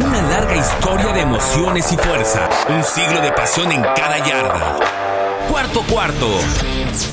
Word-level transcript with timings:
Una 0.00 0.22
larga 0.30 0.56
historia 0.56 1.12
de 1.12 1.22
emociones 1.22 1.90
y 1.90 1.96
fuerza. 1.96 2.48
Un 2.68 2.84
siglo 2.84 3.20
de 3.20 3.32
pasión 3.32 3.72
en 3.72 3.82
cada 3.82 4.24
yarda. 4.24 4.78
Cuarto 5.50 5.82
cuarto. 5.90 6.28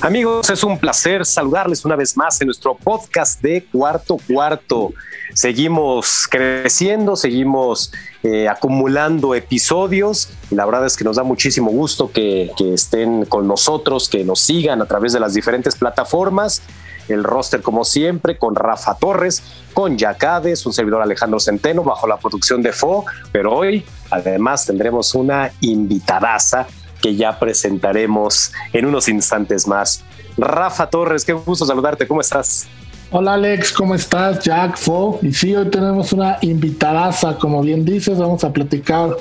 Amigos, 0.02 0.48
es 0.52 0.64
un 0.64 0.78
placer 0.78 1.26
saludarles 1.26 1.84
una 1.84 1.96
vez 1.96 2.16
más 2.16 2.40
en 2.42 2.46
nuestro 2.46 2.76
podcast 2.76 3.42
de 3.42 3.66
Cuarto 3.72 4.20
Cuarto. 4.32 4.94
Seguimos 5.34 6.28
creciendo, 6.30 7.16
seguimos 7.16 7.92
eh, 8.22 8.48
acumulando 8.48 9.34
episodios 9.34 10.30
la 10.52 10.66
verdad 10.66 10.86
es 10.86 10.96
que 10.96 11.04
nos 11.04 11.16
da 11.16 11.24
muchísimo 11.24 11.72
gusto 11.72 12.12
que 12.12 12.52
estén 12.72 13.26
con 13.26 13.48
nosotros, 13.48 14.08
que 14.10 14.24
nos 14.24 14.42
sigan 14.42 14.84
a 14.84 14.86
través 14.86 15.12
de 15.12 15.20
las 15.20 15.34
diferentes 15.34 15.76
plataformas 15.76 16.62
el 17.08 17.24
roster 17.24 17.62
como 17.62 17.84
siempre, 17.86 18.38
con 18.38 18.56
Rafa 18.56 18.96
Torres, 18.96 19.44
con 19.74 19.98
Yacades, 19.98 20.66
un 20.66 20.74
servidor 20.74 21.02
Alejandro 21.02 21.40
Centeno, 21.40 21.84
bajo 21.84 22.08
la 22.08 22.18
producción 22.18 22.62
de 22.62 22.72
Fo, 22.72 23.06
pero 23.32 23.54
hoy 23.54 23.86
además 24.10 24.66
tendremos 24.66 25.14
una 25.16 25.52
invitadaza 25.62 26.68
que 27.02 27.16
ya 27.16 27.38
presentaremos 27.38 28.52
en 28.74 28.86
unos 28.86 29.08
instantes 29.08 29.68
más. 29.68 30.04
Rafa 30.38 30.90
Torres, 30.90 31.24
qué 31.24 31.34
gusto 31.34 31.66
saludarte, 31.66 32.08
¿cómo 32.08 32.22
estás? 32.22 32.68
Hola 33.12 33.36
Alex, 33.36 33.72
¿cómo 33.72 33.94
estás? 33.94 34.44
Jack, 34.44 34.78
Fo. 34.78 35.20
Y 35.22 35.32
sí, 35.32 35.56
hoy 35.56 35.70
tenemos 35.70 36.12
una 36.12 36.38
invitadaza, 36.42 37.38
como 37.38 37.62
bien 37.62 37.86
dices, 37.86 38.18
vamos 38.18 38.44
a 38.44 38.52
platicar 38.52 39.16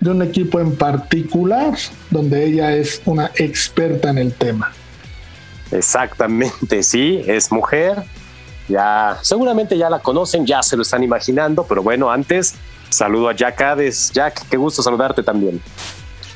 de 0.00 0.10
un 0.10 0.22
equipo 0.22 0.60
en 0.60 0.74
particular 0.76 1.76
donde 2.10 2.46
ella 2.46 2.74
es 2.74 3.02
una 3.04 3.30
experta 3.36 4.10
en 4.10 4.18
el 4.18 4.32
tema. 4.32 4.72
Exactamente, 5.70 6.82
sí, 6.82 7.22
es 7.26 7.52
mujer. 7.52 8.02
Ya, 8.68 9.18
seguramente 9.22 9.78
ya 9.78 9.88
la 9.88 9.98
conocen, 9.98 10.46
ya 10.46 10.62
se 10.62 10.76
lo 10.76 10.82
están 10.82 11.02
imaginando, 11.02 11.64
pero 11.64 11.82
bueno, 11.82 12.10
antes 12.10 12.54
saludo 12.90 13.28
a 13.28 13.32
Jack 13.32 13.60
Hades. 13.60 14.10
Jack, 14.12 14.46
qué 14.48 14.56
gusto 14.56 14.82
saludarte 14.82 15.22
también. 15.22 15.62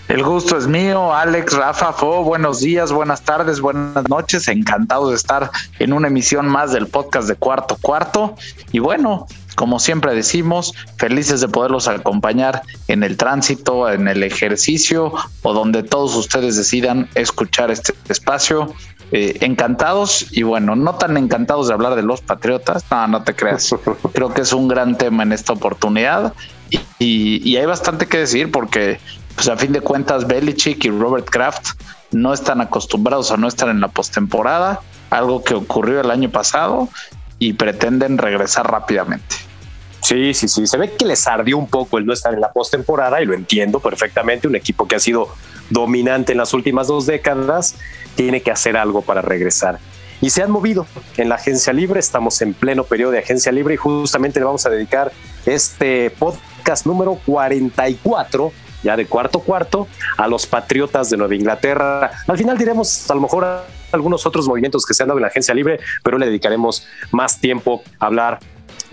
El 0.09 0.25
gusto 0.25 0.59
es 0.59 0.66
mío, 0.66 1.15
Alex, 1.15 1.55
Rafa, 1.55 1.93
Fo, 1.93 2.23
buenos 2.23 2.61
días, 2.61 2.93
buenas 2.93 3.23
tardes, 3.23 3.61
buenas 3.61 4.09
noches, 4.09 4.49
encantado 4.49 5.09
de 5.11 5.16
estar 5.16 5.51
en 5.79 5.93
una 5.93 6.09
emisión 6.09 6.49
más 6.49 6.73
del 6.73 6.87
podcast 6.87 7.29
de 7.29 7.37
Cuarto 7.37 7.79
Cuarto. 7.80 8.35
Y 8.73 8.80
bueno, 8.80 9.27
como 9.55 9.79
siempre 9.79 10.15
decimos, 10.15 10.74
felices 10.99 11.41
de 11.41 11.49
poderlos 11.49 11.89
acompañar 11.89 12.63
en 12.89 13.05
el 13.05 13.17
tránsito, 13.17 13.91
en 13.91 14.09
el 14.09 14.23
ejercicio 14.23 15.13
o 15.43 15.55
donde 15.55 15.83
todos 15.83 16.15
ustedes 16.17 16.57
decidan 16.57 17.09
escuchar 17.15 17.71
este 17.71 17.95
espacio. 18.09 18.74
Eh, 19.15 19.37
encantados 19.43 20.27
y 20.32 20.43
bueno, 20.43 20.74
no 20.74 20.95
tan 20.95 21.18
encantados 21.18 21.68
de 21.68 21.74
hablar 21.74 21.96
de 21.96 22.02
los 22.02 22.23
Patriotas, 22.23 22.82
no, 22.91 23.07
no 23.09 23.23
te 23.23 23.35
creas. 23.35 23.74
Creo 24.15 24.32
que 24.32 24.41
es 24.41 24.55
un 24.55 24.68
gran 24.68 24.96
tema 24.96 25.23
en 25.23 25.32
esta 25.32 25.52
oportunidad 25.52 26.32
y, 26.99 27.46
y 27.46 27.57
hay 27.59 27.66
bastante 27.66 28.07
que 28.07 28.16
decir 28.16 28.51
porque 28.51 28.99
pues 29.35 29.49
a 29.49 29.57
fin 29.59 29.73
de 29.73 29.83
cuentas 29.83 30.27
Belichick 30.27 30.87
y 30.87 30.90
Robert 30.90 31.29
Kraft 31.29 31.73
no 32.10 32.33
están 32.33 32.63
acostumbrados 32.63 33.30
a 33.30 33.37
no 33.37 33.49
estar 33.49 33.68
en 33.68 33.80
la 33.80 33.88
postemporada, 33.88 34.80
algo 35.10 35.45
que 35.45 35.55
ocurrió 35.55 36.01
el 36.01 36.10
año 36.10 36.30
pasado 36.30 36.88
y 37.38 37.52
pretenden 37.52 38.16
regresar 38.16 38.71
rápidamente. 38.71 39.37
Sí, 40.03 40.35
sí, 40.35 40.49
sí. 40.49 40.67
Se 40.67 40.77
ve 40.77 40.93
que 40.93 41.05
les 41.05 41.27
ardió 41.27 41.57
un 41.57 41.69
poco 41.69 41.97
el 41.97 42.05
no 42.05 42.13
estar 42.13 42.35
en 42.35 42.41
la 42.41 42.53
postemporada 42.53 43.23
y 43.23 43.25
lo 43.25 43.35
entiendo 43.35 43.81
perfectamente. 43.81 44.49
Un 44.49 44.57
equipo 44.57 44.89
que 44.89 44.97
ha 44.97 45.01
sido 45.01 45.29
dominante 45.71 46.33
en 46.33 46.39
las 46.39 46.53
últimas 46.55 46.89
dos 46.89 47.07
décadas 47.07 47.77
tiene 48.17 48.43
que 48.43 48.51
hacer 48.51 48.77
algo 48.77 49.03
para 49.03 49.23
regresar. 49.23 49.79
Y 50.21 50.30
se 50.30 50.43
han 50.43 50.51
movido 50.51 50.87
en 51.17 51.29
la 51.29 51.37
agencia 51.37 51.73
libre. 51.73 52.01
Estamos 52.01 52.43
en 52.43 52.53
pleno 52.53 52.85
periodo 52.85 53.13
de 53.13 53.21
agencia 53.21 53.53
libre 53.53 53.75
y 53.75 53.77
justamente 53.77 54.41
le 54.41 54.47
vamos 54.47 54.67
a 54.67 54.71
dedicar 54.71 55.13
este 55.47 56.11
podcast 56.11 56.85
número 56.85 57.19
44 57.25 58.53
ya 58.83 58.97
de 58.97 59.07
cuarto 59.07 59.39
cuarto, 59.39 59.87
a 60.17 60.27
los 60.27 60.47
Patriotas 60.47 61.09
de 61.09 61.17
Nueva 61.17 61.35
Inglaterra. 61.35 62.11
Al 62.27 62.37
final 62.37 62.59
diremos 62.59 63.09
a 63.11 63.15
lo 63.15 63.21
mejor 63.21 63.47
algunos 63.93 64.27
otros 64.27 64.49
movimientos 64.49 64.85
que 64.85 64.95
se 64.95 65.03
han 65.03 65.09
dado 65.09 65.19
en 65.19 65.23
la 65.23 65.29
agencia 65.29 65.55
libre, 65.55 65.79
pero 66.03 66.19
le 66.19 66.27
dedicaremos 66.27 66.87
más 67.12 67.39
tiempo 67.41 67.83
a 68.01 68.07
hablar 68.07 68.41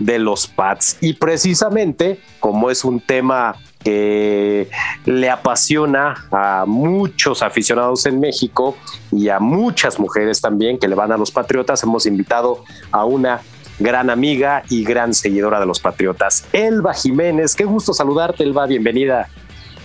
de 0.00 0.18
los 0.18 0.48
Pats. 0.48 0.96
Y 1.00 1.12
precisamente, 1.12 2.20
como 2.40 2.70
es 2.70 2.84
un 2.84 3.00
tema 3.00 3.54
que 3.84 4.68
le 5.06 5.30
apasiona 5.30 6.26
a 6.30 6.64
muchos 6.66 7.42
aficionados 7.42 8.04
en 8.06 8.20
México 8.20 8.76
y 9.12 9.28
a 9.28 9.38
muchas 9.38 9.98
mujeres 9.98 10.40
también 10.40 10.78
que 10.78 10.88
le 10.88 10.94
van 10.94 11.12
a 11.12 11.16
los 11.16 11.30
Patriotas, 11.30 11.82
hemos 11.84 12.04
invitado 12.04 12.64
a 12.90 13.04
una 13.04 13.40
gran 13.78 14.10
amiga 14.10 14.62
y 14.68 14.84
gran 14.84 15.14
seguidora 15.14 15.58
de 15.60 15.66
los 15.66 15.80
Patriotas, 15.80 16.44
Elba 16.52 16.92
Jiménez. 16.92 17.54
Qué 17.54 17.64
gusto 17.64 17.94
saludarte, 17.94 18.44
Elba, 18.44 18.66
bienvenida. 18.66 19.28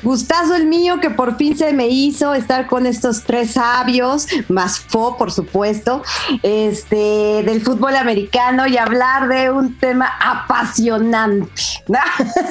Gustazo 0.06 0.54
el 0.54 0.68
mío 0.68 1.00
que 1.02 1.10
por 1.10 1.36
fin 1.36 1.58
se 1.58 1.74
me 1.74 1.88
hizo 1.88 2.36
estar 2.36 2.68
con 2.68 2.86
estos 2.86 3.24
tres 3.24 3.54
sabios, 3.54 4.28
más 4.50 4.80
Fo, 4.80 5.18
por 5.18 5.32
supuesto, 5.32 6.04
este, 6.44 7.42
del 7.44 7.64
fútbol 7.64 7.96
americano 7.96 8.68
y 8.68 8.78
hablar 8.78 9.28
de 9.28 9.50
un 9.50 9.80
tema 9.80 10.14
apasionante, 10.22 11.60
¿no? 11.88 11.98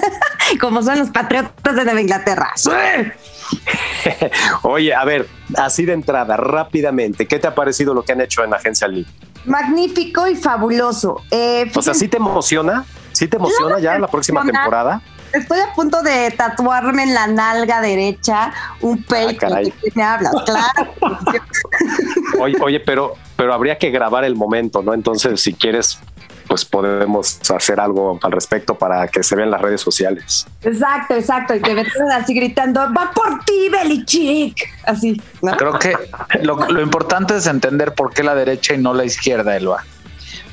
como 0.60 0.82
son 0.82 0.98
los 0.98 1.10
patriotas 1.10 1.76
de 1.76 1.84
Nueva 1.84 2.00
Inglaterra. 2.00 2.52
Oye, 4.62 4.92
a 4.92 5.04
ver, 5.04 5.28
así 5.56 5.84
de 5.84 5.92
entrada, 5.92 6.36
rápidamente, 6.36 7.28
¿qué 7.28 7.38
te 7.38 7.46
ha 7.46 7.54
parecido 7.54 7.94
lo 7.94 8.02
que 8.02 8.10
han 8.10 8.20
hecho 8.20 8.42
en 8.42 8.50
la 8.50 8.56
Agencia 8.56 8.88
League? 8.88 9.08
Magnífico 9.44 10.26
y 10.26 10.34
fabuloso. 10.34 11.22
Eh, 11.30 11.70
o 11.72 11.82
sea, 11.82 11.94
¿sí 11.94 12.08
te 12.08 12.16
emociona? 12.16 12.84
¿Sí 13.12 13.28
te 13.28 13.36
emociona 13.36 13.78
ya 13.78 13.96
la 13.96 14.08
próxima 14.08 14.42
temporada? 14.42 15.00
Estoy 15.34 15.58
a 15.60 15.72
punto 15.74 16.02
de 16.02 16.30
tatuarme 16.30 17.02
en 17.02 17.14
la 17.14 17.26
nalga 17.26 17.80
derecha 17.80 18.52
un 18.80 19.02
peito. 19.02 19.46
Ah, 19.46 19.60
me 19.94 20.02
hablas, 20.02 20.34
claro. 20.44 20.94
oye, 22.40 22.56
oye, 22.62 22.80
pero, 22.80 23.14
pero 23.36 23.52
habría 23.52 23.76
que 23.76 23.90
grabar 23.90 24.24
el 24.24 24.36
momento, 24.36 24.82
¿no? 24.82 24.94
Entonces, 24.94 25.40
si 25.40 25.54
quieres, 25.54 25.98
pues 26.46 26.64
podemos 26.64 27.40
hacer 27.50 27.80
algo 27.80 28.18
al 28.22 28.30
respecto 28.30 28.76
para 28.76 29.08
que 29.08 29.22
se 29.22 29.34
vean 29.34 29.50
las 29.50 29.60
redes 29.60 29.80
sociales. 29.80 30.46
Exacto, 30.62 31.14
exacto. 31.14 31.54
Y 31.56 31.60
que 31.60 31.74
me 31.74 31.84
así 32.12 32.34
gritando, 32.34 32.80
va 32.92 33.10
por 33.12 33.44
ti, 33.44 33.68
Belichick. 33.70 34.56
Así, 34.84 35.20
¿no? 35.42 35.56
Creo 35.56 35.78
que 35.78 35.96
lo, 36.42 36.56
lo 36.70 36.80
importante 36.80 37.36
es 37.36 37.46
entender 37.46 37.94
por 37.94 38.12
qué 38.12 38.22
la 38.22 38.34
derecha 38.34 38.74
y 38.74 38.78
no 38.78 38.94
la 38.94 39.04
izquierda, 39.04 39.56
Elba 39.56 39.84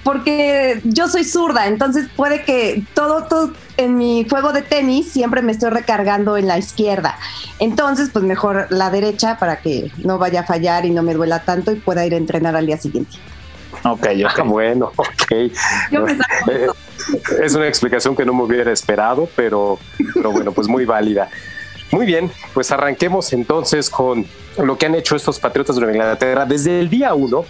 porque 0.04 0.82
yo 0.84 1.08
soy 1.08 1.24
zurda, 1.24 1.68
entonces 1.68 2.08
puede 2.16 2.44
que 2.44 2.84
todo, 2.94 3.24
todo 3.24 3.52
en 3.78 3.98
mi 3.98 4.28
juego 4.28 4.52
de 4.52 4.62
tenis 4.62 5.12
siempre 5.12 5.42
me 5.42 5.52
estoy 5.52 5.70
recargando 5.70 6.38
en 6.38 6.48
la 6.48 6.58
izquierda. 6.58 7.18
Entonces, 7.60 8.10
pues 8.12 8.26
mejor 8.26 8.68
la 8.70 8.90
derecha 8.90 9.38
para 9.38 9.62
que 9.62 9.92
no 9.98 10.18
vaya 10.18 10.42
a 10.42 10.44
fallar 10.44 10.86
y 10.86 10.92
no 10.92 11.04
me 11.04 11.14
duela 11.14 11.44
tanto 11.44 11.72
y 11.72 11.76
pueda 11.76 12.06
ir 12.06 12.14
a 12.14 12.18
entrenar 12.18 12.56
al 12.56 12.66
día 12.66 12.78
siguiente. 12.78 13.18
Ok, 13.84 14.12
yo 14.12 14.28
ah, 14.28 14.44
bueno, 14.44 14.92
ok. 14.96 15.32
Eh, 16.48 16.68
es 17.44 17.56
una 17.56 17.68
explicación 17.68 18.16
que 18.16 18.24
no 18.24 18.34
me 18.34 18.44
hubiera 18.44 18.72
esperado, 18.72 19.28
pero, 19.36 19.80
pero 20.14 20.32
bueno, 20.32 20.52
pues 20.52 20.68
muy 20.68 20.86
válida. 20.86 21.30
Muy 21.92 22.06
bien, 22.06 22.32
pues 22.54 22.72
arranquemos 22.72 23.34
entonces 23.34 23.90
con 23.90 24.26
lo 24.58 24.78
que 24.78 24.86
han 24.86 24.96
hecho 24.96 25.16
estos 25.16 25.40
Patriotas 25.40 25.76
de 25.76 25.82
Nueva 25.82 25.98
Inglaterra. 25.98 26.46
Desde 26.46 26.80
el 26.80 26.90
día 26.90 27.14
uno, 27.16 27.44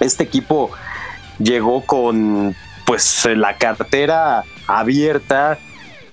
este 0.00 0.22
equipo 0.22 0.70
llegó 1.38 1.82
con 1.82 2.54
pues 2.86 3.26
la 3.34 3.56
cartera 3.56 4.44
abierta 4.66 5.58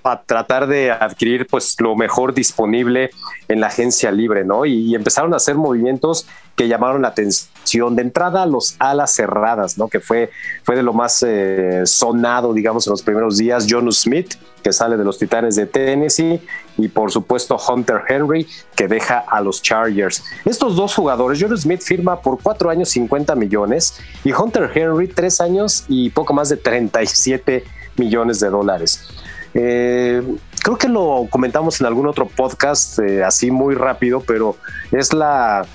a 0.03 0.21
tratar 0.23 0.67
de 0.67 0.91
adquirir 0.91 1.47
pues 1.47 1.75
lo 1.79 1.95
mejor 1.95 2.33
disponible 2.33 3.11
en 3.47 3.61
la 3.61 3.67
agencia 3.67 4.11
libre, 4.11 4.43
¿no? 4.43 4.65
Y, 4.65 4.93
empezaron 4.95 5.33
a 5.33 5.37
hacer 5.37 5.55
movimientos 5.55 6.27
que 6.55 6.67
llamaron 6.67 7.01
la 7.01 7.09
atención. 7.09 7.95
De 7.95 8.01
entrada, 8.01 8.45
los 8.45 8.75
alas 8.79 9.15
cerradas, 9.15 9.77
¿no? 9.77 9.87
Que 9.87 9.99
fue, 9.99 10.29
fue 10.63 10.75
de 10.75 10.83
lo 10.83 10.93
más 10.93 11.23
eh, 11.25 11.81
sonado, 11.85 12.53
digamos, 12.53 12.85
en 12.85 12.91
los 12.91 13.01
primeros 13.01 13.37
días. 13.37 13.65
John 13.67 13.91
Smith, 13.91 14.35
que 14.61 14.71
sale 14.71 14.97
de 14.97 15.03
los 15.03 15.17
Titanes 15.17 15.55
de 15.55 15.65
Tennessee, 15.65 16.41
y 16.77 16.87
por 16.89 17.11
supuesto 17.11 17.57
Hunter 17.57 18.01
Henry, 18.07 18.47
que 18.75 18.87
deja 18.87 19.19
a 19.19 19.41
los 19.41 19.61
Chargers. 19.61 20.23
Estos 20.45 20.75
dos 20.75 20.93
jugadores, 20.93 21.39
John 21.41 21.57
Smith 21.57 21.81
firma 21.81 22.21
por 22.21 22.41
cuatro 22.41 22.69
años 22.69 22.89
50 22.89 23.35
millones 23.35 23.99
y 24.23 24.33
Hunter 24.33 24.69
Henry 24.73 25.07
tres 25.07 25.41
años 25.41 25.85
y 25.87 26.09
poco 26.09 26.33
más 26.33 26.49
de 26.49 26.57
37 26.57 27.63
millones 27.97 28.39
de 28.39 28.49
dólares. 28.49 29.09
Eh, 29.53 30.21
creo 30.63 30.77
que 30.77 30.87
lo 30.87 31.27
comentamos 31.29 31.79
en 31.79 31.87
algún 31.87 32.07
otro 32.07 32.27
podcast 32.27 32.99
eh, 32.99 33.23
así 33.23 33.51
muy 33.51 33.75
rápido, 33.75 34.21
pero 34.21 34.55
es 34.91 35.13
la 35.13 35.65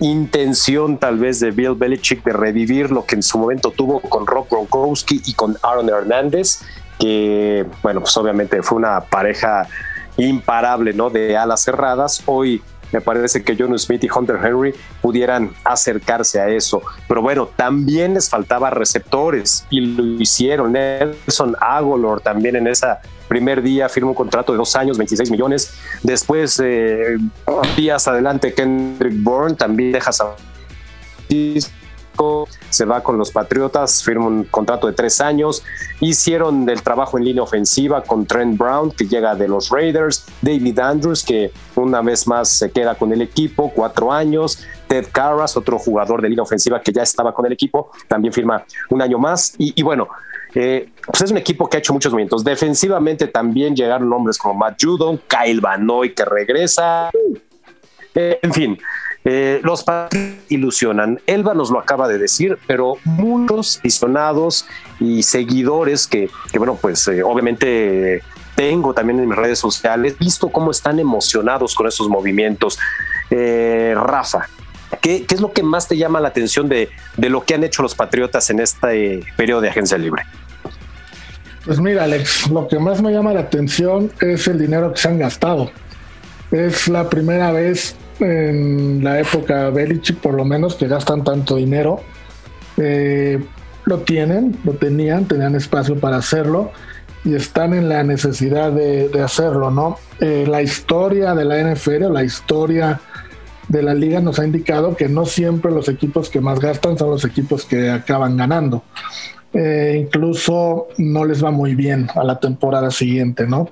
intención 0.00 0.98
tal 0.98 1.18
vez 1.18 1.40
de 1.40 1.50
Bill 1.50 1.74
Belichick 1.74 2.24
de 2.24 2.32
revivir 2.32 2.90
lo 2.90 3.06
que 3.06 3.14
en 3.14 3.22
su 3.22 3.38
momento 3.38 3.70
tuvo 3.70 4.00
con 4.00 4.26
Rob 4.26 4.46
Gronkowski 4.50 5.22
y 5.24 5.34
con 5.34 5.56
Aaron 5.62 5.88
Hernández, 5.88 6.60
que 6.98 7.66
bueno, 7.82 8.00
pues 8.00 8.16
obviamente 8.16 8.62
fue 8.62 8.78
una 8.78 9.00
pareja 9.00 9.66
imparable, 10.16 10.92
¿no? 10.92 11.10
De 11.10 11.36
alas 11.36 11.62
cerradas. 11.62 12.22
Hoy 12.26 12.62
me 12.92 13.00
parece 13.00 13.42
que 13.42 13.56
John 13.58 13.78
Smith 13.78 14.04
y 14.04 14.08
Hunter 14.10 14.38
Henry 14.42 14.74
pudieran 15.00 15.50
acercarse 15.64 16.40
a 16.40 16.48
eso. 16.48 16.82
Pero 17.08 17.22
bueno, 17.22 17.48
también 17.56 18.14
les 18.14 18.28
faltaba 18.28 18.70
receptores 18.70 19.66
y 19.70 19.80
lo 19.80 20.04
hicieron. 20.20 20.72
Nelson 20.72 21.56
Agolor 21.60 22.20
también 22.20 22.56
en 22.56 22.66
esa 22.66 23.00
primer 23.28 23.62
día 23.62 23.88
firma 23.88 24.10
un 24.10 24.14
contrato 24.14 24.52
de 24.52 24.58
dos 24.58 24.76
años, 24.76 24.98
26 24.98 25.30
millones. 25.30 25.72
Después, 26.02 26.60
eh, 26.62 27.16
días 27.76 28.06
adelante, 28.06 28.52
Kendrick 28.52 29.14
Bourne 29.22 29.54
también 29.54 29.92
deja 29.92 30.12
San 30.12 30.28
se 32.70 32.84
va 32.84 33.02
con 33.02 33.18
los 33.18 33.30
Patriotas, 33.30 34.02
firma 34.02 34.26
un 34.26 34.44
contrato 34.44 34.86
de 34.86 34.92
tres 34.92 35.20
años. 35.20 35.62
Hicieron 36.00 36.68
el 36.68 36.82
trabajo 36.82 37.18
en 37.18 37.24
línea 37.24 37.42
ofensiva 37.42 38.02
con 38.02 38.26
Trent 38.26 38.58
Brown, 38.58 38.90
que 38.90 39.06
llega 39.06 39.34
de 39.34 39.48
los 39.48 39.70
Raiders, 39.70 40.24
David 40.40 40.78
Andrews, 40.78 41.24
que 41.24 41.52
una 41.76 42.00
vez 42.02 42.26
más 42.26 42.48
se 42.48 42.70
queda 42.70 42.94
con 42.94 43.12
el 43.12 43.22
equipo, 43.22 43.72
cuatro 43.74 44.12
años. 44.12 44.64
Ted 44.86 45.06
Carras, 45.10 45.56
otro 45.56 45.78
jugador 45.78 46.20
de 46.20 46.28
línea 46.28 46.42
ofensiva 46.42 46.80
que 46.80 46.92
ya 46.92 47.02
estaba 47.02 47.32
con 47.32 47.46
el 47.46 47.52
equipo, 47.52 47.90
también 48.08 48.32
firma 48.32 48.64
un 48.90 49.00
año 49.00 49.18
más. 49.18 49.54
Y, 49.58 49.82
bueno, 49.82 50.08
eh, 50.54 50.90
pues 51.06 51.22
es 51.22 51.30
un 51.30 51.38
equipo 51.38 51.68
que 51.68 51.78
ha 51.78 51.80
hecho 51.80 51.94
muchos 51.94 52.12
movimientos. 52.12 52.44
Defensivamente 52.44 53.26
también 53.26 53.74
llegaron 53.74 54.08
nombres 54.08 54.36
como 54.36 54.54
Matt 54.54 54.82
Judon, 54.82 55.20
Kyle 55.26 55.60
Vanoy 55.60 56.14
que 56.14 56.24
regresa. 56.24 57.10
Eh, 58.14 58.38
en 58.42 58.52
fin, 58.52 58.78
eh, 59.24 59.60
los 59.62 59.84
ilusionan. 60.48 61.20
Elba 61.26 61.54
nos 61.54 61.70
lo 61.70 61.78
acaba 61.78 62.08
de 62.08 62.18
decir, 62.18 62.58
pero 62.66 62.96
muchos 63.04 63.78
aficionados 63.78 64.66
y 64.98 65.22
seguidores 65.22 66.06
que, 66.06 66.28
bueno, 66.56 66.76
pues 66.80 67.06
eh, 67.08 67.22
obviamente 67.22 68.22
tengo 68.56 68.94
también 68.94 69.20
en 69.20 69.28
mis 69.28 69.36
redes 69.36 69.58
sociales, 69.58 70.18
visto 70.18 70.48
cómo 70.48 70.70
están 70.70 70.98
emocionados 70.98 71.74
con 71.74 71.86
esos 71.86 72.08
movimientos. 72.08 72.78
Eh, 73.30 73.94
Rafa, 73.96 74.48
¿qué, 75.00 75.24
es 75.28 75.40
lo 75.40 75.52
que 75.52 75.62
más 75.62 75.86
te 75.86 75.96
llama 75.96 76.20
la 76.20 76.28
atención 76.28 76.68
de, 76.68 76.90
de 77.16 77.30
lo 77.30 77.44
que 77.44 77.54
han 77.54 77.64
hecho 77.64 77.82
los 77.82 77.94
Patriotas 77.94 78.50
en 78.50 78.60
este 78.60 79.24
periodo 79.36 79.60
de 79.60 79.70
agencia 79.70 79.96
libre? 79.98 80.24
Pues 81.64 81.78
mira, 81.78 82.04
Alex, 82.04 82.50
lo 82.50 82.66
que 82.66 82.80
más 82.80 83.00
me 83.00 83.12
llama 83.12 83.32
la 83.32 83.40
atención 83.40 84.10
es 84.20 84.48
el 84.48 84.58
dinero 84.58 84.92
que 84.92 85.00
se 85.00 85.08
han 85.08 85.18
gastado. 85.18 85.70
Es 86.50 86.88
la 86.88 87.08
primera 87.08 87.52
vez 87.52 87.94
en 88.20 89.02
la 89.02 89.20
época 89.20 89.70
Belichick, 89.70 90.18
por 90.18 90.34
lo 90.34 90.44
menos, 90.44 90.74
que 90.74 90.88
gastan 90.88 91.24
tanto 91.24 91.56
dinero. 91.56 92.00
Eh, 92.76 93.42
lo 93.84 93.98
tienen, 93.98 94.56
lo 94.64 94.72
tenían, 94.72 95.26
tenían 95.26 95.54
espacio 95.54 95.98
para 95.98 96.16
hacerlo 96.16 96.70
y 97.24 97.34
están 97.34 97.74
en 97.74 97.88
la 97.88 98.02
necesidad 98.02 98.72
de, 98.72 99.10
hacerlo, 99.22 99.70
¿no? 99.70 99.98
Eh, 100.20 100.44
la 100.48 100.62
historia 100.62 101.34
de 101.34 101.44
la 101.44 101.72
NFL, 101.72 102.12
la 102.12 102.24
historia 102.24 103.00
de 103.68 103.82
la 103.82 103.94
liga 103.94 104.20
nos 104.20 104.38
ha 104.38 104.44
indicado 104.44 104.96
que 104.96 105.08
no 105.08 105.24
siempre 105.24 105.70
los 105.70 105.88
equipos 105.88 106.28
que 106.30 106.40
más 106.40 106.60
gastan 106.60 106.98
son 106.98 107.10
los 107.10 107.24
equipos 107.24 107.64
que 107.64 107.90
acaban 107.90 108.36
ganando. 108.36 108.82
Eh, 109.52 109.98
incluso 110.00 110.88
no 110.98 111.24
les 111.24 111.44
va 111.44 111.50
muy 111.50 111.74
bien 111.74 112.08
a 112.14 112.24
la 112.24 112.40
temporada 112.40 112.90
siguiente, 112.90 113.46
¿no? 113.46 113.68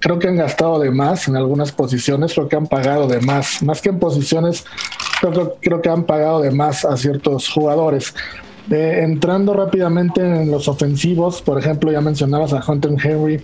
Creo 0.00 0.18
que 0.18 0.28
han 0.28 0.36
gastado 0.36 0.78
de 0.80 0.90
más 0.90 1.28
en 1.28 1.36
algunas 1.36 1.72
posiciones, 1.72 2.34
creo 2.34 2.48
que 2.48 2.56
han 2.56 2.66
pagado 2.66 3.06
de 3.06 3.20
más, 3.20 3.62
más 3.62 3.80
que 3.80 3.90
en 3.90 3.98
posiciones, 3.98 4.64
creo, 5.20 5.56
creo 5.60 5.82
que 5.82 5.88
han 5.88 6.04
pagado 6.04 6.40
de 6.40 6.50
más 6.50 6.84
a 6.84 6.96
ciertos 6.96 7.48
jugadores. 7.48 8.14
entrando 8.70 9.54
rápidamente 9.54 10.20
en 10.20 10.50
los 10.50 10.68
ofensivos, 10.68 11.42
por 11.42 11.58
ejemplo, 11.58 11.92
ya 11.92 12.00
mencionabas 12.00 12.52
a 12.52 12.62
Hunter 12.66 12.92
Henry 13.02 13.42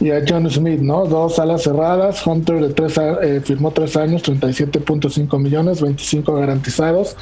y 0.00 0.10
a 0.10 0.24
John 0.26 0.50
Smith, 0.50 0.80
¿no? 0.80 1.04
Dos 1.06 1.38
alas 1.38 1.62
cerradas, 1.62 2.26
Hunter 2.26 2.60
de 2.60 2.74
tres, 2.74 2.98
eh, 2.98 3.40
firmó 3.42 3.70
tres 3.70 3.96
años, 3.96 4.24
37.5 4.24 5.38
millones, 5.38 5.80
25 5.80 6.34
garantizados. 6.34 7.16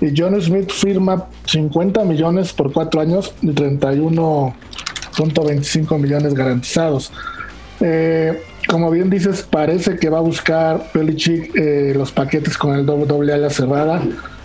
Y 0.00 0.14
John 0.16 0.40
Smith 0.40 0.70
firma 0.70 1.26
50 1.44 2.04
millones 2.04 2.52
por 2.52 2.72
cuatro 2.72 3.00
años 3.00 3.34
y 3.42 3.48
31.25 3.48 5.98
millones 5.98 6.34
garantizados. 6.34 7.10
Eh, 7.80 8.42
como 8.66 8.90
bien 8.90 9.08
dices, 9.08 9.42
parece 9.42 9.96
que 9.96 10.10
va 10.10 10.18
a 10.18 10.22
buscar 10.22 10.90
Belichick 10.92 11.54
eh, 11.56 11.92
los 11.96 12.12
paquetes 12.12 12.58
con 12.58 12.74
el 12.74 12.84
doble, 12.84 13.32
ala 13.32 13.50
cerrada, 13.50 14.02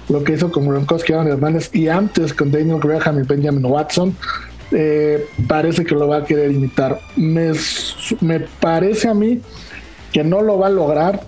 lo 0.09 0.23
que 0.23 0.33
hizo 0.33 0.51
con 0.51 0.67
Gronkowski, 0.67 1.13
Aaron 1.13 1.27
Hernández 1.27 1.69
y 1.73 1.87
antes 1.87 2.33
con 2.33 2.51
Daniel 2.51 2.79
Graham 2.79 3.19
y 3.19 3.27
Benjamin 3.27 3.65
Watson. 3.65 4.15
Eh, 4.71 5.25
parece 5.47 5.83
que 5.83 5.93
lo 5.93 6.07
va 6.07 6.17
a 6.17 6.23
querer 6.25 6.51
imitar. 6.51 6.99
Me, 7.15 7.51
parece 8.59 9.09
a 9.09 9.13
mí 9.13 9.41
que 10.11 10.23
no 10.23 10.41
lo 10.41 10.57
va 10.57 10.67
a 10.67 10.71
lograr. 10.71 11.21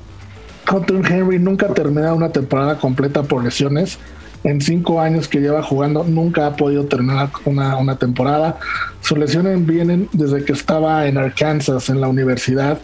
Hunter 0.72 1.02
Henry 1.12 1.38
nunca 1.38 1.68
ha 1.68 2.14
una 2.14 2.30
temporada 2.32 2.80
completa 2.80 3.22
por 3.22 3.44
lesiones 3.44 4.00
en 4.46 4.62
cinco 4.62 5.02
años 5.02 5.28
que 5.28 5.42
lleva 5.42 5.64
jugando 5.64 6.04
nunca 6.04 6.46
ha 6.46 6.56
podido 6.56 6.86
terminar 6.86 7.30
una, 7.46 7.78
una 7.78 7.98
temporada. 7.98 8.58
Sus 9.02 9.18
lesiones 9.18 9.66
vienen 9.66 10.08
desde 10.14 10.46
que 10.46 10.54
estaba 10.54 11.08
en 11.08 11.18
Arkansas, 11.18 11.90
en 11.90 12.00
la 12.00 12.08
universidad. 12.08 12.80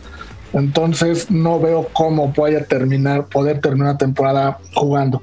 Entonces 0.54 1.30
no 1.30 1.60
veo 1.60 1.88
cómo 1.94 2.34
vaya 2.36 2.66
terminar, 2.66 3.28
poder 3.28 3.62
terminar 3.62 3.92
una 3.92 3.98
temporada 3.98 4.58
jugando. 4.74 5.22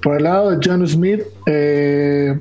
Por 0.00 0.16
el 0.16 0.22
lado 0.24 0.50
de 0.50 0.58
John 0.64 0.86
Smith, 0.86 1.22
eh, 1.46 2.38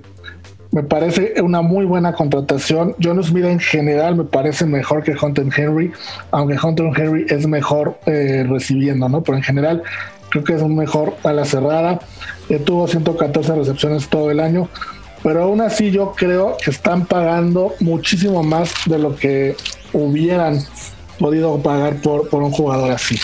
me 0.72 0.84
parece 0.84 1.34
una 1.42 1.62
muy 1.64 1.86
buena 1.86 2.14
contratación. 2.14 2.96
John 3.02 3.22
Smith 3.24 3.46
en 3.46 3.60
general 3.60 4.16
me 4.16 4.26
parece 4.26 4.68
mejor 4.68 5.04
que 5.04 5.16
Hunter 5.20 5.48
Henry, 5.58 5.92
aunque 6.30 6.56
Hunter 6.62 6.92
Henry 6.96 7.26
es 7.30 7.48
mejor 7.48 8.00
eh, 8.06 8.46
recibiendo, 8.48 9.10
¿no? 9.10 9.24
Pero 9.24 9.38
en 9.38 9.44
general 9.44 9.82
creo 10.30 10.44
que 10.44 10.54
es 10.54 10.62
un 10.62 10.76
mejor 10.76 11.16
a 11.24 11.34
la 11.34 11.46
cerrada. 11.46 12.00
Eh, 12.50 12.60
tuvo 12.60 12.88
114 12.88 13.56
recepciones 13.56 14.10
todo 14.10 14.32
el 14.32 14.40
año, 14.40 14.68
pero 15.24 15.44
aún 15.44 15.62
así 15.62 15.92
yo 15.92 16.14
creo 16.16 16.58
que 16.64 16.72
están 16.72 17.06
pagando 17.06 17.74
muchísimo 17.80 18.44
más 18.44 18.74
de 18.86 18.98
lo 18.98 19.16
que 19.16 19.56
hubieran 19.94 20.60
podido 21.20 21.62
pagar 21.62 22.02
por, 22.02 22.28
por 22.30 22.42
un 22.42 22.52
jugador 22.52 22.92
así. 22.92 23.20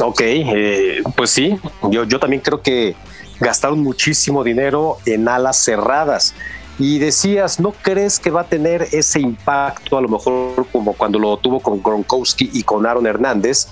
Ok, 0.00 0.20
eh, 0.20 1.02
pues 1.16 1.30
sí, 1.30 1.58
yo, 1.90 2.04
yo 2.04 2.20
también 2.20 2.42
creo 2.42 2.62
que 2.62 2.94
gastaron 3.40 3.80
muchísimo 3.80 4.44
dinero 4.44 4.98
en 5.06 5.28
alas 5.28 5.56
cerradas. 5.56 6.34
Y 6.78 7.00
decías, 7.00 7.58
¿no 7.58 7.72
crees 7.72 8.20
que 8.20 8.30
va 8.30 8.42
a 8.42 8.44
tener 8.44 8.86
ese 8.92 9.18
impacto 9.18 9.98
a 9.98 10.00
lo 10.00 10.08
mejor 10.08 10.64
como 10.70 10.92
cuando 10.92 11.18
lo 11.18 11.36
tuvo 11.38 11.58
con 11.58 11.82
Gronkowski 11.82 12.50
y 12.52 12.62
con 12.62 12.86
Aaron 12.86 13.06
Hernández? 13.06 13.66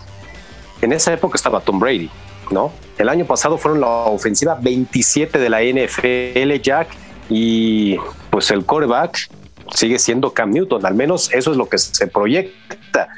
en 0.83 0.93
esa 0.93 1.13
época 1.13 1.37
estaba 1.37 1.61
Tom 1.61 1.79
Brady, 1.79 2.11
¿no? 2.51 2.73
El 2.99 3.09
año 3.09 3.25
pasado 3.25 3.59
fueron 3.59 3.81
la 3.81 3.89
ofensiva 3.89 4.59
27 4.61 5.39
de 5.39 5.51
la 5.51 5.63
NFL, 5.63 6.61
Jack, 6.63 6.89
y 7.29 7.97
pues 8.31 8.51
el 8.51 8.65
coreback 8.65 9.29
sigue 9.75 9.99
siendo 9.99 10.33
Cam 10.33 10.51
Newton, 10.51 10.85
al 10.87 10.95
menos 10.95 11.33
eso 11.33 11.51
es 11.51 11.57
lo 11.57 11.69
que 11.69 11.79
se 11.79 12.07
proyecta. 12.07 13.09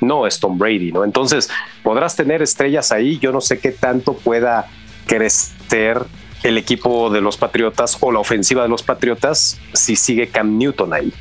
No 0.00 0.26
es 0.26 0.40
Tom 0.40 0.58
Brady, 0.58 0.90
¿no? 0.90 1.04
Entonces, 1.04 1.48
podrás 1.82 2.16
tener 2.16 2.42
estrellas 2.42 2.90
ahí, 2.90 3.18
yo 3.18 3.30
no 3.30 3.40
sé 3.40 3.60
qué 3.60 3.70
tanto 3.70 4.14
pueda 4.14 4.66
crecer 5.06 6.02
el 6.42 6.58
equipo 6.58 7.08
de 7.10 7.20
los 7.20 7.36
Patriotas 7.36 7.96
o 8.00 8.10
la 8.10 8.18
ofensiva 8.18 8.64
de 8.64 8.68
los 8.68 8.82
Patriotas 8.82 9.60
si 9.72 9.94
sigue 9.94 10.28
Cam 10.28 10.58
Newton 10.58 10.92
ahí. 10.92 11.12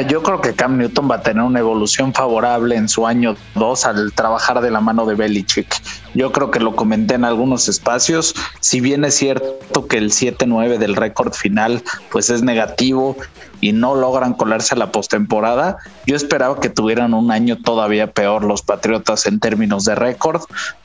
Yo 0.00 0.22
creo 0.22 0.40
que 0.40 0.54
Cam 0.54 0.78
Newton 0.78 1.10
va 1.10 1.16
a 1.16 1.22
tener 1.22 1.42
una 1.42 1.58
evolución 1.58 2.14
favorable 2.14 2.76
en 2.76 2.88
su 2.88 3.06
año 3.06 3.36
2 3.56 3.84
al 3.84 4.12
trabajar 4.12 4.62
de 4.62 4.70
la 4.70 4.80
mano 4.80 5.04
de 5.04 5.14
Belichick. 5.14 5.82
Yo 6.14 6.32
creo 6.32 6.50
que 6.50 6.60
lo 6.60 6.74
comenté 6.74 7.14
en 7.14 7.24
algunos 7.24 7.68
espacios. 7.68 8.34
Si 8.60 8.80
bien 8.80 9.04
es 9.04 9.14
cierto 9.14 9.86
que 9.88 9.98
el 9.98 10.10
7-9 10.10 10.78
del 10.78 10.96
récord 10.96 11.34
final 11.34 11.82
pues 12.10 12.30
es 12.30 12.42
negativo 12.42 13.16
y 13.60 13.72
no 13.72 13.94
logran 13.94 14.32
colarse 14.32 14.74
a 14.74 14.78
la 14.78 14.92
postemporada, 14.92 15.76
yo 16.06 16.16
esperaba 16.16 16.58
que 16.58 16.70
tuvieran 16.70 17.12
un 17.12 17.30
año 17.30 17.58
todavía 17.58 18.12
peor 18.12 18.44
los 18.44 18.62
Patriotas 18.62 19.26
en 19.26 19.40
términos 19.40 19.84
de 19.84 19.94
récord 19.94 20.42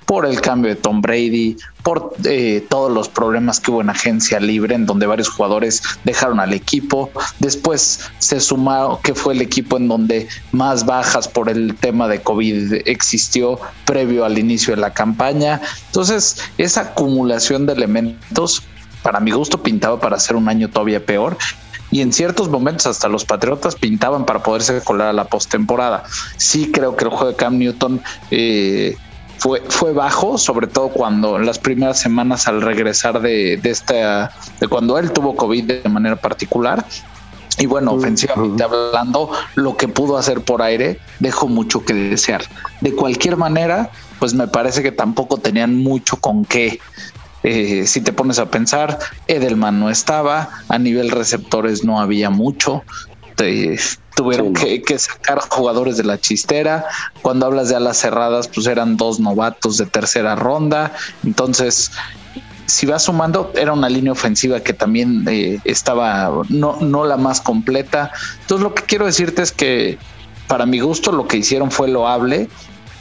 por 0.08 0.26
el 0.26 0.40
cambio 0.40 0.74
de 0.74 0.78
Tom 0.78 1.02
Brady, 1.02 1.58
por 1.84 2.16
eh, 2.24 2.66
todos 2.70 2.90
los 2.92 3.10
problemas 3.10 3.60
que 3.60 3.72
hubo 3.72 3.82
en 3.82 3.90
agencia 3.90 4.40
libre, 4.40 4.74
en 4.74 4.86
donde 4.86 5.06
varios 5.06 5.28
jugadores 5.28 5.84
dejaron 6.06 6.40
al 6.40 6.54
equipo. 6.54 7.12
Después 7.40 8.00
se 8.18 8.40
sumó 8.40 9.02
que 9.04 9.14
fue 9.14 9.34
el 9.34 9.42
equipo 9.42 9.76
en 9.76 9.90
donde 9.90 10.30
más 10.54 10.86
bajas 10.86 11.28
por 11.28 11.50
el 11.50 11.76
tema 11.76 12.08
de 12.08 12.22
COVID 12.22 12.88
existió 12.88 13.60
previo 13.86 14.24
al 14.24 14.38
inicio 14.38 14.74
de 14.74 14.82
la 14.82 14.94
campaña. 14.94 15.62
Entonces, 15.88 16.38
esa 16.58 16.82
acumulación 16.82 17.66
de 17.66 17.74
elementos, 17.74 18.64
para 19.04 19.20
mi 19.20 19.32
gusto, 19.32 19.62
pintaba 19.62 20.00
para 20.00 20.16
hacer 20.16 20.38
un 20.38 20.48
año 20.48 20.70
todavía 20.70 21.06
peor 21.06 21.38
y 21.92 22.02
en 22.02 22.14
ciertos 22.14 22.50
momentos 22.50 22.88
hasta 22.88 23.08
los 23.08 23.26
Patriotas 23.26 23.76
pintaban 23.76 24.26
para 24.26 24.44
poderse 24.44 24.82
colar 24.82 25.10
a 25.10 25.14
la 25.14 25.26
postemporada. 25.26 26.04
Sí 26.38 26.72
creo 26.72 26.96
que 26.96 27.06
el 27.06 27.12
juego 27.12 27.28
de 27.28 27.36
Cam 27.36 27.58
Newton 27.58 28.02
eh, 28.32 28.98
fue, 29.38 29.62
fue 29.70 29.94
bajo, 29.94 30.38
sobre 30.38 30.68
todo 30.68 30.90
cuando 30.90 31.40
las 31.40 31.60
primeras 31.60 32.00
semanas 32.00 32.48
al 32.48 32.62
regresar 32.62 33.22
de, 33.22 33.58
de 33.58 33.70
esta, 33.70 34.32
de 34.60 34.68
cuando 34.68 34.98
él 34.98 35.12
tuvo 35.12 35.36
COVID 35.36 35.82
de 35.82 35.90
manera 35.90 36.16
particular. 36.16 36.86
Y 37.60 37.66
bueno, 37.66 37.94
ofensivamente 37.94 38.64
hablando, 38.64 39.32
lo 39.56 39.78
que 39.78 39.88
pudo 39.88 40.18
hacer 40.18 40.42
por 40.42 40.62
aire 40.62 41.00
dejó 41.20 41.48
mucho 41.48 41.84
que 41.84 41.94
desear. 41.94 42.44
De 42.82 42.94
cualquier 42.94 43.36
manera, 43.36 43.90
pues 44.20 44.36
me 44.36 44.48
parece 44.48 44.84
que 44.84 44.92
tampoco 44.92 45.38
tenían 45.38 45.76
mucho 45.76 46.18
con 46.18 46.46
qué. 46.46 46.80
Eh, 47.44 47.88
si 47.88 48.02
te 48.02 48.14
pones 48.14 48.38
a 48.38 48.52
pensar, 48.52 49.00
Edelman 49.28 49.80
no 49.80 49.90
estaba, 49.90 50.50
a 50.70 50.78
nivel 50.78 51.10
receptores 51.10 51.84
no 51.84 52.00
había 52.00 52.30
mucho. 52.30 52.84
Tuvieron 54.16 54.54
que, 54.54 54.82
que, 54.82 54.98
sacar 54.98 55.40
jugadores 55.50 55.98
de 55.98 56.04
la 56.04 56.20
chistera. 56.20 56.86
Cuando 57.22 57.46
hablas 57.46 57.70
de 57.70 57.76
alas 57.76 57.98
cerradas, 57.98 58.48
pues 58.48 58.68
eran 58.68 58.98
dos 58.98 59.20
novatos 59.20 59.78
de 59.78 59.86
tercera 59.86 60.36
ronda. 60.36 60.94
Entonces, 61.24 61.92
si 62.66 62.86
vas 62.86 63.04
sumando, 63.04 63.52
era 63.56 63.74
una 63.74 63.90
línea 63.90 64.12
ofensiva 64.12 64.60
que 64.60 64.74
también 64.74 65.26
eh, 65.28 65.60
estaba 65.64 66.44
no, 66.50 66.78
no 66.82 67.06
la 67.06 67.18
más 67.18 67.42
completa. 67.42 68.12
Entonces, 68.42 68.64
lo 68.64 68.76
que 68.76 68.84
quiero 68.84 69.06
decirte 69.06 69.42
es 69.42 69.52
que 69.52 69.98
para 70.48 70.66
mi 70.66 70.80
gusto 70.80 71.12
lo 71.12 71.28
que 71.28 71.38
hicieron 71.38 71.72
fue 71.72 71.88
loable 71.88 72.50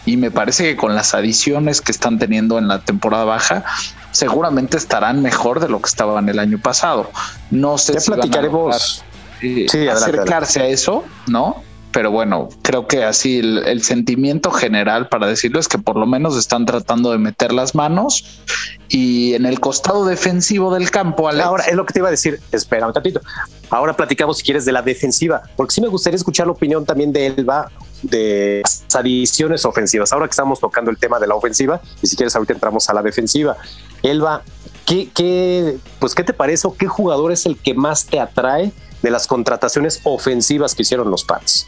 y 0.05 0.16
me 0.16 0.31
parece 0.31 0.64
que 0.64 0.76
con 0.76 0.95
las 0.95 1.14
adiciones 1.14 1.81
que 1.81 1.90
están 1.90 2.19
teniendo 2.19 2.59
en 2.59 2.69
la 2.69 2.78
temporada 2.81 3.25
baja, 3.25 3.64
seguramente 4.12 4.76
estarán 4.76 5.21
mejor 5.21 5.59
de 5.59 5.69
lo 5.69 5.81
que 5.81 5.88
estaban 5.88 6.28
el 6.28 6.38
año 6.38 6.59
pasado. 6.59 7.11
No 7.50 7.76
sé 7.76 8.00
si 8.00 8.12
platicaremos. 8.12 9.05
Van 9.43 9.88
a 9.88 9.93
acercarse 9.93 10.61
a 10.61 10.66
eso, 10.69 11.05
¿no? 11.26 11.62
pero 11.97 12.11
bueno, 12.11 12.50
creo 12.61 12.87
que 12.87 13.05
así 13.05 13.38
el, 13.38 13.83
sentimiento 13.83 14.50
general 14.50 15.09
para 15.09 15.26
decirlo 15.26 15.59
es 15.59 15.66
que 15.66 15.78
por 15.78 15.97
lo 15.97 16.05
menos 16.05 16.37
están 16.37 16.66
tratando 16.66 17.11
de 17.11 17.16
meter 17.16 17.55
las 17.55 17.75
manos 17.75 18.43
y 18.90 19.33
en 19.33 19.47
el 19.47 19.61
costado 19.61 20.05
defensivo 20.05 20.75
del 20.75 20.90
campo. 20.90 21.26
Ahora 21.26 21.64
es 21.64 21.75
lo 21.75 21.87
que 21.87 21.95
te 21.95 22.00
iba 22.00 22.09
a 22.09 22.11
decir. 22.11 22.38
Espera 22.52 22.87
un 22.87 22.93
ratito. 22.93 23.23
Ahora 23.71 23.97
platicamos 23.97 24.37
si 24.37 24.45
quieres 24.45 24.66
de 24.66 24.73
la 24.73 24.83
defensiva, 24.83 25.43
porque 25.57 25.73
sí 25.73 25.81
me 25.81 25.88
gustaría 25.88 26.16
escuchar 26.16 26.47
la 26.47 26.52
opinión 26.52 26.85
también 26.85 27.14
de 27.14 27.28
Elba 27.28 27.71
de 28.02 28.61
las 28.62 28.85
adiciones 28.95 29.64
ofensivas. 29.64 30.12
Ahora 30.12 30.26
que 30.26 30.33
estamos 30.33 30.61
tocando 30.61 30.90
el 30.90 30.99
tema 30.99 31.19
de 31.19 31.28
la 31.28 31.35
ofensiva, 31.35 31.81
y 32.02 32.09
si 32.09 32.14
quieres 32.14 32.37
ahorita 32.37 32.52
entramos 32.52 32.90
a 32.90 32.93
la 32.93 33.00
defensiva. 33.00 33.57
Elba, 34.02 34.43
¿qué, 34.87 35.11
qué, 35.14 35.76
pues, 35.99 36.14
¿qué 36.14 36.25
te 36.25 36.33
parece 36.33 36.66
o 36.66 36.75
qué 36.75 36.87
jugador 36.87 37.33
es 37.33 37.45
el 37.45 37.59
que 37.59 37.75
más 37.75 38.07
te 38.07 38.19
atrae 38.19 38.73
de 39.02 39.11
las 39.11 39.26
contrataciones 39.26 40.00
ofensivas 40.05 40.75
que 40.75 40.83
hicieron 40.83 41.11
los 41.11 41.25
Pats? 41.25 41.66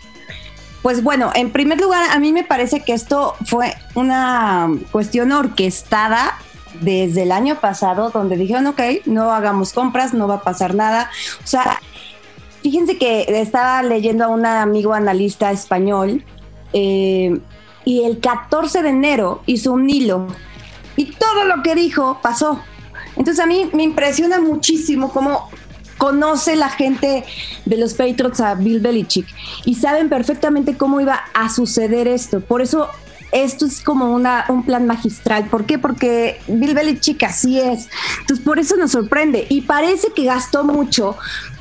Pues 0.82 1.02
bueno, 1.02 1.32
en 1.34 1.50
primer 1.50 1.80
lugar, 1.80 2.08
a 2.10 2.18
mí 2.18 2.32
me 2.32 2.44
parece 2.44 2.80
que 2.80 2.92
esto 2.92 3.34
fue 3.44 3.74
una 3.94 4.70
cuestión 4.92 5.32
orquestada 5.32 6.38
desde 6.80 7.24
el 7.24 7.32
año 7.32 7.60
pasado, 7.60 8.10
donde 8.10 8.36
dijeron, 8.36 8.66
ok, 8.68 8.80
no 9.06 9.32
hagamos 9.32 9.72
compras, 9.72 10.14
no 10.14 10.28
va 10.28 10.36
a 10.36 10.42
pasar 10.42 10.74
nada. 10.74 11.10
O 11.42 11.46
sea, 11.46 11.80
fíjense 12.62 12.96
que 12.96 13.26
estaba 13.40 13.82
leyendo 13.82 14.24
a 14.24 14.28
un 14.28 14.46
amigo 14.46 14.94
analista 14.94 15.50
español 15.50 16.24
eh, 16.72 17.40
y 17.84 18.04
el 18.04 18.20
14 18.20 18.82
de 18.82 18.88
enero 18.90 19.42
hizo 19.46 19.72
un 19.72 19.90
hilo 19.90 20.28
y 20.96 21.06
todo 21.06 21.44
lo 21.44 21.62
que 21.62 21.74
dijo 21.74 22.20
pasó. 22.22 22.62
Entonces 23.18 23.40
a 23.40 23.46
mí 23.46 23.68
me 23.74 23.82
impresiona 23.82 24.40
muchísimo 24.40 25.10
cómo 25.12 25.50
conoce 25.98 26.56
la 26.56 26.70
gente 26.70 27.24
de 27.66 27.76
los 27.76 27.94
Patriots 27.94 28.40
a 28.40 28.54
Bill 28.54 28.80
Belichick 28.80 29.26
y 29.64 29.74
saben 29.74 30.08
perfectamente 30.08 30.76
cómo 30.76 31.00
iba 31.00 31.24
a 31.34 31.48
suceder 31.50 32.08
esto. 32.08 32.40
Por 32.40 32.62
eso 32.62 32.88
esto 33.32 33.66
es 33.66 33.82
como 33.82 34.14
una, 34.14 34.46
un 34.48 34.64
plan 34.64 34.86
magistral. 34.86 35.46
¿Por 35.46 35.66
qué? 35.66 35.78
Porque 35.78 36.40
Bill 36.48 36.74
Belichick 36.74 37.22
así 37.24 37.60
es. 37.60 37.88
Entonces, 38.20 38.44
por 38.44 38.58
eso 38.58 38.76
nos 38.76 38.92
sorprende. 38.92 39.46
Y 39.50 39.62
parece 39.62 40.08
que 40.14 40.24
gastó 40.24 40.64
mucho, 40.64 41.16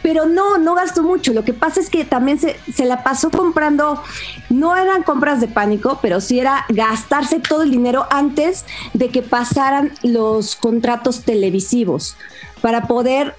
pero 0.07 0.25
no, 0.25 0.57
no 0.57 0.73
gastó 0.73 1.03
mucho. 1.03 1.33
Lo 1.33 1.43
que 1.43 1.51
pasa 1.51 1.81
es 1.81 1.89
que 1.89 2.05
también 2.05 2.39
se, 2.39 2.57
se 2.73 2.85
la 2.85 3.03
pasó 3.03 3.29
comprando, 3.29 4.01
no 4.49 4.73
eran 4.73 5.03
compras 5.03 5.41
de 5.41 5.49
pánico, 5.49 5.99
pero 6.01 6.21
sí 6.21 6.39
era 6.39 6.65
gastarse 6.69 7.41
todo 7.41 7.63
el 7.63 7.71
dinero 7.71 8.07
antes 8.09 8.63
de 8.93 9.09
que 9.09 9.21
pasaran 9.21 9.91
los 10.03 10.55
contratos 10.55 11.23
televisivos 11.23 12.15
para 12.61 12.87
poder 12.87 13.35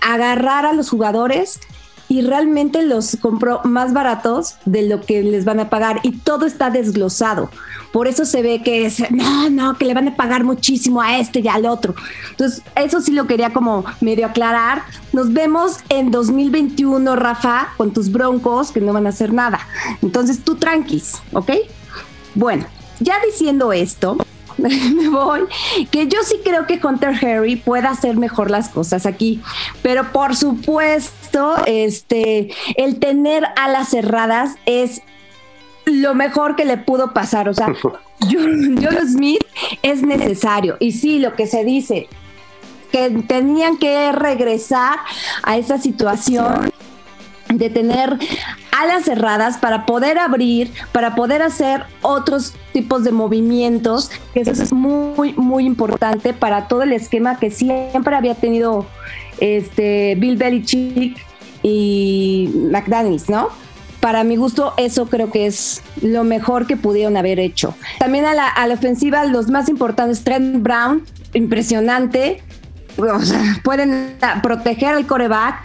agarrar 0.00 0.66
a 0.66 0.72
los 0.72 0.88
jugadores 0.88 1.58
y 2.08 2.22
realmente 2.22 2.82
los 2.82 3.16
compró 3.20 3.60
más 3.64 3.92
baratos 3.92 4.56
de 4.64 4.82
lo 4.88 5.00
que 5.00 5.22
les 5.22 5.44
van 5.44 5.60
a 5.60 5.70
pagar 5.70 6.00
y 6.02 6.12
todo 6.18 6.46
está 6.46 6.70
desglosado. 6.70 7.50
Por 7.92 8.08
eso 8.08 8.24
se 8.24 8.42
ve 8.42 8.60
que 8.62 8.86
es, 8.86 9.08
no, 9.10 9.50
no, 9.50 9.78
que 9.78 9.84
le 9.84 9.94
van 9.94 10.08
a 10.08 10.16
pagar 10.16 10.42
muchísimo 10.42 11.00
a 11.00 11.18
este 11.18 11.40
y 11.40 11.48
al 11.48 11.64
otro. 11.64 11.94
Entonces, 12.30 12.62
eso 12.74 13.00
sí 13.00 13.12
lo 13.12 13.28
quería 13.28 13.52
como 13.52 13.84
medio 14.00 14.26
aclarar. 14.26 14.82
Nos 15.12 15.32
vemos 15.32 15.78
en 15.88 16.10
2021, 16.10 17.14
Rafa, 17.14 17.68
con 17.76 17.92
tus 17.92 18.10
broncos 18.10 18.72
que 18.72 18.80
no 18.80 18.92
van 18.92 19.06
a 19.06 19.10
hacer 19.10 19.32
nada. 19.32 19.60
Entonces, 20.02 20.40
tú 20.42 20.56
tranquis, 20.56 21.22
¿ok? 21.32 21.52
Bueno, 22.34 22.66
ya 22.98 23.14
diciendo 23.24 23.72
esto, 23.72 24.16
me 24.58 25.08
voy, 25.08 25.42
que 25.90 26.06
yo 26.06 26.18
sí 26.24 26.40
creo 26.44 26.66
que 26.66 26.80
Hunter 26.82 27.14
Harry 27.24 27.56
pueda 27.56 27.90
hacer 27.90 28.16
mejor 28.16 28.50
las 28.50 28.68
cosas 28.68 29.06
aquí, 29.06 29.42
pero 29.82 30.12
por 30.12 30.36
supuesto, 30.36 31.56
este, 31.66 32.50
el 32.76 32.98
tener 32.98 33.44
alas 33.56 33.88
cerradas 33.88 34.56
es 34.66 35.02
lo 35.86 36.14
mejor 36.14 36.56
que 36.56 36.64
le 36.64 36.76
pudo 36.78 37.12
pasar, 37.12 37.48
o 37.48 37.54
sea, 37.54 37.68
John, 38.20 39.08
Smith 39.08 39.44
es 39.82 40.02
necesario. 40.02 40.76
Y 40.80 40.92
sí, 40.92 41.18
lo 41.18 41.34
que 41.34 41.46
se 41.46 41.64
dice, 41.64 42.08
que 42.90 43.10
tenían 43.26 43.76
que 43.76 44.12
regresar 44.12 44.98
a 45.42 45.56
esa 45.56 45.78
situación 45.78 46.72
de 47.58 47.70
tener 47.70 48.18
alas 48.72 49.04
cerradas 49.04 49.58
para 49.58 49.86
poder 49.86 50.18
abrir, 50.18 50.72
para 50.92 51.14
poder 51.14 51.42
hacer 51.42 51.84
otros 52.02 52.54
tipos 52.72 53.04
de 53.04 53.12
movimientos, 53.12 54.10
que 54.32 54.40
eso 54.40 54.50
es 54.50 54.72
muy, 54.72 55.32
muy 55.34 55.64
importante 55.64 56.32
para 56.32 56.68
todo 56.68 56.82
el 56.82 56.92
esquema 56.92 57.38
que 57.38 57.50
siempre 57.50 58.16
había 58.16 58.34
tenido 58.34 58.86
este 59.40 60.14
Bill 60.16 60.36
Belichick 60.36 61.16
y 61.62 62.50
McDaniels, 62.70 63.28
¿no? 63.28 63.48
Para 64.00 64.22
mi 64.22 64.36
gusto, 64.36 64.74
eso 64.76 65.06
creo 65.06 65.30
que 65.30 65.46
es 65.46 65.82
lo 66.02 66.24
mejor 66.24 66.66
que 66.66 66.76
pudieron 66.76 67.16
haber 67.16 67.40
hecho. 67.40 67.74
También 67.98 68.26
a 68.26 68.34
la, 68.34 68.48
a 68.48 68.66
la 68.66 68.74
ofensiva, 68.74 69.24
los 69.24 69.48
más 69.48 69.70
importantes, 69.70 70.22
Trent 70.24 70.62
Brown, 70.62 71.04
impresionante, 71.32 72.42
pueden 73.64 74.16
proteger 74.42 74.94
al 74.94 75.06
coreback, 75.06 75.62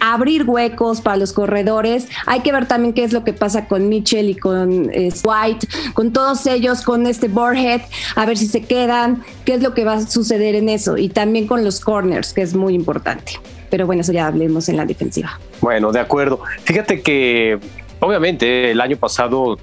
abrir 0.00 0.44
huecos 0.48 1.00
para 1.00 1.16
los 1.16 1.32
corredores. 1.32 2.08
Hay 2.26 2.40
que 2.40 2.52
ver 2.52 2.66
también 2.66 2.94
qué 2.94 3.04
es 3.04 3.12
lo 3.12 3.24
que 3.24 3.32
pasa 3.32 3.66
con 3.66 3.88
Mitchell 3.88 4.28
y 4.28 4.34
con 4.34 4.90
eh, 4.92 5.12
White, 5.22 5.68
con 5.94 6.12
todos 6.12 6.46
ellos, 6.46 6.82
con 6.82 7.06
este 7.06 7.28
Borhead, 7.28 7.82
a 8.16 8.26
ver 8.26 8.36
si 8.36 8.46
se 8.46 8.62
quedan, 8.62 9.22
qué 9.44 9.54
es 9.54 9.62
lo 9.62 9.74
que 9.74 9.84
va 9.84 9.94
a 9.94 10.00
suceder 10.00 10.54
en 10.54 10.68
eso. 10.68 10.96
Y 10.96 11.08
también 11.08 11.46
con 11.46 11.64
los 11.64 11.80
corners, 11.80 12.32
que 12.32 12.42
es 12.42 12.54
muy 12.54 12.74
importante. 12.74 13.32
Pero 13.70 13.86
bueno, 13.86 14.02
eso 14.02 14.12
ya 14.12 14.26
hablemos 14.26 14.68
en 14.68 14.76
la 14.76 14.84
defensiva. 14.84 15.38
Bueno, 15.60 15.92
de 15.92 16.00
acuerdo. 16.00 16.40
Fíjate 16.64 17.02
que 17.02 17.58
obviamente 18.00 18.72
el 18.72 18.80
año 18.80 18.96
pasado 18.96 19.58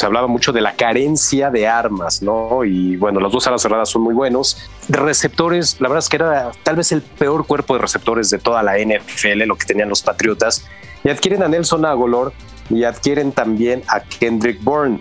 se 0.00 0.06
hablaba 0.06 0.28
mucho 0.28 0.50
de 0.50 0.62
la 0.62 0.72
carencia 0.76 1.50
de 1.50 1.68
armas, 1.68 2.22
¿no? 2.22 2.64
Y 2.64 2.96
bueno, 2.96 3.20
los 3.20 3.30
dos 3.32 3.46
alas 3.46 3.60
cerradas 3.60 3.90
son 3.90 4.00
muy 4.00 4.14
buenos. 4.14 4.70
De 4.88 4.96
receptores, 4.96 5.78
la 5.78 5.88
verdad 5.88 5.98
es 5.98 6.08
que 6.08 6.16
era 6.16 6.52
tal 6.62 6.76
vez 6.76 6.90
el 6.92 7.02
peor 7.02 7.46
cuerpo 7.46 7.74
de 7.74 7.82
receptores 7.82 8.30
de 8.30 8.38
toda 8.38 8.62
la 8.62 8.78
NFL, 8.78 9.42
lo 9.44 9.56
que 9.56 9.66
tenían 9.66 9.90
los 9.90 10.00
Patriotas. 10.00 10.64
Y 11.04 11.10
adquieren 11.10 11.42
a 11.42 11.48
Nelson 11.48 11.84
Agolor 11.84 12.32
y 12.70 12.84
adquieren 12.84 13.32
también 13.32 13.82
a 13.88 14.00
Kendrick 14.00 14.64
Bourne 14.64 15.00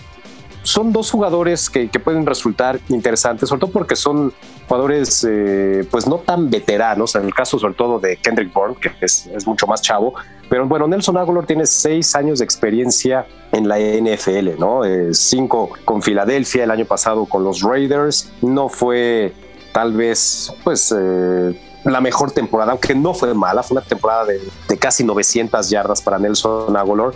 son 0.64 0.92
dos 0.92 1.10
jugadores 1.12 1.70
que, 1.70 1.88
pueden 1.88 2.26
resultar 2.26 2.80
interesantes, 2.90 3.48
sobre 3.48 3.62
todo 3.62 3.72
porque 3.72 3.96
son 3.96 4.34
jugadores 4.68 5.26
eh, 5.28 5.88
pues 5.90 6.06
no 6.08 6.18
tan 6.18 6.50
veteranos, 6.50 7.16
en 7.16 7.24
el 7.24 7.34
caso 7.34 7.58
sobre 7.58 7.76
todo 7.76 8.00
de 8.00 8.18
Kendrick 8.18 8.52
Bourne, 8.54 8.76
que 8.76 8.92
es, 9.00 9.30
mucho 9.46 9.66
más 9.66 9.82
chavo, 9.82 10.14
pero 10.50 10.68
bueno, 10.68 10.88
Nelson 10.88 11.18
Aguilar 11.18 11.46
tiene 11.46 11.66
seis 11.66 12.16
años 12.16 12.40
de 12.40 12.46
experiencia 12.46 13.28
en 13.52 13.68
la 13.68 13.78
NFL, 13.80 14.60
¿no? 14.60 14.84
Eh, 14.84 15.14
cinco 15.14 15.70
con 15.86 16.02
Filadelfia, 16.02 16.64
el 16.64 16.72
año 16.72 16.86
pasado 16.86 17.26
con 17.26 17.44
los 17.44 17.62
Raiders, 17.62 18.32
no 18.42 18.70
fue 18.70 19.34
tal 19.72 19.94
vez 19.94 20.54
pues... 20.64 20.94
Eh, 20.98 21.60
la 21.84 22.02
mejor 22.02 22.32
temporada, 22.32 22.72
aunque 22.72 22.94
no 22.94 23.14
fue 23.14 23.34
mala, 23.34 23.64
fue 23.64 23.78
una 23.78 23.86
temporada 23.86 24.26
de, 24.26 24.78
casi 24.78 25.04
900 25.04 25.70
yardas 25.70 26.02
para 26.02 26.20
Nelson 26.20 26.76
Aguilar, 26.76 27.12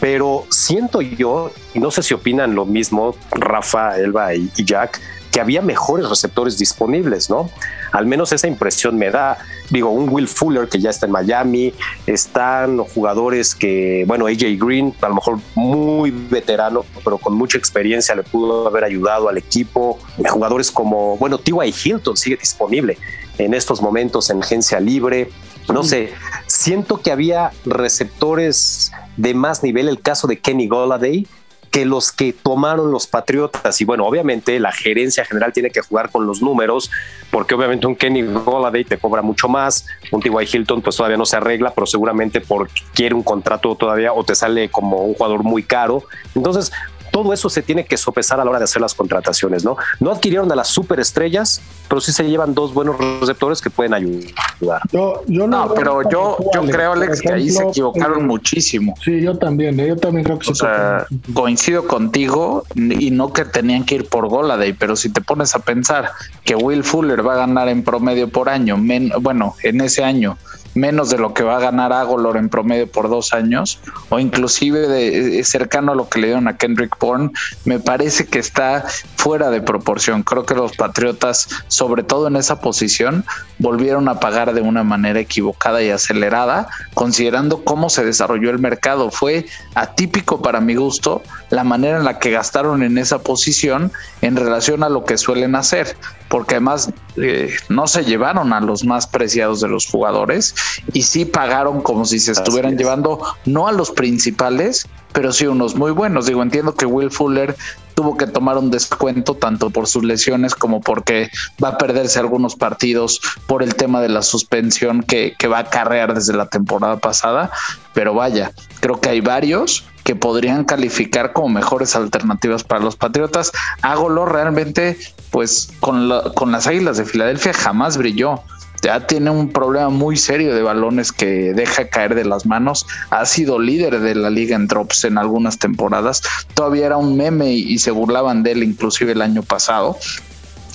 pero 0.00 0.44
siento 0.50 1.00
yo, 1.00 1.50
y 1.72 1.80
no 1.80 1.90
sé 1.90 2.02
si 2.02 2.14
opinan 2.14 2.54
lo 2.54 2.64
mismo 2.64 3.16
Rafa, 3.32 3.96
Elba 3.98 4.34
y, 4.34 4.50
Jack, 4.56 5.00
que 5.30 5.40
había 5.40 5.62
mejores 5.62 6.08
receptores 6.08 6.58
disponibles, 6.58 7.28
¿no? 7.28 7.50
Al 7.92 8.06
menos 8.06 8.32
esa 8.32 8.46
impresión 8.46 8.96
me 8.96 9.10
da. 9.10 9.38
Digo, 9.70 9.90
un 9.90 10.08
Will 10.10 10.28
Fuller 10.28 10.68
que 10.68 10.78
ya 10.78 10.90
está 10.90 11.06
en 11.06 11.12
Miami, 11.12 11.72
están 12.06 12.78
jugadores 12.78 13.54
que, 13.54 14.04
bueno, 14.06 14.26
AJ 14.26 14.58
Green, 14.58 14.94
a 15.00 15.08
lo 15.08 15.14
mejor 15.14 15.38
muy 15.54 16.10
veterano, 16.10 16.84
pero 17.02 17.18
con 17.18 17.34
mucha 17.34 17.56
experiencia 17.56 18.14
le 18.14 18.22
pudo 18.22 18.66
haber 18.66 18.84
ayudado 18.84 19.28
al 19.28 19.38
equipo. 19.38 19.98
Jugadores 20.28 20.70
como, 20.70 21.16
bueno, 21.16 21.38
T.Y. 21.38 21.74
Hilton 21.84 22.16
sigue 22.16 22.36
disponible 22.36 22.98
en 23.38 23.54
estos 23.54 23.80
momentos 23.80 24.30
en 24.30 24.42
agencia 24.42 24.80
libre. 24.80 25.30
No 25.72 25.82
sé, 25.82 26.12
siento 26.46 27.00
que 27.00 27.10
había 27.10 27.50
receptores 27.64 28.92
de 29.16 29.32
más 29.32 29.62
nivel, 29.62 29.88
el 29.88 30.00
caso 30.00 30.26
de 30.26 30.38
Kenny 30.38 30.68
Golladay, 30.68 31.26
que 31.74 31.84
los 31.84 32.12
que 32.12 32.32
tomaron 32.32 32.92
los 32.92 33.08
Patriotas. 33.08 33.80
Y 33.80 33.84
bueno, 33.84 34.06
obviamente 34.06 34.60
la 34.60 34.70
gerencia 34.70 35.24
general 35.24 35.52
tiene 35.52 35.70
que 35.70 35.80
jugar 35.80 36.08
con 36.08 36.24
los 36.24 36.40
números, 36.40 36.88
porque 37.32 37.56
obviamente 37.56 37.88
un 37.88 37.96
Kenny 37.96 38.22
Golladay 38.22 38.84
te 38.84 38.96
cobra 38.96 39.22
mucho 39.22 39.48
más, 39.48 39.84
un 40.12 40.22
T.Y. 40.22 40.46
Hilton 40.52 40.82
pues 40.82 40.94
todavía 40.94 41.16
no 41.16 41.26
se 41.26 41.36
arregla, 41.36 41.72
pero 41.74 41.84
seguramente 41.88 42.40
porque 42.40 42.80
quiere 42.94 43.16
un 43.16 43.24
contrato 43.24 43.74
todavía 43.74 44.12
o 44.12 44.22
te 44.22 44.36
sale 44.36 44.68
como 44.68 44.98
un 44.98 45.14
jugador 45.14 45.42
muy 45.42 45.64
caro. 45.64 46.04
Entonces, 46.36 46.70
todo 47.14 47.32
eso 47.32 47.48
se 47.48 47.62
tiene 47.62 47.84
que 47.84 47.96
sopesar 47.96 48.40
a 48.40 48.44
la 48.44 48.50
hora 48.50 48.58
de 48.58 48.64
hacer 48.64 48.82
las 48.82 48.92
contrataciones, 48.92 49.64
¿no? 49.64 49.76
No 50.00 50.10
adquirieron 50.10 50.50
a 50.50 50.56
las 50.56 50.66
superestrellas, 50.66 51.62
pero 51.88 52.00
sí 52.00 52.10
se 52.10 52.28
llevan 52.28 52.54
dos 52.54 52.74
buenos 52.74 52.96
receptores 53.20 53.60
que 53.60 53.70
pueden 53.70 53.94
ayudar. 53.94 54.82
Yo, 54.90 55.22
yo 55.28 55.46
no, 55.46 55.72
pero 55.74 56.02
yo, 56.10 56.36
yo 56.52 56.62
creo, 56.62 56.94
Alex, 56.94 57.20
que 57.20 57.32
ahí 57.32 57.50
se 57.50 57.62
equivocaron 57.62 58.26
muchísimo. 58.26 58.96
Sí, 59.04 59.20
yo 59.20 59.38
también, 59.38 59.78
¿eh? 59.78 59.86
yo 59.86 59.96
también 59.96 60.24
creo 60.24 60.40
que 60.40 60.50
o 60.50 60.54
sea, 60.56 61.06
coincido 61.32 61.86
contigo 61.86 62.64
y 62.74 63.12
no 63.12 63.32
que 63.32 63.44
tenían 63.44 63.84
que 63.84 63.94
ir 63.94 64.08
por 64.08 64.28
Goladay, 64.28 64.72
pero 64.72 64.96
si 64.96 65.08
te 65.08 65.20
pones 65.20 65.54
a 65.54 65.60
pensar 65.60 66.10
que 66.42 66.56
Will 66.56 66.82
Fuller 66.82 67.24
va 67.24 67.34
a 67.34 67.36
ganar 67.36 67.68
en 67.68 67.84
promedio 67.84 68.28
por 68.28 68.48
año, 68.48 68.76
bueno, 69.20 69.54
en 69.62 69.80
ese 69.82 70.02
año 70.02 70.36
menos 70.74 71.10
de 71.10 71.18
lo 71.18 71.34
que 71.34 71.42
va 71.42 71.56
a 71.56 71.60
ganar 71.60 71.92
Agolor 71.92 72.36
en 72.36 72.48
promedio 72.48 72.90
por 72.90 73.08
dos 73.08 73.32
años, 73.32 73.80
o 74.08 74.18
inclusive 74.18 74.88
de, 74.88 75.40
eh, 75.40 75.44
cercano 75.44 75.92
a 75.92 75.94
lo 75.94 76.08
que 76.08 76.20
le 76.20 76.26
dieron 76.28 76.48
a 76.48 76.56
Kendrick 76.56 76.98
Bourne, 76.98 77.30
me 77.64 77.78
parece 77.78 78.26
que 78.26 78.38
está 78.38 78.84
fuera 79.16 79.50
de 79.50 79.60
proporción. 79.60 80.22
Creo 80.22 80.44
que 80.44 80.54
los 80.54 80.76
Patriotas, 80.76 81.48
sobre 81.68 82.02
todo 82.02 82.28
en 82.28 82.36
esa 82.36 82.60
posición, 82.60 83.24
volvieron 83.58 84.08
a 84.08 84.20
pagar 84.20 84.52
de 84.52 84.60
una 84.60 84.82
manera 84.82 85.20
equivocada 85.20 85.82
y 85.82 85.90
acelerada, 85.90 86.68
considerando 86.94 87.64
cómo 87.64 87.88
se 87.88 88.04
desarrolló 88.04 88.50
el 88.50 88.58
mercado. 88.58 89.10
Fue 89.10 89.46
atípico 89.74 90.42
para 90.42 90.60
mi 90.60 90.74
gusto 90.74 91.22
la 91.50 91.64
manera 91.64 91.98
en 91.98 92.04
la 92.04 92.18
que 92.18 92.30
gastaron 92.30 92.82
en 92.82 92.98
esa 92.98 93.20
posición 93.20 93.92
en 94.20 94.36
relación 94.36 94.82
a 94.82 94.88
lo 94.88 95.04
que 95.04 95.16
suelen 95.16 95.54
hacer 95.54 95.96
porque 96.28 96.54
además 96.54 96.90
eh, 97.16 97.54
no 97.68 97.86
se 97.86 98.04
llevaron 98.04 98.52
a 98.52 98.60
los 98.60 98.84
más 98.84 99.06
preciados 99.06 99.60
de 99.60 99.68
los 99.68 99.86
jugadores 99.86 100.54
y 100.92 101.02
sí 101.02 101.24
pagaron 101.24 101.80
como 101.80 102.04
si 102.04 102.18
se 102.18 102.32
estuvieran 102.32 102.76
llevando 102.76 103.20
no 103.44 103.68
a 103.68 103.72
los 103.72 103.90
principales, 103.90 104.86
pero 105.12 105.32
sí 105.32 105.46
unos 105.46 105.74
muy 105.74 105.92
buenos. 105.92 106.26
Digo, 106.26 106.42
entiendo 106.42 106.74
que 106.74 106.86
Will 106.86 107.10
Fuller 107.10 107.56
tuvo 107.94 108.16
que 108.16 108.26
tomar 108.26 108.58
un 108.58 108.70
descuento 108.70 109.34
tanto 109.34 109.70
por 109.70 109.86
sus 109.86 110.02
lesiones 110.02 110.54
como 110.54 110.80
porque 110.80 111.30
va 111.62 111.68
a 111.68 111.78
perderse 111.78 112.18
algunos 112.18 112.56
partidos 112.56 113.20
por 113.46 113.62
el 113.62 113.76
tema 113.76 114.00
de 114.00 114.08
la 114.08 114.22
suspensión 114.22 115.02
que, 115.02 115.34
que 115.38 115.46
va 115.46 115.58
a 115.58 115.60
acarrear 115.60 116.14
desde 116.14 116.32
la 116.32 116.46
temporada 116.46 116.98
pasada. 116.98 117.50
Pero 117.92 118.14
vaya, 118.14 118.50
creo 118.80 119.00
que 119.00 119.10
hay 119.10 119.20
varios 119.20 119.84
que 120.04 120.14
podrían 120.14 120.64
calificar 120.64 121.32
como 121.32 121.48
mejores 121.48 121.96
alternativas 121.96 122.62
para 122.62 122.82
los 122.82 122.96
Patriotas. 122.96 123.52
Ágolo 123.82 124.26
realmente, 124.26 124.96
pues 125.30 125.72
con, 125.80 126.10
con 126.34 126.52
las 126.52 126.66
Águilas 126.66 126.98
de 126.98 127.04
Filadelfia 127.04 127.52
jamás 127.52 127.96
brilló 127.96 128.42
ya 128.84 129.06
tiene 129.06 129.30
un 129.30 129.48
problema 129.48 129.88
muy 129.88 130.18
serio 130.18 130.54
de 130.54 130.62
balones 130.62 131.10
que 131.10 131.54
deja 131.54 131.88
caer 131.88 132.14
de 132.14 132.26
las 132.26 132.44
manos. 132.44 132.86
Ha 133.08 133.24
sido 133.24 133.58
líder 133.58 134.00
de 134.00 134.14
la 134.14 134.28
liga 134.28 134.56
en 134.56 134.66
drops 134.66 135.04
en 135.04 135.16
algunas 135.16 135.58
temporadas. 135.58 136.20
Todavía 136.52 136.84
era 136.84 136.98
un 136.98 137.16
meme 137.16 137.50
y, 137.50 137.78
se 137.78 137.90
burlaban 137.90 138.42
de 138.42 138.52
él 138.52 138.62
inclusive 138.62 139.12
el 139.12 139.22
año 139.22 139.42
pasado. 139.42 139.96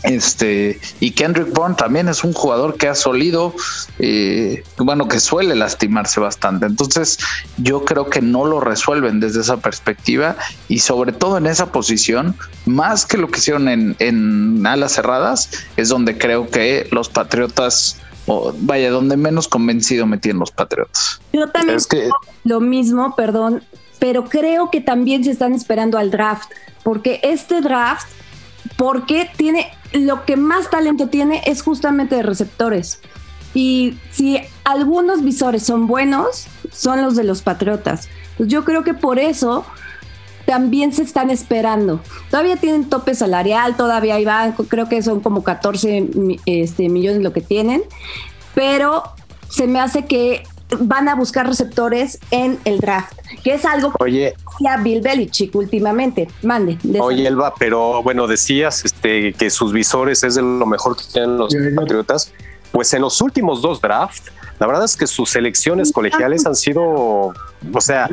Este, 0.04 0.80
y 1.00 1.12
Kendrick 1.12 1.54
Bourne 1.54 1.76
también 1.76 2.08
es 2.08 2.24
un 2.24 2.32
jugador 2.32 2.78
que 2.78 2.88
ha 2.88 2.96
solido, 2.96 3.54
eh, 4.00 4.64
bueno, 4.78 5.08
que 5.08 5.20
suele 5.20 5.56
lastimarse 5.56 6.20
bastante. 6.20 6.66
Entonces, 6.66 7.20
yo 7.58 7.84
creo 7.84 8.10
que 8.10 8.22
no 8.22 8.46
lo 8.46 8.62
resuelven 8.62 9.20
desde 9.20 9.42
esa 9.42 9.58
perspectiva 9.58 10.38
y 10.70 10.80
sobre 10.80 11.12
todo 11.12 11.38
en 11.38 11.48
esa 11.48 11.72
posición, 11.72 12.36
más 12.66 13.06
que 13.06 13.18
lo 13.18 13.28
que 13.28 13.40
hicieron 13.40 13.68
en, 13.68 13.96
en 14.00 14.66
alas 14.66 14.94
cerradas, 14.94 15.50
es 15.76 15.90
donde 15.90 16.18
creo 16.18 16.50
que 16.50 16.88
los 16.92 17.10
Patriotas, 17.10 17.98
o 18.26 18.54
vaya, 18.60 18.92
donde 18.92 19.18
menos 19.18 19.50
convencido 19.50 20.06
me 20.06 20.18
tienen 20.18 20.40
los 20.40 20.52
Patriotas. 20.52 21.20
Yo 21.34 21.50
también 21.50 21.78
es 21.78 21.88
que... 21.88 22.10
lo 22.46 22.62
mismo, 22.62 23.16
perdón, 23.18 23.64
pero 24.00 24.24
creo 24.24 24.72
que 24.72 24.80
también 24.80 25.26
se 25.26 25.32
están 25.32 25.54
esperando 25.54 25.98
al 25.98 26.10
draft, 26.10 26.50
porque 26.84 27.20
este 27.22 27.60
draft 27.60 28.08
porque 28.78 29.30
tiene 29.36 29.72
lo 29.94 30.26
que 30.26 30.38
más 30.38 30.70
talento 30.70 31.08
tiene 31.08 31.42
es 31.46 31.62
justamente 31.62 32.16
de 32.16 32.24
receptores. 32.24 33.02
Y 33.54 33.98
si 34.12 34.40
algunos 34.64 35.24
visores 35.24 35.64
son 35.64 35.88
buenos, 35.88 36.48
son 36.72 37.02
los 37.02 37.16
de 37.16 37.24
los 37.24 37.42
Patriotas. 37.42 38.08
Yo 38.38 38.64
creo 38.64 38.84
que 38.84 38.94
por 38.94 39.20
eso 39.20 39.66
también 40.46 40.94
se 40.94 41.04
están 41.04 41.30
esperando. 41.30 42.00
Todavía 42.30 42.58
tienen 42.58 42.90
tope 42.90 43.14
salarial, 43.16 43.76
todavía 43.76 44.16
hay 44.16 44.26
banco, 44.26 44.66
creo 44.66 44.88
que 44.88 45.02
son 45.02 45.20
como 45.20 45.44
14 45.44 46.10
este, 46.46 46.90
millones 46.90 47.22
lo 47.22 47.34
que 47.34 47.42
tienen, 47.42 47.84
pero 48.56 49.04
se 49.50 49.68
me 49.68 49.80
hace 49.80 50.06
que 50.06 50.44
van 50.80 51.08
a 51.10 51.16
buscar 51.16 51.48
receptores 51.48 52.20
en 52.32 52.60
el 52.66 52.80
draft, 52.80 53.18
que 53.44 53.54
es 53.54 53.66
algo 53.66 53.92
que 53.92 54.04
Oye, 54.04 54.36
a 54.70 54.78
Bill 54.78 55.02
Belichick 55.02 55.56
últimamente. 55.56 56.28
Mande. 56.44 56.78
Oye, 57.00 57.28
Elba, 57.28 57.54
pero 57.58 58.04
bueno, 58.04 58.28
decías 58.28 58.86
este, 58.86 59.34
que 59.34 59.50
sus 59.50 59.74
visores 59.74 60.24
es 60.24 60.36
de 60.36 60.42
lo 60.42 60.66
mejor 60.66 60.96
que 60.96 61.04
tienen 61.12 61.38
los 61.38 61.56
Patriotas. 61.76 62.32
Pues 62.72 62.94
en 62.94 63.02
los 63.02 63.20
últimos 63.22 63.62
dos 63.62 63.82
drafts, 63.82 64.32
la 64.60 64.68
verdad 64.68 64.84
es 64.84 64.98
que 64.98 65.08
sus 65.08 65.30
selecciones 65.30 65.92
colegiales 65.92 66.46
han 66.46 66.56
sido, 66.56 66.84
o 66.84 67.82
sea, 67.82 68.10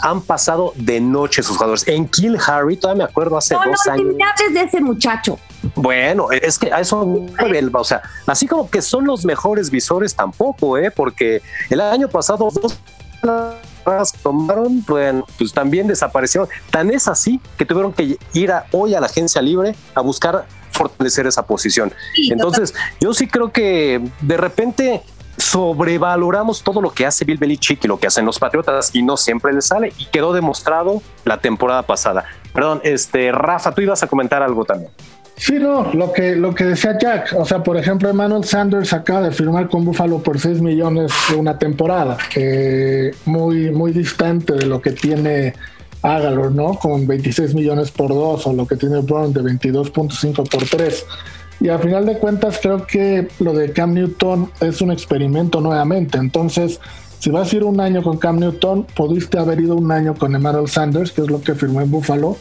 han 0.00 0.22
pasado 0.22 0.72
de 0.76 0.98
noche 0.98 1.42
sus 1.42 1.56
jugadores. 1.56 1.86
En 1.86 2.08
Kill 2.08 2.38
Harry, 2.46 2.76
todavía 2.76 3.04
me 3.04 3.10
acuerdo 3.10 3.36
hace 3.36 3.54
dos 3.54 3.64
no, 3.86 3.92
años. 3.92 4.14
No 4.18 4.54
de 4.54 4.60
ese 4.62 4.80
muchacho. 4.80 5.38
Bueno, 5.74 6.30
es 6.32 6.58
que 6.58 6.72
a 6.72 6.80
eso, 6.80 7.02
o 7.02 7.84
sea, 7.84 8.02
así 8.26 8.46
como 8.46 8.70
que 8.70 8.80
son 8.80 9.04
los 9.04 9.26
mejores 9.26 9.70
visores 9.70 10.14
tampoco, 10.14 10.78
¿eh? 10.78 10.90
Porque 10.90 11.42
el 11.68 11.82
año 11.82 12.08
pasado 12.08 12.48
dos 12.50 12.78
tomaron, 14.22 14.82
bueno, 14.86 15.26
pues 15.36 15.52
también 15.52 15.86
desaparecieron. 15.86 16.48
Tan 16.70 16.90
es 16.90 17.08
así 17.08 17.40
que 17.58 17.66
tuvieron 17.66 17.92
que 17.92 18.16
ir 18.32 18.52
a, 18.52 18.66
hoy 18.72 18.94
a 18.94 19.00
la 19.00 19.06
agencia 19.06 19.42
libre 19.42 19.74
a 19.94 20.00
buscar 20.00 20.46
fortalecer 20.70 21.26
esa 21.26 21.44
posición. 21.44 21.92
Entonces, 22.30 22.74
yo 23.00 23.12
sí 23.12 23.26
creo 23.26 23.52
que 23.52 24.00
de 24.22 24.36
repente 24.38 25.02
sobrevaloramos 25.40 26.62
todo 26.62 26.80
lo 26.80 26.90
que 26.90 27.06
hace 27.06 27.24
Bill 27.24 27.38
Belichick 27.38 27.84
y 27.84 27.88
lo 27.88 27.98
que 27.98 28.06
hacen 28.06 28.24
los 28.24 28.38
Patriotas 28.38 28.90
y 28.94 29.02
no 29.02 29.16
siempre 29.16 29.52
les 29.52 29.66
sale 29.66 29.92
y 29.98 30.06
quedó 30.06 30.32
demostrado 30.32 31.02
la 31.24 31.38
temporada 31.38 31.82
pasada. 31.82 32.24
Perdón, 32.52 32.80
este 32.84 33.32
Rafa, 33.32 33.72
tú 33.72 33.82
ibas 33.82 34.02
a 34.02 34.06
comentar 34.06 34.42
algo 34.42 34.64
también. 34.64 34.90
Sí, 35.36 35.54
no, 35.54 35.90
lo 35.94 36.12
que, 36.12 36.36
lo 36.36 36.54
que 36.54 36.64
decía 36.64 36.98
Jack, 36.98 37.34
o 37.38 37.46
sea, 37.46 37.62
por 37.62 37.78
ejemplo, 37.78 38.10
Emmanuel 38.10 38.44
Sanders 38.44 38.92
acaba 38.92 39.22
de 39.22 39.30
firmar 39.30 39.70
con 39.70 39.86
Buffalo 39.86 40.18
por 40.18 40.38
6 40.38 40.60
millones 40.60 41.12
de 41.30 41.36
una 41.36 41.58
temporada, 41.58 42.18
que 42.30 43.12
muy, 43.24 43.70
muy 43.70 43.92
distante 43.92 44.52
de 44.52 44.66
lo 44.66 44.82
que 44.82 44.90
tiene 44.90 45.54
Agalor, 46.02 46.52
¿no? 46.52 46.74
Con 46.74 47.06
26 47.06 47.54
millones 47.54 47.90
por 47.90 48.08
2 48.08 48.46
o 48.46 48.52
lo 48.52 48.66
que 48.66 48.76
tiene 48.76 49.00
Brown 49.00 49.32
de 49.32 49.40
22.5 49.40 50.48
por 50.48 50.64
3. 50.64 51.06
Y 51.60 51.68
al 51.68 51.78
final 51.80 52.06
de 52.06 52.18
cuentas 52.18 52.58
creo 52.60 52.86
que 52.86 53.28
lo 53.38 53.52
de 53.52 53.72
Cam 53.72 53.92
Newton 53.92 54.50
es 54.60 54.80
un 54.80 54.90
experimento 54.90 55.60
nuevamente. 55.60 56.16
Entonces, 56.18 56.80
si 57.18 57.30
vas 57.30 57.52
a 57.52 57.56
ir 57.56 57.64
un 57.64 57.80
año 57.80 58.02
con 58.02 58.16
Cam 58.16 58.38
Newton, 58.38 58.86
pudiste 58.96 59.38
haber 59.38 59.60
ido 59.60 59.76
un 59.76 59.92
año 59.92 60.14
con 60.14 60.34
Emmanuel 60.34 60.68
Sanders, 60.68 61.12
que 61.12 61.20
es 61.20 61.30
lo 61.30 61.42
que 61.42 61.54
firmó 61.54 61.82
en 61.82 61.90
Buffalo, 61.90 62.38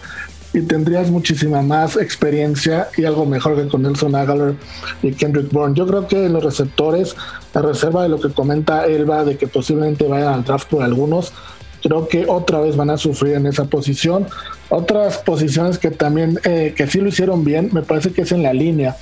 y 0.53 0.61
tendrías 0.61 1.11
muchísima 1.11 1.61
más 1.61 1.97
experiencia 1.97 2.87
y 2.97 3.03
algo 3.03 3.25
mejor 3.25 3.55
que 3.55 3.67
con 3.67 3.83
Nelson 3.83 4.15
Aguilar 4.15 4.55
y 5.03 5.11
Kendrick 5.11 5.51
Bourne. 5.51 5.75
Yo 5.75 5.85
creo 5.85 6.07
que 6.07 6.29
los 6.29 6.43
receptores, 6.43 7.15
a 7.53 7.61
reserva 7.61 8.03
de 8.03 8.09
lo 8.09 8.19
que 8.19 8.29
comenta 8.29 8.87
Elba, 8.87 9.25
de 9.25 9.37
que 9.37 9.47
posiblemente 9.47 10.07
vayan 10.07 10.33
al 10.33 10.43
draft 10.45 10.69
por 10.69 10.81
algunos, 10.81 11.33
creo 11.81 12.07
que 12.07 12.25
otra 12.27 12.59
vez 12.59 12.75
van 12.75 12.89
a 12.89 12.97
sufrir 12.97 13.35
en 13.35 13.45
esa 13.47 13.65
posición. 13.65 14.27
Otras 14.69 15.17
posiciones 15.19 15.77
que 15.77 15.91
también, 15.91 16.39
eh, 16.43 16.73
que 16.75 16.87
sí 16.87 16.99
lo 16.99 17.09
hicieron 17.09 17.43
bien, 17.43 17.69
me 17.71 17.81
parece 17.81 18.11
que 18.11 18.21
es 18.21 18.31
en 18.31 18.43
la 18.43 18.53
línea. 18.53 18.95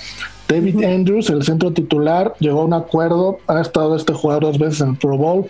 David 0.48 0.82
Andrews, 0.84 1.30
el 1.30 1.44
centro 1.44 1.74
titular, 1.74 2.34
llegó 2.40 2.62
a 2.62 2.66
un 2.66 2.74
acuerdo, 2.74 3.40
ha 3.48 3.60
estado 3.60 3.96
este 3.98 4.14
jugador 4.14 4.44
dos 4.44 4.60
veces 4.60 4.80
en 4.80 4.92
el 4.92 4.96
Pro 4.96 5.18
Bowl 5.18 5.50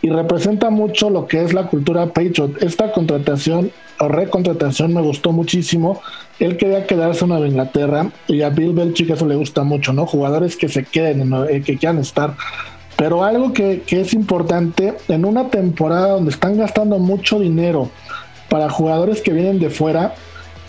y 0.00 0.08
representa 0.08 0.70
mucho 0.70 1.10
lo 1.10 1.26
que 1.26 1.42
es 1.44 1.52
la 1.52 1.66
cultura 1.66 2.06
Patriot. 2.06 2.62
Esta 2.62 2.92
contratación 2.92 3.70
o 4.00 4.08
recontratación 4.08 4.94
me 4.94 5.02
gustó 5.02 5.32
muchísimo. 5.32 6.00
Él 6.38 6.56
quería 6.56 6.86
quedarse 6.86 7.24
en 7.24 7.30
Nueva 7.30 7.46
Inglaterra 7.46 8.10
y 8.26 8.40
a 8.40 8.48
Bill 8.48 8.72
Belichick 8.72 9.10
eso 9.10 9.26
le 9.26 9.34
gusta 9.34 9.64
mucho, 9.64 9.92
¿no? 9.92 10.06
Jugadores 10.06 10.56
que 10.56 10.68
se 10.68 10.84
queden, 10.84 11.30
eh, 11.50 11.62
que 11.62 11.76
quieran 11.76 11.98
estar. 11.98 12.34
Pero 12.98 13.24
algo 13.24 13.54
que, 13.54 13.82
es 13.88 14.12
importante, 14.12 14.94
en 15.08 15.24
una 15.24 15.48
temporada 15.48 16.08
donde 16.08 16.32
están 16.32 16.58
gastando 16.58 16.98
mucho 16.98 17.38
dinero 17.38 17.90
para 18.50 18.68
jugadores 18.68 19.22
que 19.22 19.32
vienen 19.32 19.60
de 19.60 19.70
fuera, 19.70 20.14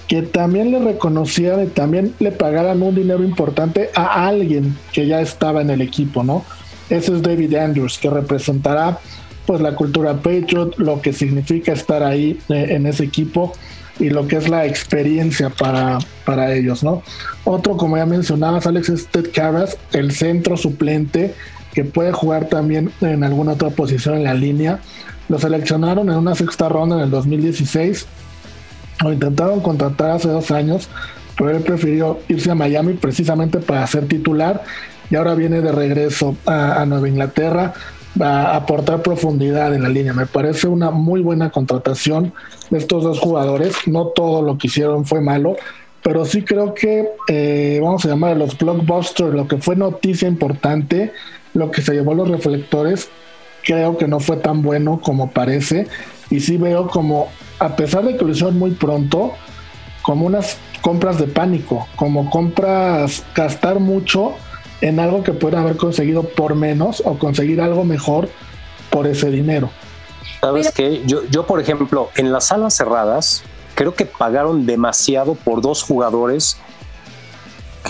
que 0.07 0.21
también 0.21 0.71
le 0.71 0.79
reconocían 0.79 1.63
y 1.63 1.67
también 1.67 2.13
le 2.19 2.31
pagaran 2.31 2.81
un 2.81 2.95
dinero 2.95 3.23
importante 3.23 3.89
a 3.95 4.27
alguien 4.27 4.77
que 4.93 5.07
ya 5.07 5.21
estaba 5.21 5.61
en 5.61 5.71
el 5.71 5.81
equipo, 5.81 6.23
¿no? 6.23 6.45
ese 6.89 7.13
es 7.15 7.21
David 7.21 7.55
Andrews, 7.55 7.97
que 7.97 8.09
representará 8.09 8.99
pues 9.45 9.61
la 9.61 9.75
cultura 9.75 10.13
Patriot, 10.15 10.77
lo 10.77 11.01
que 11.01 11.13
significa 11.13 11.73
estar 11.73 12.03
ahí 12.03 12.39
eh, 12.49 12.67
en 12.69 12.85
ese 12.85 13.03
equipo 13.03 13.53
y 13.99 14.09
lo 14.09 14.27
que 14.27 14.37
es 14.37 14.47
la 14.47 14.65
experiencia 14.65 15.49
para, 15.49 15.97
para 16.25 16.53
ellos, 16.53 16.83
¿no? 16.83 17.03
Otro, 17.43 17.75
como 17.75 17.97
ya 17.97 18.05
mencionabas, 18.05 18.65
Alex, 18.67 18.89
es 18.89 19.07
Ted 19.07 19.31
Carras, 19.33 19.77
el 19.91 20.11
centro 20.11 20.55
suplente, 20.55 21.33
que 21.73 21.83
puede 21.83 22.11
jugar 22.11 22.45
también 22.45 22.91
en 23.01 23.23
alguna 23.23 23.53
otra 23.53 23.69
posición 23.69 24.15
en 24.15 24.23
la 24.23 24.33
línea. 24.33 24.79
Lo 25.27 25.39
seleccionaron 25.39 26.09
en 26.09 26.17
una 26.17 26.35
sexta 26.35 26.69
ronda 26.69 26.95
en 26.95 27.03
el 27.03 27.11
2016. 27.11 28.07
Lo 29.03 29.13
intentaron 29.13 29.61
contratar 29.61 30.11
hace 30.11 30.27
dos 30.27 30.51
años, 30.51 30.89
pero 31.37 31.51
él 31.51 31.61
prefirió 31.61 32.19
irse 32.27 32.51
a 32.51 32.55
Miami 32.55 32.93
precisamente 32.93 33.59
para 33.59 33.85
ser 33.87 34.07
titular 34.07 34.63
y 35.09 35.15
ahora 35.15 35.35
viene 35.35 35.61
de 35.61 35.71
regreso 35.71 36.35
a, 36.45 36.85
Nueva 36.85 37.07
Inglaterra 37.07 37.73
a 38.19 38.55
aportar 38.55 39.01
profundidad 39.01 39.73
en 39.73 39.83
la 39.83 39.89
línea. 39.89 40.13
Me 40.13 40.25
parece 40.25 40.67
una 40.67 40.91
muy 40.91 41.21
buena 41.21 41.51
contratación 41.51 42.33
de 42.69 42.77
estos 42.77 43.03
dos 43.03 43.19
jugadores. 43.19 43.75
No 43.85 44.07
todo 44.07 44.41
lo 44.41 44.57
que 44.57 44.67
hicieron 44.67 45.05
fue 45.05 45.21
malo, 45.21 45.55
pero 46.03 46.25
sí 46.25 46.43
creo 46.43 46.73
que, 46.73 47.07
eh, 47.27 47.79
vamos 47.81 48.05
a 48.05 48.09
llamar 48.09 48.31
a 48.31 48.35
los 48.35 48.57
blockbusters, 48.57 49.33
lo 49.33 49.47
que 49.47 49.57
fue 49.57 49.75
noticia 49.75 50.27
importante, 50.27 51.11
lo 51.53 51.71
que 51.71 51.81
se 51.81 51.93
llevó 51.93 52.13
los 52.13 52.29
reflectores, 52.29 53.09
creo 53.63 53.97
que 53.97 54.07
no 54.07 54.19
fue 54.19 54.37
tan 54.37 54.61
bueno 54.61 54.99
como 55.01 55.31
parece. 55.31 55.87
Y 56.29 56.39
sí 56.41 56.57
veo 56.57 56.87
como, 56.87 57.29
a 57.59 57.75
pesar 57.75 58.05
de 58.05 58.17
que 58.17 58.25
lo 58.25 58.31
hicieron 58.31 58.57
muy 58.57 58.71
pronto, 58.71 59.33
como 60.01 60.25
unas 60.25 60.57
compras 60.81 61.19
de 61.19 61.27
pánico, 61.27 61.87
como 61.95 62.29
compras, 62.29 63.23
gastar 63.35 63.79
mucho 63.79 64.33
en 64.81 64.99
algo 64.99 65.23
que 65.23 65.33
pueden 65.33 65.59
haber 65.59 65.77
conseguido 65.77 66.23
por 66.23 66.55
menos 66.55 67.01
o 67.05 67.17
conseguir 67.17 67.61
algo 67.61 67.83
mejor 67.83 68.29
por 68.89 69.07
ese 69.07 69.29
dinero. 69.29 69.69
Sabes 70.41 70.71
que 70.71 71.03
yo, 71.05 71.25
yo, 71.29 71.45
por 71.45 71.59
ejemplo, 71.59 72.09
en 72.15 72.31
las 72.31 72.47
salas 72.47 72.75
cerradas, 72.75 73.43
creo 73.75 73.93
que 73.93 74.05
pagaron 74.05 74.65
demasiado 74.65 75.35
por 75.35 75.61
dos 75.61 75.83
jugadores 75.83 76.57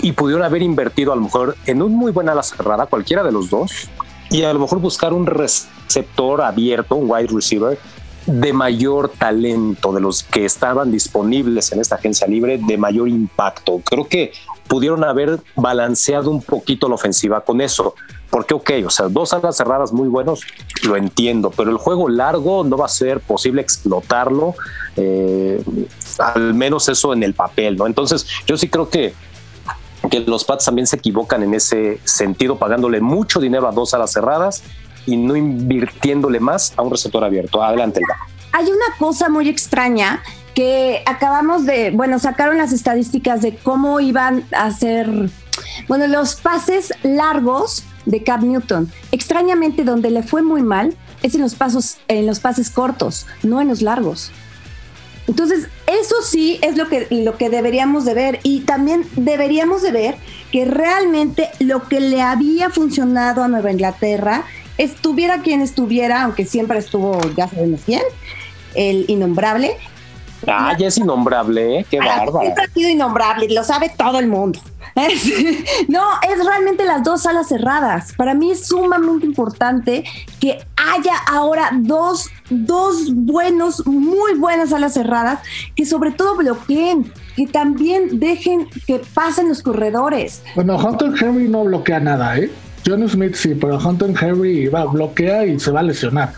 y 0.02 0.12
pudieron 0.12 0.44
haber 0.44 0.62
invertido 0.62 1.12
a 1.12 1.16
lo 1.16 1.22
mejor 1.22 1.56
en 1.66 1.82
un 1.82 1.94
muy 1.94 2.12
buen 2.12 2.28
ala 2.28 2.42
cerrada, 2.42 2.86
cualquiera 2.86 3.22
de 3.22 3.32
los 3.32 3.50
dos, 3.50 3.88
y 4.30 4.42
a 4.42 4.52
lo 4.52 4.60
mejor 4.60 4.78
buscar 4.78 5.12
un 5.12 5.26
receptor 5.26 6.40
abierto, 6.42 6.96
un 6.96 7.10
wide 7.10 7.28
receiver, 7.32 7.78
de 8.26 8.52
mayor 8.52 9.08
talento, 9.08 9.92
de 9.92 10.00
los 10.00 10.22
que 10.22 10.44
estaban 10.44 10.92
disponibles 10.92 11.72
en 11.72 11.80
esta 11.80 11.96
agencia 11.96 12.26
libre, 12.26 12.58
de 12.58 12.76
mayor 12.76 13.08
impacto. 13.08 13.80
Creo 13.84 14.06
que 14.06 14.32
pudieron 14.68 15.02
haber 15.02 15.40
balanceado 15.56 16.30
un 16.30 16.42
poquito 16.42 16.88
la 16.88 16.94
ofensiva 16.94 17.40
con 17.40 17.60
eso. 17.60 17.94
Porque, 18.30 18.54
ok, 18.54 18.70
o 18.86 18.90
sea, 18.90 19.08
dos 19.08 19.32
alas 19.32 19.56
cerradas 19.56 19.92
muy 19.92 20.06
buenos, 20.06 20.42
lo 20.84 20.96
entiendo, 20.96 21.50
pero 21.50 21.70
el 21.70 21.78
juego 21.78 22.08
largo 22.08 22.62
no 22.62 22.76
va 22.76 22.86
a 22.86 22.88
ser 22.88 23.18
posible 23.18 23.60
explotarlo, 23.60 24.54
eh, 24.96 25.60
al 26.18 26.54
menos 26.54 26.88
eso 26.88 27.12
en 27.12 27.24
el 27.24 27.34
papel, 27.34 27.76
¿no? 27.76 27.88
Entonces, 27.88 28.24
yo 28.46 28.56
sí 28.56 28.68
creo 28.68 28.88
que, 28.88 29.14
que 30.08 30.20
los 30.20 30.44
Pats 30.44 30.64
también 30.64 30.86
se 30.86 30.96
equivocan 30.96 31.42
en 31.42 31.54
ese 31.54 32.00
sentido, 32.04 32.58
pagándole 32.58 33.00
mucho 33.00 33.40
dinero 33.40 33.68
a 33.68 33.72
dos 33.72 33.92
alas 33.94 34.12
cerradas 34.12 34.62
y 35.06 35.16
no 35.16 35.36
invirtiéndole 35.36 36.40
más 36.40 36.72
a 36.76 36.82
un 36.82 36.90
receptor 36.90 37.24
abierto. 37.24 37.62
Adelante, 37.62 38.00
Hay 38.52 38.66
una 38.66 38.96
cosa 38.98 39.28
muy 39.28 39.48
extraña 39.48 40.22
que 40.54 41.02
acabamos 41.06 41.66
de, 41.66 41.90
bueno, 41.90 42.18
sacaron 42.18 42.58
las 42.58 42.72
estadísticas 42.72 43.42
de 43.42 43.56
cómo 43.56 44.00
iban 44.00 44.44
a 44.52 44.70
ser, 44.70 45.08
bueno, 45.88 46.06
los 46.06 46.36
pases 46.36 46.92
largos 47.02 47.84
de 48.06 48.22
Cap 48.22 48.42
Newton. 48.42 48.90
Extrañamente, 49.12 49.84
donde 49.84 50.10
le 50.10 50.22
fue 50.22 50.42
muy 50.42 50.62
mal 50.62 50.94
es 51.22 51.34
en 51.34 51.42
los 51.42 51.54
pasos, 51.54 51.98
en 52.08 52.26
los 52.26 52.40
pases 52.40 52.70
cortos, 52.70 53.26
no 53.42 53.60
en 53.60 53.68
los 53.68 53.82
largos. 53.82 54.32
Entonces, 55.26 55.68
eso 55.86 56.16
sí 56.22 56.58
es 56.62 56.76
lo 56.76 56.88
que, 56.88 57.06
lo 57.10 57.36
que 57.36 57.50
deberíamos 57.50 58.04
de 58.04 58.14
ver 58.14 58.40
y 58.42 58.60
también 58.60 59.04
deberíamos 59.16 59.82
de 59.82 59.92
ver 59.92 60.16
que 60.50 60.64
realmente 60.64 61.50
lo 61.60 61.88
que 61.88 62.00
le 62.00 62.20
había 62.20 62.70
funcionado 62.70 63.42
a 63.42 63.48
Nueva 63.48 63.70
Inglaterra, 63.70 64.44
estuviera 64.78 65.42
quien 65.42 65.60
estuviera, 65.60 66.22
aunque 66.22 66.44
siempre 66.44 66.78
estuvo, 66.78 67.20
ya 67.36 67.46
sabemos 67.48 67.82
quién, 67.84 68.02
el 68.74 69.04
innombrable, 69.08 69.76
Ah, 70.46 70.74
ya 70.78 70.88
es 70.88 70.96
innombrable, 70.96 71.80
¿eh? 71.80 71.86
Qué 71.90 71.98
ah, 72.00 72.06
bárbaro. 72.06 72.40
Siempre 72.40 72.64
ha 72.64 72.68
sido 72.68 72.88
innombrable, 72.88 73.48
lo 73.50 73.64
sabe 73.64 73.92
todo 73.96 74.18
el 74.18 74.26
mundo. 74.26 74.58
no, 75.88 76.02
es 76.28 76.44
realmente 76.44 76.84
las 76.84 77.02
dos 77.02 77.22
salas 77.22 77.48
cerradas. 77.48 78.12
Para 78.16 78.34
mí 78.34 78.50
es 78.50 78.66
sumamente 78.66 79.26
importante 79.26 80.04
que 80.40 80.58
haya 80.76 81.14
ahora 81.30 81.70
dos, 81.74 82.28
dos 82.48 83.14
buenos, 83.14 83.86
muy 83.86 84.34
buenas 84.34 84.70
salas 84.70 84.94
cerradas, 84.94 85.40
que 85.76 85.86
sobre 85.86 86.12
todo 86.12 86.36
bloqueen, 86.36 87.12
que 87.36 87.46
también 87.46 88.18
dejen 88.18 88.68
que 88.86 89.00
pasen 89.14 89.48
los 89.48 89.62
corredores. 89.62 90.42
Bueno, 90.54 90.76
Hunter 90.76 91.12
Henry 91.20 91.48
no 91.48 91.64
bloquea 91.64 92.00
nada, 92.00 92.38
¿eh? 92.38 92.50
John 92.86 93.06
Smith 93.08 93.34
sí, 93.34 93.54
pero 93.54 93.78
Hunter 93.78 94.14
Henry 94.20 94.68
va, 94.68 94.86
bloquea 94.86 95.44
y 95.44 95.60
se 95.60 95.70
va 95.70 95.80
a 95.80 95.82
lesionar. 95.82 96.32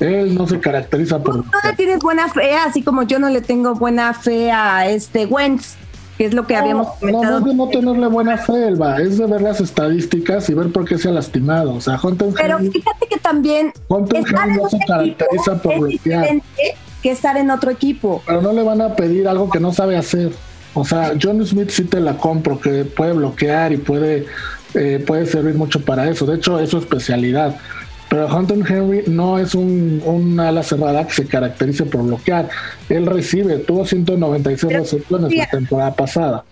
Él 0.00 0.34
no 0.34 0.46
se 0.46 0.60
caracteriza 0.60 1.18
por. 1.22 1.36
No 1.36 1.58
le 1.64 1.72
tienes 1.72 2.00
buena 2.00 2.28
fe, 2.28 2.54
así 2.54 2.82
como 2.82 3.04
yo 3.04 3.18
no 3.18 3.30
le 3.30 3.40
tengo 3.40 3.74
buena 3.74 4.12
fe 4.12 4.50
a 4.50 4.86
este 4.86 5.24
Wentz, 5.24 5.76
que 6.16 6.24
es 6.24 6.34
lo 6.34 6.46
que 6.46 6.56
habíamos 6.56 6.88
comentado. 6.98 7.40
No, 7.40 7.46
no, 7.46 7.52
no 7.52 7.68
tenerle 7.68 8.06
buena 8.06 8.38
fe, 8.38 8.68
Elba, 8.68 9.00
es 9.00 9.18
de 9.18 9.26
ver 9.26 9.42
las 9.42 9.60
estadísticas 9.60 10.48
y 10.48 10.54
ver 10.54 10.72
por 10.72 10.84
qué 10.84 10.98
se 10.98 11.08
ha 11.08 11.12
lastimado. 11.12 11.74
O 11.74 11.80
sea, 11.80 11.98
Hunter 12.02 12.28
Pero 12.34 12.58
fíjate 12.58 13.06
que 13.08 13.18
también. 13.18 13.72
Hunter 13.88 14.24
Henry 14.26 14.56
no 14.62 14.68
se 14.68 14.78
caracteriza 14.86 15.62
por 15.62 15.78
bloquear. 15.78 16.42
Que 17.02 17.10
estar 17.10 17.36
en 17.36 17.50
otro 17.50 17.70
equipo. 17.70 18.22
Pero 18.26 18.40
no 18.40 18.52
le 18.52 18.62
van 18.62 18.80
a 18.80 18.96
pedir 18.96 19.28
algo 19.28 19.50
que 19.50 19.60
no 19.60 19.72
sabe 19.72 19.96
hacer. 19.96 20.32
O 20.74 20.84
sea, 20.84 21.12
John 21.20 21.44
Smith 21.46 21.70
sí 21.70 21.84
te 21.84 22.00
la 22.00 22.16
compro, 22.16 22.60
que 22.60 22.84
puede 22.84 23.12
bloquear 23.12 23.72
y 23.72 23.76
puede, 23.76 24.26
eh, 24.74 25.02
puede 25.06 25.26
servir 25.26 25.54
mucho 25.54 25.84
para 25.84 26.08
eso. 26.08 26.26
De 26.26 26.36
hecho, 26.36 26.58
es 26.58 26.70
su 26.70 26.78
especialidad. 26.78 27.56
Pero 28.08 28.26
Hunter 28.34 28.58
Henry 28.68 29.04
no 29.08 29.38
es 29.38 29.54
un, 29.54 30.38
ala 30.38 30.62
cerrada 30.62 31.06
que 31.06 31.12
se 31.12 31.26
caracterice 31.26 31.84
por 31.84 32.04
bloquear. 32.04 32.48
Él 32.88 33.06
recibe, 33.06 33.58
tuvo 33.58 33.84
196 33.84 34.72
recepciones 34.72 35.34
la 35.34 35.46
temporada 35.48 35.94
pasada. 35.94 36.44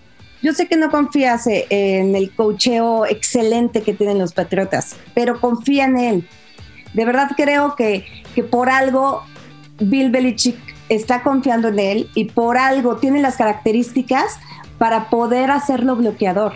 Yo 0.42 0.52
sé 0.52 0.66
que 0.66 0.76
no 0.76 0.90
confías 0.90 1.46
eh, 1.46 1.66
en 1.70 2.14
el 2.16 2.30
cocheo 2.32 3.06
excelente 3.06 3.82
que 3.82 3.94
tienen 3.94 4.18
los 4.18 4.34
Patriotas, 4.34 4.96
pero 5.14 5.40
confía 5.40 5.84
en 5.84 5.96
él. 5.96 6.28
De 6.92 7.04
verdad 7.04 7.30
creo 7.36 7.76
que, 7.76 8.04
que 8.34 8.42
por 8.42 8.68
algo 8.68 9.22
Bill 9.78 10.10
Belichick 10.10 10.56
está 10.88 11.22
confiando 11.22 11.68
en 11.68 11.78
él 11.78 12.10
y 12.14 12.26
por 12.26 12.58
algo 12.58 12.96
tiene 12.96 13.20
las 13.20 13.36
características 13.36 14.38
para 14.76 15.08
poder 15.08 15.50
hacerlo 15.50 15.96
bloqueador 15.96 16.54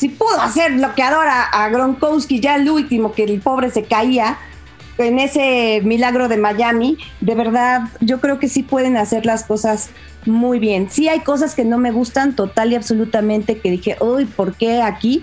si 0.00 0.08
pudo 0.08 0.40
hacer 0.40 0.72
bloqueador 0.72 1.26
a, 1.28 1.68
Gronkowski, 1.68 2.40
ya 2.40 2.56
el 2.56 2.70
último, 2.70 3.12
que 3.12 3.24
el 3.24 3.38
pobre 3.42 3.70
se 3.70 3.82
caía 3.82 4.38
en 4.96 5.18
ese 5.18 5.82
milagro 5.84 6.26
de 6.26 6.38
Miami, 6.38 6.96
de 7.20 7.34
verdad, 7.34 7.82
yo 8.00 8.18
creo 8.18 8.38
que 8.38 8.48
sí 8.48 8.62
pueden 8.62 8.96
hacer 8.96 9.26
las 9.26 9.44
cosas 9.44 9.90
muy 10.24 10.58
bien. 10.58 10.88
Sí 10.90 11.08
hay 11.08 11.20
cosas 11.20 11.54
que 11.54 11.66
no 11.66 11.76
me 11.76 11.90
gustan 11.90 12.34
total 12.34 12.72
y 12.72 12.76
absolutamente, 12.76 13.58
que 13.58 13.70
dije, 13.70 13.98
uy, 14.00 14.24
¿por 14.24 14.54
qué 14.54 14.80
aquí? 14.80 15.22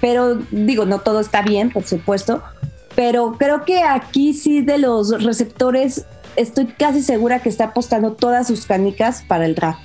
Pero 0.00 0.36
digo, 0.52 0.84
no 0.84 1.00
todo 1.00 1.18
está 1.18 1.42
bien, 1.42 1.70
por 1.70 1.82
supuesto, 1.82 2.44
pero 2.94 3.34
creo 3.36 3.64
que 3.64 3.82
aquí 3.82 4.34
sí 4.34 4.60
de 4.60 4.78
los 4.78 5.20
receptores 5.24 6.06
estoy 6.36 6.66
casi 6.66 7.02
segura 7.02 7.40
que 7.40 7.48
está 7.48 7.64
apostando 7.64 8.12
todas 8.12 8.46
sus 8.46 8.66
canicas 8.66 9.24
para 9.26 9.46
el 9.46 9.56
draft. 9.56 9.84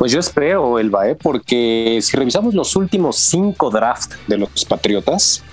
Pues 0.00 0.12
yo 0.12 0.18
espero, 0.18 0.78
Elba, 0.78 1.10
¿eh? 1.10 1.14
porque 1.14 1.98
si 2.00 2.16
revisamos 2.16 2.54
los 2.54 2.74
últimos 2.74 3.16
cinco 3.16 3.68
drafts 3.68 4.16
de 4.26 4.38
los 4.38 4.64
Patriotas, 4.64 5.44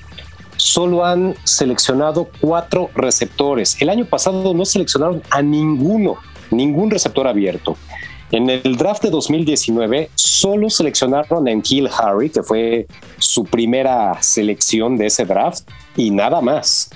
solo 0.56 1.04
han 1.04 1.36
seleccionado 1.44 2.30
cuatro 2.40 2.90
receptores. 2.96 3.76
El 3.82 3.90
año 3.90 4.06
pasado 4.06 4.54
no 4.54 4.64
seleccionaron 4.64 5.22
a 5.32 5.42
ninguno, 5.42 6.16
ningún 6.50 6.90
receptor 6.90 7.28
abierto. 7.28 7.76
En 8.32 8.50
el 8.50 8.78
draft 8.78 9.04
de 9.04 9.10
2019 9.10 10.12
solo 10.16 10.70
seleccionaron 10.70 11.46
a 11.46 11.52
Hill 11.52 11.90
Harry, 12.00 12.30
que 12.30 12.42
fue 12.42 12.88
su 13.18 13.44
primera 13.44 14.16
selección 14.24 14.96
de 14.96 15.08
ese 15.08 15.26
draft, 15.26 15.68
y 15.98 16.10
nada 16.10 16.40
más. 16.40 16.90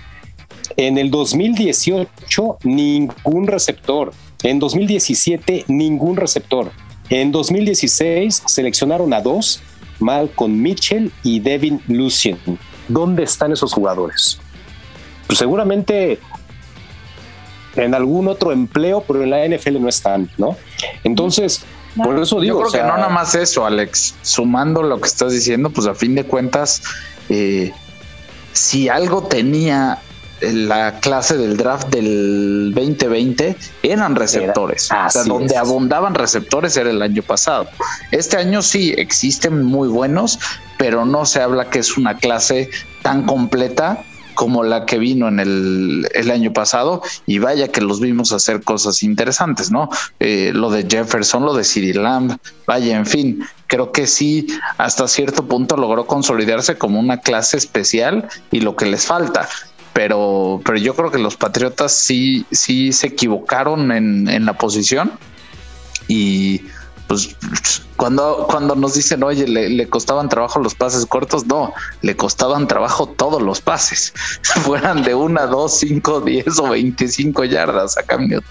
En 0.78 0.98
el 0.98 1.12
2018 1.12 2.60
ningún 2.64 3.48
receptor. 3.48 4.14
En 4.42 4.58
2017 4.58 5.66
ningún 5.68 6.16
receptor. 6.16 6.72
En 7.12 7.34
2016 7.34 8.44
seleccionaron 8.48 9.14
a 9.14 9.20
dos, 9.20 9.62
Malcolm 10.00 10.62
Mitchell 10.62 11.12
y 11.24 11.42
Devin 11.42 11.82
Lucien. 11.90 12.40
¿Dónde 12.88 13.24
están 13.24 13.52
esos 13.52 13.74
jugadores? 13.74 14.40
Pues 15.28 15.38
seguramente 15.38 16.20
en 17.76 17.94
algún 17.94 18.30
otro 18.30 18.54
empleo, 18.54 19.04
pero 19.06 19.24
en 19.24 19.30
la 19.30 19.46
NFL 19.46 19.82
no 19.82 19.90
están, 19.90 20.30
¿no? 20.38 20.56
Entonces, 21.04 21.66
por 21.98 22.18
eso 22.18 22.40
digo. 22.40 22.64
Yo 22.64 22.70
creo 22.70 22.82
que 22.82 22.88
no 22.90 22.96
nada 22.96 23.10
más 23.10 23.36
eso, 23.36 23.66
Alex. 23.66 24.16
Sumando 24.22 24.82
lo 24.82 25.02
que 25.02 25.08
estás 25.08 25.34
diciendo, 25.34 25.70
pues 25.70 25.88
a 25.88 25.94
fin 25.94 26.16
de 26.16 26.24
cuentas, 26.24 26.82
eh, 27.28 27.74
si 28.54 28.88
algo 28.88 29.24
tenía 29.24 30.00
la 30.42 31.00
clase 31.00 31.38
del 31.38 31.58
draft 31.58 31.90
del 31.90 32.74
2020 32.74 33.56
eran 33.84 34.16
receptores. 34.16 34.90
o 34.92 35.10
sea, 35.10 35.24
donde 35.24 35.56
abundaban 35.58 36.16
receptores 36.16 36.76
era 36.78 36.90
el 36.90 37.02
año 37.02 37.22
pasado. 37.24 37.68
Este 38.12 38.38
año 38.38 38.62
sí 38.62 38.94
existen 38.98 39.64
muy 39.64 39.88
buenos, 39.88 40.40
pero 40.78 41.06
no 41.06 41.26
se 41.26 41.42
habla 41.42 41.70
que 41.70 41.80
es 41.80 41.98
una 41.98 42.18
clase 42.18 42.70
tan 43.02 43.24
completa 43.24 44.04
como 44.34 44.64
la 44.64 44.86
que 44.86 44.98
vino 44.98 45.28
en 45.28 45.40
el, 45.40 46.08
el, 46.14 46.32
año 46.32 46.54
pasado 46.54 47.02
y 47.28 47.40
vaya 47.40 47.68
que 47.68 47.82
los 47.82 48.00
vimos 48.00 48.32
hacer 48.32 48.64
cosas 48.64 49.04
interesantes, 49.04 49.72
¿no? 49.72 49.90
Eh, 50.20 50.52
lo 50.54 50.70
de 50.70 50.88
Jefferson, 50.90 51.46
lo 51.46 51.54
de 51.54 51.64
City 51.64 51.94
Lamb, 51.94 52.38
vaya, 52.66 52.98
en 52.98 53.06
fin, 53.06 53.44
creo 53.68 53.92
que 53.92 54.08
sí, 54.08 54.48
hasta 54.78 55.08
cierto 55.08 55.46
punto 55.48 55.78
logró 55.78 56.08
consolidarse 56.08 56.78
como 56.78 57.00
una 57.00 57.18
clase 57.18 57.58
especial 57.58 58.28
y 58.52 58.62
lo 58.62 58.76
que 58.76 58.86
les 58.86 59.06
falta 59.06 59.48
pero, 59.94 60.62
pero 60.64 60.78
yo 60.78 60.96
creo 60.96 61.12
que 61.12 61.18
los 61.18 61.38
Patriotas 61.38 61.92
sí, 61.92 62.46
sí 62.52 62.94
se 62.94 63.08
equivocaron 63.08 63.92
en, 63.92 64.28
en 64.30 64.46
la 64.46 64.58
posición 64.58 65.12
y 66.08 66.62
pues 67.12 67.36
cuando, 67.98 68.48
cuando 68.50 68.74
nos 68.74 68.94
dicen, 68.94 69.22
oye, 69.22 69.46
le, 69.46 69.90
costaban 69.90 70.30
trabajo 70.30 70.60
los 70.60 70.76
pases 70.76 71.06
cortos, 71.06 71.46
no, 71.46 71.74
le 72.02 72.16
costaban 72.16 72.68
trabajo 72.68 73.06
todos 73.06 73.42
los 73.42 73.60
pases, 73.60 74.14
fueran 74.64 75.04
de 75.04 75.14
una, 75.14 75.46
dos, 75.46 75.78
cinco, 75.78 76.22
diez 76.22 76.58
o 76.58 76.70
veinticinco 76.70 77.44
yardas 77.44 77.98
a 77.98 78.04
cambio. 78.04 78.42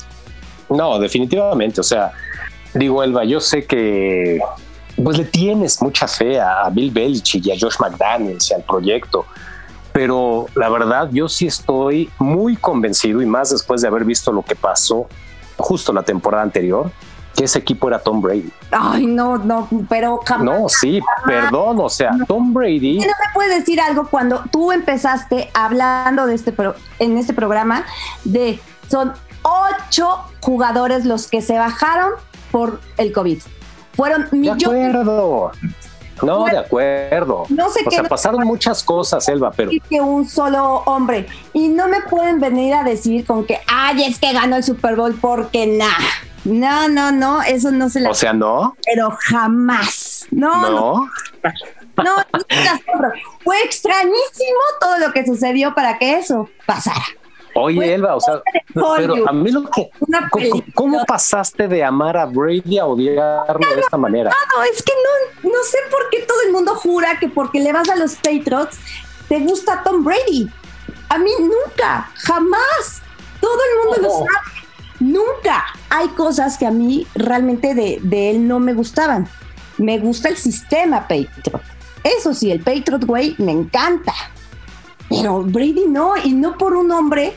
No, 0.68 0.98
definitivamente, 0.98 1.80
o 1.80 1.84
sea, 1.84 2.12
digo, 2.74 3.02
Elba, 3.02 3.24
yo 3.24 3.40
sé 3.40 3.64
que 3.64 4.40
pues 5.02 5.16
le 5.16 5.24
tienes 5.24 5.80
mucha 5.80 6.06
fe 6.06 6.38
a 6.38 6.68
Bill 6.70 6.90
Belichick 6.90 7.46
y 7.46 7.52
a 7.52 7.54
Josh 7.58 7.76
McDaniels 7.80 8.50
y 8.50 8.54
al 8.54 8.62
proyecto, 8.64 9.24
pero 9.92 10.46
la 10.54 10.68
verdad 10.68 11.08
yo 11.12 11.28
sí 11.28 11.46
estoy 11.46 12.10
muy 12.18 12.56
convencido 12.56 13.22
y 13.22 13.26
más 13.26 13.50
después 13.50 13.80
de 13.82 13.88
haber 13.88 14.04
visto 14.04 14.32
lo 14.32 14.42
que 14.42 14.54
pasó 14.54 15.08
justo 15.56 15.92
la 15.92 16.02
temporada 16.02 16.42
anterior, 16.42 16.90
que 17.36 17.44
ese 17.44 17.58
equipo 17.58 17.88
era 17.88 17.98
Tom 17.98 18.20
Brady. 18.20 18.50
Ay, 18.70 19.06
no, 19.06 19.38
no, 19.38 19.68
pero 19.88 20.20
No, 20.42 20.68
sí, 20.68 21.00
perdón, 21.24 21.78
o 21.80 21.88
sea, 21.88 22.12
Tom 22.26 22.52
Brady. 22.52 22.98
¿No 22.98 23.06
me 23.06 23.34
puedes 23.34 23.58
decir 23.58 23.80
algo 23.80 24.08
cuando 24.08 24.42
tú 24.50 24.72
empezaste 24.72 25.50
hablando 25.54 26.26
de 26.26 26.34
este 26.34 26.54
en 26.98 27.18
este 27.18 27.32
programa 27.32 27.84
de 28.24 28.60
son 28.88 29.12
ocho 29.42 30.24
jugadores 30.40 31.04
los 31.04 31.28
que 31.28 31.42
se 31.42 31.58
bajaron 31.58 32.12
por 32.50 32.80
el 32.96 33.12
COVID? 33.12 33.40
Fueron 33.92 34.28
millones. 34.32 34.68
De 34.68 34.86
acuerdo. 34.88 35.52
No, 36.22 36.44
de 36.44 36.58
acuerdo. 36.58 37.44
No 37.48 37.70
sé 37.70 37.80
o 37.86 37.90
sea, 37.90 38.04
pasaron 38.04 38.46
muchas 38.46 38.82
cosas, 38.82 39.28
Elba, 39.28 39.50
pero. 39.50 39.70
Que 39.88 40.00
un 40.00 40.28
solo 40.28 40.82
hombre. 40.86 41.26
Y 41.52 41.68
no 41.68 41.88
me 41.88 42.00
pueden 42.02 42.40
venir 42.40 42.74
a 42.74 42.82
decir 42.82 43.24
con 43.24 43.44
que, 43.44 43.60
ay, 43.66 44.04
es 44.04 44.18
que 44.18 44.32
ganó 44.32 44.56
el 44.56 44.64
Super 44.64 44.96
Bowl 44.96 45.16
porque 45.20 45.66
nada. 45.66 45.96
No, 46.44 46.88
no, 46.88 47.12
no, 47.12 47.42
eso 47.42 47.70
no 47.70 47.88
se 47.88 48.00
le. 48.00 48.08
O 48.08 48.14
sea, 48.14 48.32
no. 48.32 48.76
Pero 48.84 49.16
jamás. 49.28 50.26
No. 50.30 50.70
No. 50.70 51.10
No, 51.96 52.16
no, 52.16 53.10
fue 53.44 53.60
extrañísimo 53.62 54.60
todo 54.80 54.98
lo 54.98 55.12
que 55.12 55.26
sucedió 55.26 55.74
para 55.74 55.98
que 55.98 56.18
eso 56.18 56.48
pasara. 56.64 57.04
Oye, 57.54 57.94
Elba, 57.94 58.16
o 58.16 58.20
sea, 58.20 58.42
pero 58.96 59.28
a 59.28 59.32
mí 59.32 59.50
lo 59.50 59.64
que. 59.70 59.90
¿cómo, 60.74 61.04
pasaste 61.04 61.68
de 61.68 61.82
amar 61.82 62.16
a 62.16 62.26
Brady 62.26 62.78
a 62.78 62.86
odiarlo 62.86 63.74
de 63.74 63.80
esta 63.80 63.96
manera? 63.96 64.30
No, 64.54 64.62
es 64.62 64.82
que 64.82 64.92
no, 65.42 65.50
no 65.50 65.62
sé 65.64 65.78
por 65.90 66.08
qué 66.10 66.22
todo 66.22 66.38
el 66.46 66.52
mundo 66.52 66.74
jura 66.74 67.18
que 67.18 67.28
porque 67.28 67.60
le 67.60 67.72
vas 67.72 67.88
a 67.88 67.96
los 67.96 68.14
Patriots 68.16 68.78
te 69.28 69.38
gusta 69.40 69.82
Tom 69.84 70.04
Brady. 70.04 70.48
A 71.08 71.18
mí 71.18 71.30
nunca, 71.40 72.10
jamás. 72.14 73.02
Todo 73.40 73.58
el 73.70 73.84
mundo 73.84 74.02
lo 74.02 74.10
sabe. 74.10 74.50
Nunca. 75.00 75.64
Hay 75.88 76.08
cosas 76.08 76.58
que 76.58 76.66
a 76.66 76.70
mí 76.70 77.06
realmente 77.14 77.74
de, 77.74 77.98
de 78.02 78.30
él 78.30 78.46
no 78.46 78.60
me 78.60 78.74
gustaban. 78.74 79.28
Me 79.78 79.98
gusta 79.98 80.28
el 80.28 80.36
sistema 80.36 81.02
Patriot. 81.02 81.62
Eso 82.02 82.34
sí, 82.34 82.50
el 82.50 82.60
Patriot 82.60 83.04
Way 83.06 83.36
me 83.38 83.52
encanta 83.52 84.12
pero 85.10 85.42
Brady 85.42 85.86
no, 85.88 86.16
y 86.16 86.32
no 86.32 86.56
por 86.56 86.74
un 86.74 86.90
hombre 86.92 87.34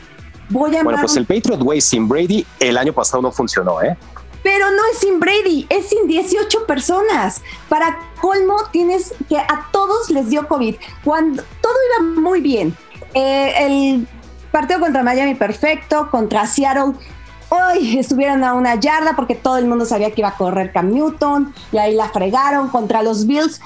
voy 0.50 0.76
a... 0.78 0.84
Bueno, 0.84 1.00
pues 1.02 1.18
el 1.18 1.26
Patriot 1.26 1.62
Way 1.62 1.82
sin 1.82 2.08
Brady 2.08 2.46
el 2.60 2.78
año 2.78 2.94
pasado 2.94 3.24
no 3.24 3.32
funcionó, 3.32 3.82
¿eh? 3.82 3.98
Pero 4.44 4.70
no 4.70 4.82
es 4.92 5.00
sin 5.00 5.20
Brady, 5.20 5.66
es 5.70 5.90
sin 5.90 6.08
18 6.08 6.68
personas. 6.68 7.42
Para 7.70 7.98
colmo, 8.22 8.58
tienes 8.72 9.16
que 9.28 9.38
a 9.38 9.70
todos 9.72 10.10
les 10.12 10.30
dio 10.30 10.48
COVID. 10.48 10.76
Cuando 11.04 11.44
todo 11.62 11.74
iba 11.90 12.22
muy 12.22 12.42
bien. 12.42 12.76
Eh, 13.16 13.54
el 13.58 14.08
partido 14.52 14.80
contra 14.80 15.02
Miami 15.02 15.34
perfecto, 15.34 16.10
contra 16.12 16.46
Seattle 16.46 16.94
hoy 17.54 17.98
estuvieron 18.00 18.44
a 18.44 18.54
una 18.54 18.76
yarda 18.76 19.16
porque 19.16 19.36
todo 19.36 19.58
el 19.58 19.68
mundo 19.68 19.86
sabía 19.86 20.12
que 20.12 20.22
iba 20.22 20.30
a 20.30 20.38
correr 20.38 20.72
Cam 20.72 20.92
Newton 20.92 21.54
y 21.72 21.78
ahí 21.78 21.96
la 21.96 22.10
fregaron 22.10 22.70
contra 22.70 23.04
los 23.04 23.28
Bills 23.28 23.62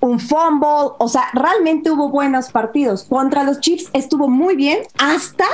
un 0.00 0.20
fumble, 0.20 0.94
o 0.98 1.08
sea, 1.08 1.28
realmente 1.32 1.90
hubo 1.90 2.08
buenos 2.08 2.50
partidos. 2.50 3.04
Contra 3.04 3.42
los 3.42 3.60
Chiefs 3.60 3.90
estuvo 3.92 4.28
muy 4.28 4.56
bien 4.56 4.78
hasta 4.98 5.44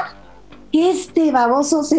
que 0.72 0.90
este 0.90 1.30
baboso 1.30 1.82
se, 1.84 1.96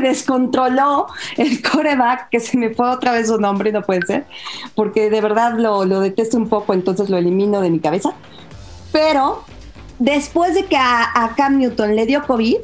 descontroló, 0.00 1.06
el 1.36 1.62
coreback, 1.62 2.30
que 2.30 2.40
se 2.40 2.56
me 2.56 2.74
fue 2.74 2.88
otra 2.88 3.12
vez 3.12 3.28
su 3.28 3.38
nombre, 3.38 3.72
no 3.72 3.82
puede 3.82 4.02
ser, 4.06 4.26
porque 4.74 5.10
de 5.10 5.20
verdad 5.20 5.58
lo, 5.58 5.84
lo 5.84 6.00
detesto 6.00 6.36
un 6.36 6.48
poco, 6.48 6.74
entonces 6.74 7.10
lo 7.10 7.18
elimino 7.18 7.60
de 7.60 7.70
mi 7.70 7.78
cabeza. 7.78 8.14
Pero 8.90 9.44
después 9.98 10.54
de 10.54 10.64
que 10.64 10.76
a, 10.76 11.10
a 11.14 11.34
Cam 11.34 11.58
Newton 11.58 11.94
le 11.94 12.06
dio 12.06 12.26
COVID, 12.26 12.56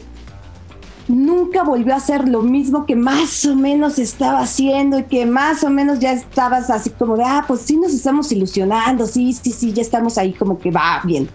nunca 1.09 1.63
volvió 1.63 1.95
a 1.95 1.97
hacer 1.97 2.29
lo 2.29 2.43
mismo 2.43 2.87
que 2.87 2.97
más 2.97 3.45
o 3.45 3.55
menos 3.55 3.99
estaba 3.99 4.41
haciendo 4.41 4.99
y 4.99 5.05
que 5.05 5.27
más 5.27 5.65
o 5.65 5.71
menos 5.71 5.99
ya 5.99 6.13
estabas 6.13 6.71
así 6.71 6.91
como 6.91 7.17
de, 7.17 7.25
ah, 7.25 7.45
pues 7.47 7.63
sí 7.63 7.77
nos 7.77 7.93
estamos 7.93 8.31
ilusionando, 8.33 9.07
sí, 9.07 9.33
sí, 9.33 9.53
sí, 9.53 9.73
ya 9.73 9.83
estamos 9.83 10.19
ahí 10.19 10.33
como 10.33 10.59
que 10.59 10.71
va 10.71 11.01
bien. 11.05 11.29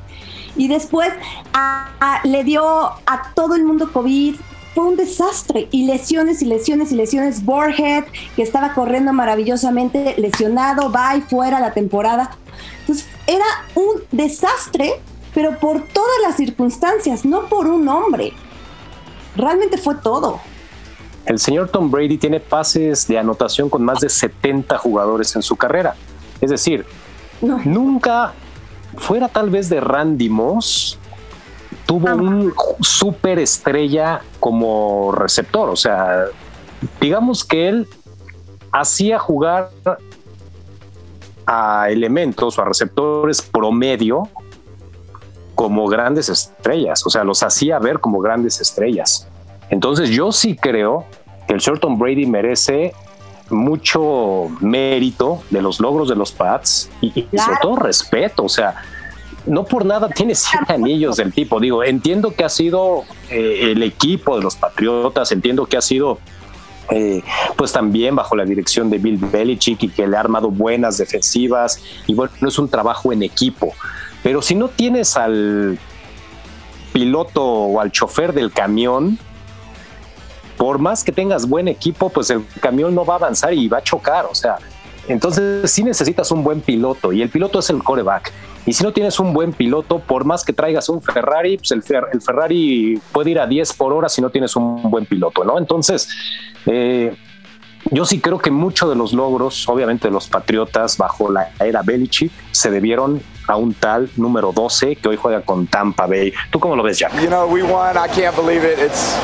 Y 0.56 0.67
después 0.67 1.10
le 2.23 2.43
dio 2.43 2.63
a 2.65 3.34
todo 3.36 3.56
el 3.56 3.63
mundo 3.63 3.91
COVID, 3.91 4.36
fue 4.73 4.86
un 4.86 4.95
desastre 4.95 5.67
y 5.71 5.86
lesiones 5.86 6.41
y 6.41 6.45
lesiones 6.45 6.91
y 6.91 6.95
lesiones. 6.95 7.43
Borhead, 7.43 8.06
que 8.36 8.43
estaba 8.43 8.73
corriendo 8.73 9.13
maravillosamente, 9.13 10.15
lesionado, 10.17 10.91
va 10.91 11.15
y 11.15 11.21
fuera 11.21 11.60
la 11.60 11.73
temporada. 11.73 12.32
Entonces, 12.82 13.08
era 13.27 13.45
un 13.75 14.01
desastre, 14.12 14.93
pero 15.34 15.60
por 15.60 15.82
todas 15.82 16.17
las 16.23 16.36
circunstancias, 16.38 17.25
no 17.25 17.47
por 17.49 17.67
un 17.67 17.88
hombre 17.88 18.34
realmente 19.38 19.78
fue 19.78 19.95
todo. 19.95 20.39
El 21.26 21.39
señor 21.39 21.69
Tom 21.69 21.91
Brady 21.91 22.17
tiene 22.17 22.39
pases 22.39 23.08
de 23.08 23.17
anotación 23.17 23.69
con 23.69 23.84
más 23.84 24.00
de 24.00 24.10
70 24.10 24.78
jugadores 24.78 25.36
en 25.36 25.41
su 25.41 25.56
carrera. 25.56 25.95
Es 26.39 26.50
decir, 26.50 26.86
nunca, 27.41 28.34
fuera 28.97 29.28
tal 29.28 29.50
vez 29.50 29.69
de 29.69 29.82
Randy 29.82 30.30
Moss, 30.30 30.97
tuvo 31.86 32.13
un 32.13 32.54
super 32.82 33.39
estrella 33.39 34.21
como 34.39 35.12
receptor. 35.12 35.69
O 35.69 35.76
sea, 35.76 36.26
digamos 37.02 37.43
que 37.43 37.67
él 37.67 37.88
hacía 38.71 39.19
jugar 39.19 39.69
a 41.45 41.89
elementos 41.89 42.58
o 42.58 42.62
a 42.62 42.65
receptores 42.65 43.41
promedio 43.41 44.30
como 45.58 45.88
grandes 45.88 46.30
estrellas, 46.30 47.04
o 47.04 47.10
sea, 47.10 47.24
los 47.24 47.41
hacía 47.41 47.80
ver 47.80 48.00
como 48.00 48.20
grandes 48.20 48.62
estrellas. 48.62 49.28
Entonces 49.72 50.12
yo 50.12 50.32
sí 50.32 50.56
creo 50.56 51.06
que 51.48 51.56
el 51.56 51.60
Shorton 51.60 51.98
Brady 51.98 52.28
merece 52.28 52.93
mucho 53.50 54.50
mérito 54.62 55.41
de 55.50 55.63
los 55.63 55.80
logros 55.80 56.10
de 56.10 56.15
los 56.15 56.32
Pats 56.32 56.91
y, 57.02 57.10
sobre 57.12 57.58
todo 57.60 57.76
respeto, 57.78 58.43
o 58.43 58.50
sea, 58.50 58.76
no 59.48 59.65
por 59.65 59.84
nada 59.84 60.10
tiene 60.10 60.36
siete 60.36 60.74
anillos 60.74 61.17
del 61.17 61.34
tipo. 61.34 61.60
Digo, 61.60 61.84
entiendo 61.84 62.36
que 62.36 62.43
ha 62.43 62.50
sido 62.50 63.06
eh, 63.32 63.72
el 63.72 63.82
equipo 63.82 64.38
de 64.38 64.43
los 64.43 64.56
Patriotas, 64.56 65.32
entiendo 65.32 65.65
que 65.65 65.78
ha 65.78 65.82
sido 65.82 66.20
eh, 66.91 67.24
pues 67.56 67.72
también 67.72 68.15
bajo 68.15 68.36
la 68.36 68.46
dirección 68.46 68.91
de 68.91 69.00
Bill 69.00 69.17
Belichick 69.17 69.82
y 69.82 69.89
que 69.89 70.06
le 70.06 70.17
ha 70.17 70.20
armado 70.20 70.52
buenas 70.52 71.00
defensivas 71.00 71.82
y 72.06 72.13
bueno, 72.13 72.32
es 72.48 72.60
un 72.60 72.70
trabajo 72.70 73.12
en 73.12 73.24
equipo. 73.24 73.74
Pero 74.27 74.41
si 74.41 74.55
no 74.55 74.67
tienes 74.67 75.15
al 75.15 75.79
piloto 76.91 77.45
o 77.45 77.79
al 77.79 77.93
chofer 77.93 78.33
del 78.33 78.51
camión, 78.51 79.17
por 80.57 80.79
más 80.79 81.05
que 81.05 81.13
tengas 81.13 81.47
buen 81.47 81.69
equipo, 81.69 82.09
pues 82.09 82.29
el 82.29 82.45
camión 82.59 82.93
no 82.93 83.05
va 83.05 83.13
a 83.13 83.17
avanzar 83.19 83.53
y 83.53 83.69
va 83.69 83.77
a 83.77 83.81
chocar. 83.81 84.25
O 84.29 84.35
sea, 84.35 84.57
entonces 85.07 85.71
sí 85.71 85.81
necesitas 85.81 86.29
un 86.31 86.43
buen 86.43 86.59
piloto 86.59 87.13
y 87.13 87.21
el 87.21 87.29
piloto 87.29 87.59
es 87.59 87.69
el 87.69 87.81
coreback. 87.81 88.33
Y 88.65 88.73
si 88.73 88.83
no 88.83 88.91
tienes 88.91 89.17
un 89.17 89.31
buen 89.31 89.53
piloto, 89.53 89.99
por 89.99 90.25
más 90.25 90.43
que 90.43 90.51
traigas 90.51 90.89
un 90.89 91.01
Ferrari, 91.01 91.57
pues 91.57 91.71
el, 91.71 91.81
Ferrari 91.81 93.01
puede 93.13 93.31
ir 93.31 93.39
a 93.39 93.47
10 93.47 93.71
por 93.75 93.93
hora 93.93 94.09
si 94.09 94.21
no 94.21 94.29
tienes 94.29 94.57
un 94.57 94.91
buen 94.91 95.05
piloto, 95.05 95.45
¿no? 95.45 95.57
Entonces, 95.57 96.09
eh, 96.65 97.15
Yo 97.91 98.06
sí 98.06 98.19
creo 98.19 98.38
que 98.38 98.52
muchos 98.52 98.89
de 98.89 98.95
los 98.95 99.13
logros, 99.13 99.67
obviamente 99.69 100.08
de 100.08 100.13
los 100.13 100.28
Patriotas 100.28 100.97
bajo 100.97 101.32
la 101.32 101.52
era 101.60 101.82
Belichick, 101.84 102.32
se 102.52 102.69
debieron 102.69 103.21
a 103.47 103.56
un 103.56 103.73
tal 103.73 104.10
número 104.17 104.52
12 104.52 104.97
que 104.97 105.08
hoy 105.08 105.15
juega 105.15 105.41
con 105.41 105.67
Tampa 105.67 106.06
Bay. 106.06 106.34
¿Tú 106.52 106.60
cómo 106.60 106.76
lo 106.76 106.84
ves, 106.84 107.00
Jack? 107.00 107.13
You 107.21 107.28
know, 107.28 107.47
we 107.47 107.63
won. 107.63 107.95
I 107.95 108.10
can't 108.10 108.36
believe 108.36 108.65
it. 108.65 108.80
It's, 108.80 109.15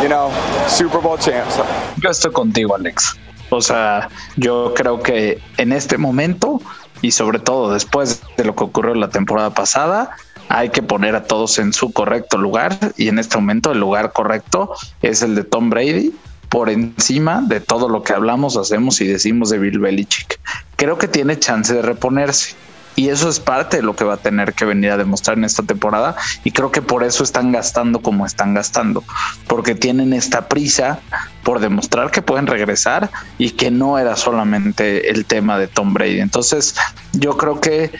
you 0.00 0.08
know, 0.08 0.30
Super 0.68 1.00
Bowl 1.00 1.18
champs. 1.18 1.58
Yo 2.02 2.10
estoy 2.10 2.32
contigo, 2.32 2.74
Alex. 2.74 3.18
O 3.50 3.60
sea, 3.60 4.08
yo 4.36 4.72
creo 4.74 5.02
que 5.02 5.38
en 5.58 5.72
este 5.72 5.98
momento 5.98 6.60
y 7.02 7.10
sobre 7.10 7.40
todo 7.40 7.74
después 7.74 8.22
de 8.38 8.44
lo 8.44 8.54
que 8.54 8.64
ocurrió 8.64 8.94
la 8.94 9.10
temporada 9.10 9.50
pasada, 9.50 10.16
hay 10.48 10.70
que 10.70 10.82
poner 10.82 11.14
a 11.14 11.24
todos 11.24 11.58
en 11.58 11.72
su 11.72 11.92
correcto 11.92 12.38
lugar 12.38 12.78
y 12.96 13.08
en 13.08 13.18
este 13.18 13.36
momento 13.36 13.72
el 13.72 13.80
lugar 13.80 14.12
correcto 14.12 14.72
es 15.02 15.22
el 15.22 15.34
de 15.34 15.44
Tom 15.44 15.68
Brady 15.68 16.14
por 16.52 16.68
encima 16.68 17.40
de 17.40 17.60
todo 17.60 17.88
lo 17.88 18.02
que 18.02 18.12
hablamos, 18.12 18.58
hacemos 18.58 19.00
y 19.00 19.06
decimos 19.06 19.48
de 19.48 19.58
Bill 19.58 19.78
Belichick. 19.78 20.38
Creo 20.76 20.98
que 20.98 21.08
tiene 21.08 21.38
chance 21.38 21.72
de 21.72 21.80
reponerse. 21.80 22.54
Y 22.94 23.08
eso 23.08 23.30
es 23.30 23.40
parte 23.40 23.78
de 23.78 23.82
lo 23.82 23.96
que 23.96 24.04
va 24.04 24.14
a 24.14 24.16
tener 24.18 24.52
que 24.52 24.66
venir 24.66 24.90
a 24.90 24.98
demostrar 24.98 25.38
en 25.38 25.44
esta 25.44 25.62
temporada. 25.62 26.14
Y 26.44 26.50
creo 26.50 26.70
que 26.70 26.82
por 26.82 27.04
eso 27.04 27.24
están 27.24 27.52
gastando 27.52 28.02
como 28.02 28.26
están 28.26 28.52
gastando. 28.52 29.02
Porque 29.46 29.74
tienen 29.74 30.12
esta 30.12 30.46
prisa 30.48 31.00
por 31.42 31.58
demostrar 31.58 32.10
que 32.10 32.20
pueden 32.20 32.46
regresar 32.46 33.08
y 33.38 33.52
que 33.52 33.70
no 33.70 33.98
era 33.98 34.14
solamente 34.16 35.08
el 35.08 35.24
tema 35.24 35.58
de 35.58 35.68
Tom 35.68 35.94
Brady. 35.94 36.20
Entonces, 36.20 36.74
yo 37.14 37.38
creo 37.38 37.62
que 37.62 37.90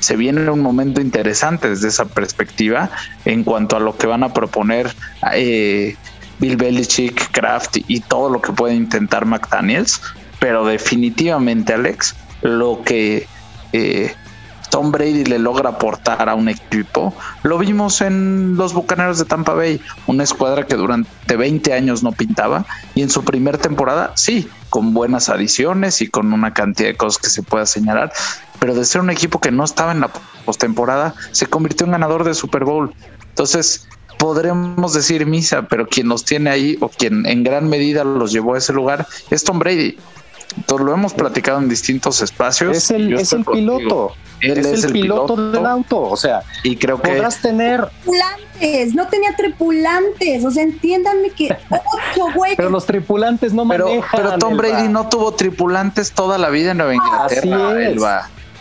se 0.00 0.16
viene 0.16 0.50
un 0.50 0.62
momento 0.62 1.00
interesante 1.00 1.68
desde 1.68 1.86
esa 1.86 2.06
perspectiva 2.06 2.90
en 3.24 3.44
cuanto 3.44 3.76
a 3.76 3.80
lo 3.80 3.96
que 3.96 4.08
van 4.08 4.24
a 4.24 4.32
proponer 4.32 4.92
eh, 5.32 5.94
Bill 6.40 6.56
Belichick, 6.56 7.30
Kraft 7.30 7.76
y 7.86 8.00
todo 8.00 8.30
lo 8.30 8.40
que 8.40 8.52
puede 8.52 8.74
intentar 8.74 9.26
McDaniels, 9.26 10.00
pero 10.38 10.64
definitivamente 10.64 11.74
Alex, 11.74 12.16
lo 12.42 12.82
que 12.82 13.26
eh, 13.72 14.14
Tom 14.70 14.90
Brady 14.92 15.24
le 15.24 15.38
logra 15.38 15.70
aportar 15.70 16.28
a 16.28 16.34
un 16.34 16.48
equipo, 16.48 17.14
lo 17.42 17.58
vimos 17.58 18.00
en 18.00 18.56
los 18.56 18.72
Bucaneros 18.72 19.18
de 19.18 19.24
Tampa 19.24 19.52
Bay, 19.52 19.80
una 20.06 20.24
escuadra 20.24 20.64
que 20.64 20.76
durante 20.76 21.36
20 21.36 21.72
años 21.74 22.02
no 22.02 22.12
pintaba 22.12 22.64
y 22.94 23.02
en 23.02 23.10
su 23.10 23.24
primera 23.24 23.58
temporada 23.58 24.12
sí, 24.14 24.48
con 24.70 24.94
buenas 24.94 25.28
adiciones 25.28 26.00
y 26.00 26.08
con 26.08 26.32
una 26.32 26.54
cantidad 26.54 26.88
de 26.88 26.96
cosas 26.96 27.20
que 27.20 27.30
se 27.30 27.42
pueda 27.42 27.66
señalar, 27.66 28.12
pero 28.60 28.74
de 28.74 28.84
ser 28.84 29.00
un 29.00 29.10
equipo 29.10 29.40
que 29.40 29.50
no 29.50 29.64
estaba 29.64 29.92
en 29.92 30.00
la 30.00 30.10
postemporada, 30.44 31.14
se 31.32 31.46
convirtió 31.46 31.84
en 31.86 31.92
ganador 31.92 32.24
de 32.24 32.34
Super 32.34 32.64
Bowl. 32.64 32.94
Entonces, 33.28 33.88
podremos 34.20 34.92
decir 34.92 35.24
misa, 35.24 35.62
pero 35.62 35.88
quien 35.88 36.08
los 36.08 36.24
tiene 36.24 36.50
ahí 36.50 36.76
o 36.80 36.90
quien 36.90 37.26
en 37.26 37.42
gran 37.42 37.68
medida 37.68 38.04
los 38.04 38.30
llevó 38.30 38.54
a 38.54 38.58
ese 38.58 38.72
lugar 38.74 39.06
es 39.30 39.42
Tom 39.42 39.58
Brady. 39.58 39.96
Entonces 40.56 40.84
lo 40.84 40.92
hemos 40.92 41.14
platicado 41.14 41.58
en 41.58 41.68
distintos 41.68 42.20
espacios. 42.20 42.76
Es 42.76 42.90
el, 42.90 43.14
es 43.14 43.32
el 43.32 43.44
piloto. 43.44 44.12
Él 44.40 44.58
es, 44.58 44.84
el, 44.84 44.92
piloto, 44.92 45.36
del 45.36 45.64
auto. 45.64 46.00
O 46.00 46.16
sea, 46.16 46.42
y 46.64 46.76
creo 46.76 47.00
que 47.00 47.10
podrás 47.10 47.40
tener 47.40 47.88
tripulantes, 47.88 48.94
no 48.94 49.06
tenía 49.08 49.34
tripulantes. 49.36 50.44
O 50.44 50.50
sea, 50.50 50.64
entiéndanme 50.64 51.30
que 51.30 51.56
ocho 51.70 52.26
güeyes. 52.34 52.56
Pero 52.56 52.68
los 52.68 52.84
tripulantes 52.84 53.54
no 53.54 53.66
pero, 53.68 53.86
manejan. 53.86 54.10
Pero 54.12 54.38
Tom 54.38 54.56
Brady 54.56 54.88
no 54.88 55.08
tuvo 55.08 55.32
tripulantes 55.32 56.12
toda 56.12 56.36
la 56.36 56.50
vida 56.50 56.72
en 56.72 56.78
Nueva 56.78 56.94
Inglaterra. 56.94 57.70
Así 57.70 57.82
es. 57.84 57.96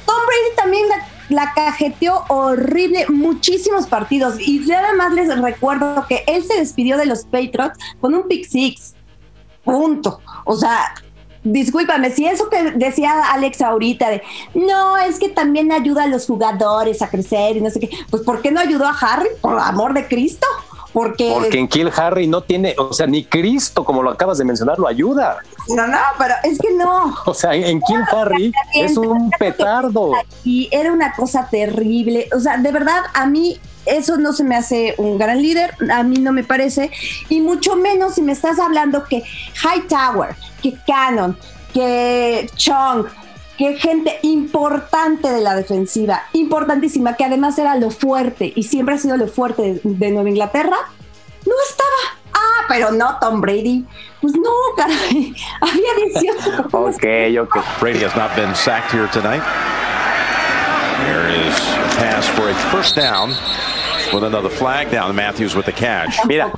Tom 0.05 0.21
Brady 0.25 0.55
también 0.55 0.87
la 0.89 1.18
la 1.29 1.53
cajeteó 1.53 2.23
horrible 2.27 3.05
muchísimos 3.09 3.87
partidos. 3.87 4.35
Y 4.39 4.59
nada 4.59 4.93
más 4.93 5.13
les 5.13 5.39
recuerdo 5.39 6.05
que 6.07 6.23
él 6.27 6.43
se 6.43 6.57
despidió 6.57 6.97
de 6.97 7.05
los 7.05 7.23
Patriots 7.25 7.77
con 8.01 8.13
un 8.13 8.27
pick 8.27 8.47
six. 8.47 8.95
Punto. 9.63 10.19
O 10.45 10.55
sea, 10.55 10.93
discúlpame, 11.43 12.11
si 12.11 12.25
eso 12.25 12.49
que 12.49 12.71
decía 12.71 13.31
Alex 13.31 13.61
ahorita 13.61 14.09
de 14.09 14.23
no, 14.53 14.97
es 14.97 15.19
que 15.19 15.29
también 15.29 15.71
ayuda 15.71 16.03
a 16.03 16.07
los 16.07 16.25
jugadores 16.25 17.01
a 17.01 17.09
crecer 17.09 17.57
y 17.57 17.61
no 17.61 17.69
sé 17.69 17.79
qué, 17.79 17.89
pues 18.09 18.23
¿por 18.23 18.41
qué 18.41 18.51
no 18.51 18.59
ayudó 18.59 18.85
a 18.85 18.97
Harry? 18.99 19.29
Por 19.41 19.59
amor 19.59 19.93
de 19.93 20.07
Cristo. 20.07 20.47
Porque, 20.91 21.31
Porque 21.31 21.59
en 21.59 21.67
Kill 21.67 21.91
Harry 21.95 22.25
no 22.25 22.41
tiene, 22.41 22.73
o 22.79 22.91
sea, 22.93 23.05
ni 23.05 23.23
Cristo, 23.23 23.85
como 23.85 24.01
lo 24.01 24.09
acabas 24.09 24.39
de 24.39 24.45
mencionar, 24.45 24.79
lo 24.79 24.87
ayuda. 24.87 25.37
No, 25.75 25.87
no, 25.87 25.99
pero 26.17 26.35
es 26.43 26.57
que 26.57 26.73
no. 26.73 27.15
O 27.25 27.33
sea, 27.33 27.53
en 27.53 27.81
Kill 27.81 28.03
Harry 28.11 28.51
es 28.73 28.97
un 28.97 29.29
petardo. 29.31 30.13
Y 30.43 30.67
era 30.71 30.91
una 30.91 31.13
cosa 31.13 31.47
terrible. 31.49 32.27
O 32.35 32.39
sea, 32.39 32.57
de 32.57 32.71
verdad, 32.71 33.01
a 33.13 33.25
mí 33.25 33.59
eso 33.85 34.17
no 34.17 34.33
se 34.33 34.43
me 34.43 34.55
hace 34.55 34.95
un 34.97 35.17
gran 35.17 35.41
líder, 35.41 35.75
a 35.91 36.03
mí 36.03 36.17
no 36.17 36.31
me 36.31 36.43
parece, 36.43 36.91
y 37.27 37.41
mucho 37.41 37.75
menos 37.75 38.15
si 38.15 38.21
me 38.21 38.33
estás 38.33 38.59
hablando 38.59 39.03
que 39.05 39.23
Hightower, 39.63 40.35
que 40.61 40.75
Cannon, 40.85 41.37
que 41.73 42.49
Chong, 42.55 43.05
que 43.57 43.75
gente 43.77 44.19
importante 44.21 45.31
de 45.31 45.41
la 45.41 45.55
defensiva, 45.55 46.23
importantísima, 46.33 47.15
que 47.15 47.25
además 47.25 47.57
era 47.57 47.75
lo 47.75 47.89
fuerte 47.89 48.53
y 48.55 48.63
siempre 48.63 48.95
ha 48.95 48.97
sido 48.97 49.17
lo 49.17 49.27
fuerte 49.27 49.61
de, 49.61 49.81
de 49.83 50.11
Nueva 50.11 50.29
Inglaterra, 50.29 50.77
no 51.45 51.53
estaba. 51.67 51.89
Pero 52.69 52.91
no 52.91 53.17
Tom 53.19 53.41
Brady. 53.41 53.83
Pues 54.21 54.33
no, 54.35 54.51
caray. 54.77 55.33
Había 55.61 55.93
18. 56.13 56.69
ok, 56.71 57.03
ok. 57.41 57.57
Brady 57.79 58.05
has 58.05 58.15
not 58.15 58.33
been 58.35 58.53
sacked 58.55 58.91
here 58.91 59.07
tonight. 59.11 59.41
There 61.05 61.29
is 61.29 61.55
a 61.55 61.99
pass 61.99 62.27
for 62.29 62.47
a 62.49 62.53
first 62.71 62.95
down 62.95 63.31
with 64.13 64.23
another 64.23 64.49
flag 64.49 64.91
down. 64.91 65.15
Matthews 65.15 65.55
with 65.55 65.65
the 65.65 65.73
catch. 65.73 66.23
Mira, 66.27 66.51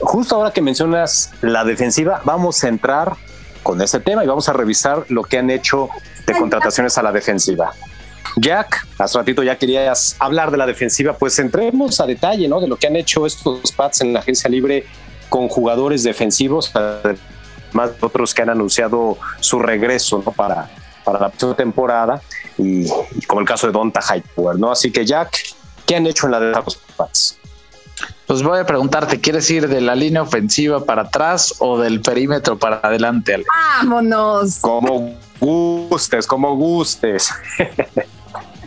justo 0.00 0.36
ahora 0.36 0.52
que 0.52 0.62
mencionas 0.62 1.32
la 1.42 1.64
defensiva, 1.64 2.20
vamos 2.24 2.62
a 2.62 2.68
entrar 2.68 3.16
con 3.64 3.82
ese 3.82 3.98
tema 3.98 4.22
y 4.22 4.28
vamos 4.28 4.48
a 4.48 4.52
revisar 4.52 5.04
lo 5.08 5.24
que 5.24 5.38
han 5.38 5.50
hecho 5.50 5.88
de 6.26 6.34
contrataciones 6.34 6.96
a 6.98 7.02
la 7.02 7.10
defensiva. 7.10 7.72
Jack, 8.36 8.86
hace 8.98 9.18
ratito 9.18 9.42
ya 9.42 9.56
querías 9.56 10.14
hablar 10.20 10.50
de 10.50 10.58
la 10.58 10.66
defensiva, 10.66 11.14
pues 11.14 11.38
entremos 11.38 12.00
a 12.00 12.06
detalle, 12.06 12.46
¿no? 12.48 12.60
De 12.60 12.68
lo 12.68 12.76
que 12.76 12.86
han 12.86 12.94
hecho 12.94 13.26
estos 13.26 13.72
Pats 13.72 14.02
en 14.02 14.12
la 14.12 14.20
agencia 14.20 14.48
libre 14.50 14.86
con 15.28 15.48
jugadores 15.48 16.02
defensivos, 16.02 16.74
además 16.74 17.98
de 17.98 18.06
otros 18.06 18.34
que 18.34 18.42
han 18.42 18.50
anunciado 18.50 19.18
su 19.40 19.58
regreso, 19.58 20.22
¿no? 20.24 20.32
Para, 20.32 20.70
para 21.04 21.20
la 21.20 21.28
próxima 21.28 21.54
temporada 21.54 22.20
y, 22.58 22.86
y, 22.86 23.26
como 23.26 23.40
el 23.40 23.46
caso 23.46 23.66
de 23.66 23.72
Donta 23.72 24.00
Hightower, 24.00 24.58
¿no? 24.58 24.70
Así 24.70 24.90
que 24.90 25.04
Jack, 25.04 25.54
¿qué 25.84 25.96
han 25.96 26.06
hecho 26.06 26.26
en 26.26 26.32
la 26.32 26.40
de 26.40 26.52
los 26.52 26.76
Pats? 26.96 27.38
Pues 28.26 28.42
voy 28.42 28.58
a 28.58 28.66
preguntarte, 28.66 29.20
¿quieres 29.20 29.48
ir 29.50 29.68
de 29.68 29.80
la 29.80 29.94
línea 29.94 30.22
ofensiva 30.22 30.84
para 30.84 31.02
atrás 31.02 31.54
o 31.60 31.78
del 31.78 32.00
perímetro 32.00 32.58
para 32.58 32.80
adelante? 32.82 33.34
Ale? 33.34 33.44
Vámonos. 33.78 34.58
Como 34.60 35.14
gustes, 35.40 36.26
como 36.26 36.56
gustes. 36.56 37.30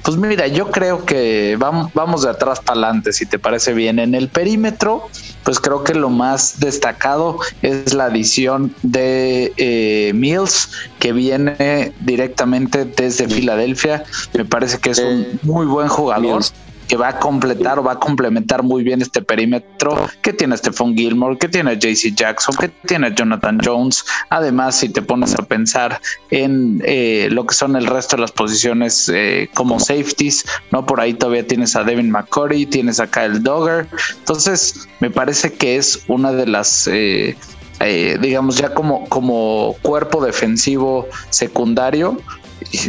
Pues 0.10 0.20
mira, 0.20 0.48
yo 0.48 0.72
creo 0.72 1.06
que 1.06 1.56
vamos, 1.60 1.94
vamos 1.94 2.24
de 2.24 2.32
atrás 2.32 2.60
para 2.60 2.80
adelante, 2.80 3.14
si 3.14 3.28
te 3.28 3.38
parece 3.38 3.74
bien. 3.74 4.00
En 4.00 4.16
el 4.16 4.28
perímetro, 4.28 5.08
pues 5.44 5.60
creo 5.60 5.84
que 5.84 5.94
lo 5.94 6.10
más 6.10 6.60
destacado 6.60 7.38
es 7.62 7.94
la 7.94 8.06
adición 8.06 8.74
de 8.82 9.54
eh, 9.58 10.12
Mills, 10.16 10.72
que 10.98 11.14
viene 11.14 11.94
directamente 12.00 12.86
desde 12.86 13.28
Filadelfia. 13.28 14.04
Me 14.34 14.46
parece 14.46 14.80
que 14.80 14.90
es 14.90 14.98
un 14.98 15.40
muy 15.44 15.68
buen 15.68 15.90
jugador. 15.90 16.38
Mills 16.38 16.54
que 16.90 16.98
va 16.98 17.10
a 17.10 17.20
completar 17.20 17.78
o 17.80 17.84
va 17.84 17.94
a 17.94 18.00
complementar 18.00 18.64
muy 18.64 18.84
bien 18.84 19.02
este 19.02 19.22
perímetro 19.22 19.96
que 20.24 20.34
tiene 20.34 20.58
Stephon 20.58 20.98
Gilmore, 20.98 21.38
que 21.38 21.48
tiene 21.48 21.78
JC 21.78 22.16
Jackson, 22.16 22.56
que 22.60 22.68
tiene 22.88 23.14
Jonathan 23.14 23.60
Jones. 23.64 24.04
Además, 24.30 24.76
si 24.76 24.90
te 24.90 25.02
pones 25.02 25.36
a 25.36 25.44
pensar 25.44 26.02
en 26.32 26.82
eh, 26.84 27.30
lo 27.32 27.46
que 27.46 27.54
son 27.54 27.76
el 27.76 27.86
resto 27.86 28.16
de 28.16 28.24
las 28.24 28.32
posiciones 28.32 29.10
eh, 29.14 29.50
como 29.54 29.80
safeties, 29.80 30.44
¿no? 30.72 30.86
Por 30.86 31.00
ahí 31.00 31.14
todavía 31.14 31.46
tienes 31.46 31.76
a 31.76 31.84
Devin 31.84 32.10
McCurry, 32.10 32.66
tienes 32.66 33.00
a 33.00 33.06
Kyle 33.06 33.42
Dogger. 33.42 33.88
Entonces, 34.18 34.88
me 35.00 35.12
parece 35.12 35.54
que 35.54 35.78
es 35.78 36.04
una 36.08 36.32
de 36.32 36.48
las 36.48 36.88
eh, 36.88 37.38
eh, 37.82 38.18
digamos 38.22 38.58
ya 38.58 38.74
como, 38.74 39.08
como 39.08 39.76
cuerpo 39.82 40.24
defensivo 40.24 41.08
secundario, 41.30 42.18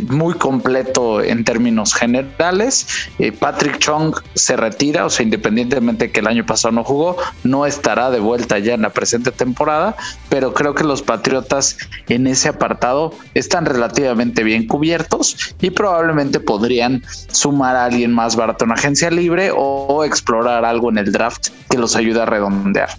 muy 0.08 0.34
completo 0.34 1.22
en 1.22 1.44
términos 1.44 1.94
generales. 1.94 2.86
Eh, 3.18 3.32
Patrick 3.32 3.78
Chong 3.78 4.14
se 4.34 4.56
retira, 4.56 5.04
o 5.06 5.10
sea, 5.10 5.24
independientemente 5.24 6.06
de 6.06 6.12
que 6.12 6.20
el 6.20 6.26
año 6.26 6.44
pasado 6.46 6.72
no 6.72 6.84
jugó, 6.84 7.16
no 7.44 7.66
estará 7.66 8.10
de 8.10 8.20
vuelta 8.20 8.58
ya 8.58 8.74
en 8.74 8.82
la 8.82 8.90
presente 8.90 9.30
temporada, 9.30 9.96
pero 10.28 10.52
creo 10.54 10.74
que 10.74 10.84
los 10.84 11.02
Patriotas 11.02 11.76
en 12.08 12.26
ese 12.26 12.48
apartado 12.48 13.14
están 13.34 13.66
relativamente 13.66 14.44
bien 14.44 14.66
cubiertos 14.66 15.54
y 15.60 15.70
probablemente 15.70 16.40
podrían 16.40 17.02
sumar 17.32 17.76
a 17.76 17.86
alguien 17.86 18.12
más 18.12 18.36
barato 18.36 18.64
en 18.64 18.72
agencia 18.72 19.10
libre 19.10 19.50
o, 19.50 19.86
o 19.88 20.04
explorar 20.04 20.64
algo 20.64 20.90
en 20.90 20.98
el 20.98 21.12
draft 21.12 21.48
que 21.68 21.78
los 21.78 21.96
ayude 21.96 22.22
a 22.22 22.26
redondear. 22.26 22.90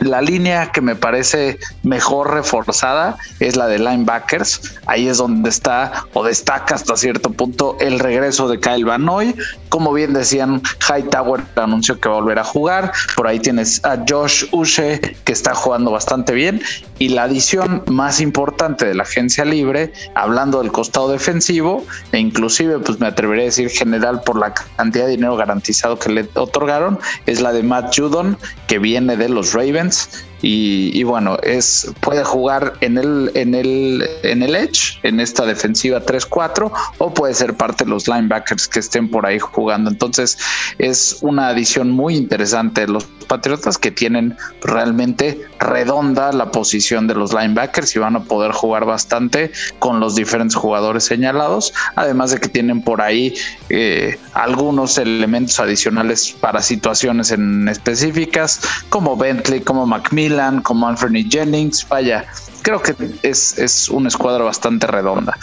La 0.00 0.20
línea 0.20 0.72
que 0.72 0.80
me 0.80 0.96
parece 0.96 1.58
mejor 1.82 2.32
reforzada 2.34 3.16
es 3.40 3.56
la 3.56 3.66
de 3.66 3.78
linebackers. 3.78 4.78
Ahí 4.86 5.08
es 5.08 5.18
donde 5.18 5.48
está 5.48 6.06
o 6.12 6.24
destaca 6.24 6.74
hasta 6.74 6.96
cierto 6.96 7.30
punto 7.30 7.76
el 7.80 7.98
regreso 7.98 8.48
de 8.48 8.58
Kyle 8.58 8.84
Van 8.84 9.04
Noy. 9.04 9.34
Como 9.68 9.92
bien 9.92 10.12
decían, 10.12 10.62
Hightower 10.88 11.42
anunció 11.56 12.00
que 12.00 12.08
va 12.08 12.16
a 12.16 12.20
volver 12.20 12.38
a 12.38 12.44
jugar. 12.44 12.92
Por 13.16 13.26
ahí 13.26 13.38
tienes 13.38 13.84
a 13.84 14.04
Josh 14.08 14.44
Ushe 14.52 15.00
que 15.24 15.32
está 15.32 15.54
jugando 15.54 15.90
bastante 15.90 16.32
bien. 16.32 16.60
Y 16.98 17.08
la 17.10 17.24
adición 17.24 17.82
más 17.86 18.20
importante 18.20 18.86
de 18.86 18.94
la 18.94 19.02
agencia 19.02 19.44
libre, 19.44 19.92
hablando 20.14 20.62
del 20.62 20.70
costado 20.70 21.10
defensivo, 21.10 21.84
e 22.12 22.18
inclusive 22.18 22.78
pues 22.78 23.00
me 23.00 23.08
atrevería 23.08 23.42
a 23.42 23.46
decir 23.46 23.70
general 23.70 24.22
por 24.22 24.38
la 24.38 24.54
cantidad 24.54 25.06
de 25.06 25.12
dinero 25.12 25.36
garantizado 25.36 25.98
que 25.98 26.10
le 26.10 26.28
otorgaron, 26.34 26.98
es 27.26 27.40
la 27.40 27.52
de 27.52 27.62
Matt 27.62 27.96
Judon, 27.96 28.38
que 28.68 28.78
viene 28.78 29.16
de 29.16 29.28
los 29.28 29.52
Ravens 29.52 29.81
events 29.82 30.31
y, 30.42 31.02
bueno, 31.04 31.38
es 31.42 31.92
puede 32.00 32.24
jugar 32.24 32.74
en 32.80 32.98
el 32.98 33.30
en 33.34 33.54
el 33.54 34.04
en 34.24 34.42
el 34.42 34.56
edge, 34.56 34.98
en 35.04 35.20
esta 35.20 35.46
defensiva 35.46 36.04
3-4 36.04 36.72
o 36.98 37.14
puede 37.14 37.32
ser 37.34 37.54
parte 37.54 37.84
de 37.84 37.90
los 37.90 38.08
linebackers 38.08 38.66
que 38.66 38.80
estén 38.80 39.08
por 39.08 39.24
ahí 39.24 39.38
jugando. 39.38 39.88
Entonces, 39.88 40.38
es 40.78 41.18
una 41.20 41.48
adición 41.48 41.90
muy 41.90 42.16
interesante 42.16 42.82
de 42.82 42.88
los 42.88 43.04
Patriotas 43.28 43.78
que 43.78 43.90
tienen 43.90 44.36
realmente 44.62 45.40
redonda 45.58 46.32
la 46.32 46.50
posición 46.50 47.06
de 47.06 47.14
los 47.14 47.32
linebackers 47.32 47.96
y 47.96 47.98
van 47.98 48.16
a 48.16 48.24
poder 48.24 48.52
jugar 48.52 48.84
bastante 48.84 49.52
con 49.78 50.00
los 50.00 50.16
diferentes 50.16 50.54
jugadores 50.54 51.04
señalados, 51.04 51.72
además 51.94 52.32
de 52.32 52.40
que 52.40 52.48
tienen 52.48 52.82
por 52.82 53.00
ahí 53.00 53.32
eh, 53.70 54.18
algunos 54.34 54.98
elementos 54.98 55.58
adicionales 55.60 56.36
para 56.40 56.60
situaciones 56.60 57.30
en 57.30 57.68
específicas 57.68 58.60
como 58.90 59.16
Bentley, 59.16 59.60
como 59.60 59.86
Macmillan 59.86 60.31
como 60.62 60.88
Anthony 60.88 61.28
Jennings, 61.28 61.86
vaya, 61.88 62.24
creo 62.62 62.82
que 62.82 62.94
es, 63.22 63.58
es 63.58 63.88
una 63.88 64.08
escuadra 64.08 64.44
bastante 64.44 64.86
redonda. 64.86 65.36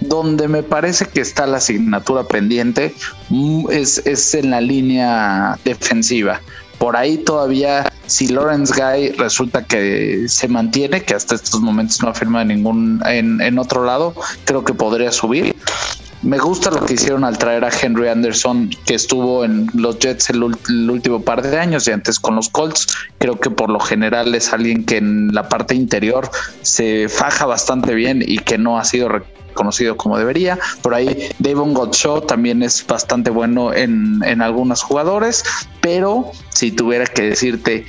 Donde 0.00 0.48
me 0.48 0.62
parece 0.62 1.06
que 1.06 1.20
está 1.20 1.46
la 1.46 1.58
asignatura 1.58 2.24
pendiente 2.24 2.94
mm, 3.28 3.70
es, 3.70 3.98
es 4.06 4.34
en 4.34 4.50
la 4.50 4.60
línea 4.60 5.58
defensiva. 5.64 6.40
Por 6.78 6.96
ahí 6.96 7.18
todavía, 7.18 7.92
si 8.06 8.28
Lawrence 8.28 8.72
Guy 8.74 9.10
resulta 9.10 9.64
que 9.64 10.24
se 10.28 10.48
mantiene, 10.48 11.02
que 11.02 11.14
hasta 11.14 11.34
estos 11.34 11.60
momentos 11.60 12.02
no 12.02 12.08
afirma 12.08 12.42
ningún 12.42 13.02
en, 13.04 13.40
en 13.42 13.58
otro 13.58 13.84
lado, 13.84 14.14
creo 14.46 14.64
que 14.64 14.72
podría 14.72 15.12
subir. 15.12 15.54
Me 16.22 16.38
gusta 16.38 16.70
lo 16.70 16.84
que 16.84 16.94
hicieron 16.94 17.24
al 17.24 17.38
traer 17.38 17.64
a 17.64 17.70
Henry 17.70 18.08
Anderson, 18.08 18.68
que 18.84 18.94
estuvo 18.94 19.42
en 19.42 19.68
los 19.72 19.98
Jets 20.00 20.28
el, 20.28 20.42
último 20.42 21.22
par 21.22 21.40
de 21.40 21.58
años 21.58 21.88
y 21.88 21.92
antes 21.92 22.20
con 22.20 22.36
los 22.36 22.50
Colts. 22.50 22.88
Creo 23.18 23.40
que 23.40 23.48
por 23.48 23.70
lo 23.70 23.80
general 23.80 24.34
es 24.34 24.52
alguien 24.52 24.84
que 24.84 24.98
en 24.98 25.32
la 25.32 25.48
parte 25.48 25.74
interior 25.74 26.30
se 26.60 27.08
faja 27.08 27.46
bastante 27.46 27.94
bien 27.94 28.22
y 28.26 28.38
que 28.38 28.58
no 28.58 28.78
ha 28.78 28.84
sido 28.84 29.08
reconocido 29.08 29.96
como 29.96 30.18
debería. 30.18 30.58
Por 30.82 30.92
ahí 30.92 31.30
Devon 31.38 31.72
Godshaw 31.72 32.20
también 32.20 32.62
es 32.62 32.86
bastante 32.86 33.30
bueno 33.30 33.72
en, 33.72 34.20
en 34.22 34.42
algunos 34.42 34.82
jugadores, 34.82 35.42
pero 35.80 36.32
si 36.50 36.70
tuviera 36.70 37.06
que 37.06 37.22
decirte 37.22 37.86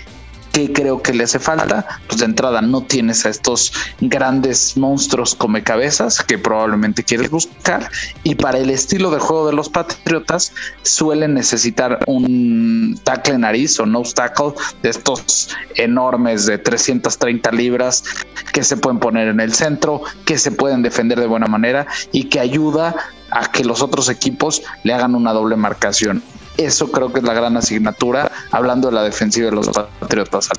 ¿Qué 0.52 0.74
creo 0.74 1.02
que 1.02 1.14
le 1.14 1.24
hace 1.24 1.40
falta? 1.40 1.88
Pues 2.08 2.20
de 2.20 2.26
entrada 2.26 2.62
no 2.62 2.82
tienes 2.82 3.26
a 3.26 3.30
estos 3.30 3.72
grandes 4.02 4.76
monstruos 4.76 5.34
come 5.34 5.64
cabezas 5.64 6.22
que 6.22 6.38
probablemente 6.38 7.04
quieres 7.04 7.30
buscar 7.30 7.90
y 8.24 8.36
para 8.36 8.58
el 8.58 8.70
estilo 8.70 9.12
de 9.12 9.20
juego 9.20 9.48
de 9.48 9.54
los 9.54 9.70
Patriotas 9.70 10.54
suelen 10.82 11.34
necesitar 11.36 12.00
un 12.08 13.00
tackle 13.04 13.38
nariz 13.38 13.80
o 13.80 13.86
no 13.86 14.02
tackle 14.04 14.54
de 14.84 14.90
estos 14.90 15.50
enormes 15.76 16.46
de 16.46 16.58
330 16.58 17.52
libras 17.52 18.04
que 18.52 18.64
se 18.64 18.78
pueden 18.78 19.00
poner 19.00 19.30
en 19.30 19.40
el 19.40 19.54
centro, 19.54 20.02
que 20.26 20.38
se 20.38 20.52
pueden 20.52 20.82
defender 20.82 21.20
de 21.20 21.28
buena 21.28 21.48
manera 21.48 21.88
y 22.12 22.26
que 22.26 22.40
ayuda 22.40 22.96
a 23.32 23.52
que 23.52 23.64
los 23.64 23.82
otros 23.82 24.10
equipos 24.10 24.62
le 24.84 24.94
hagan 24.94 25.16
una 25.16 25.32
doble 25.32 25.56
marcación. 25.56 26.22
Eso 26.66 26.92
creo 26.92 27.12
que 27.12 27.20
es 27.20 27.26
la 27.26 27.34
gran 27.34 27.58
asignatura, 27.58 28.32
hablando 28.52 28.90
de 28.90 28.96
la 28.96 29.04
defensiva 29.04 29.50
de 29.50 29.56
los 29.56 29.70
Patriotas. 29.70 30.50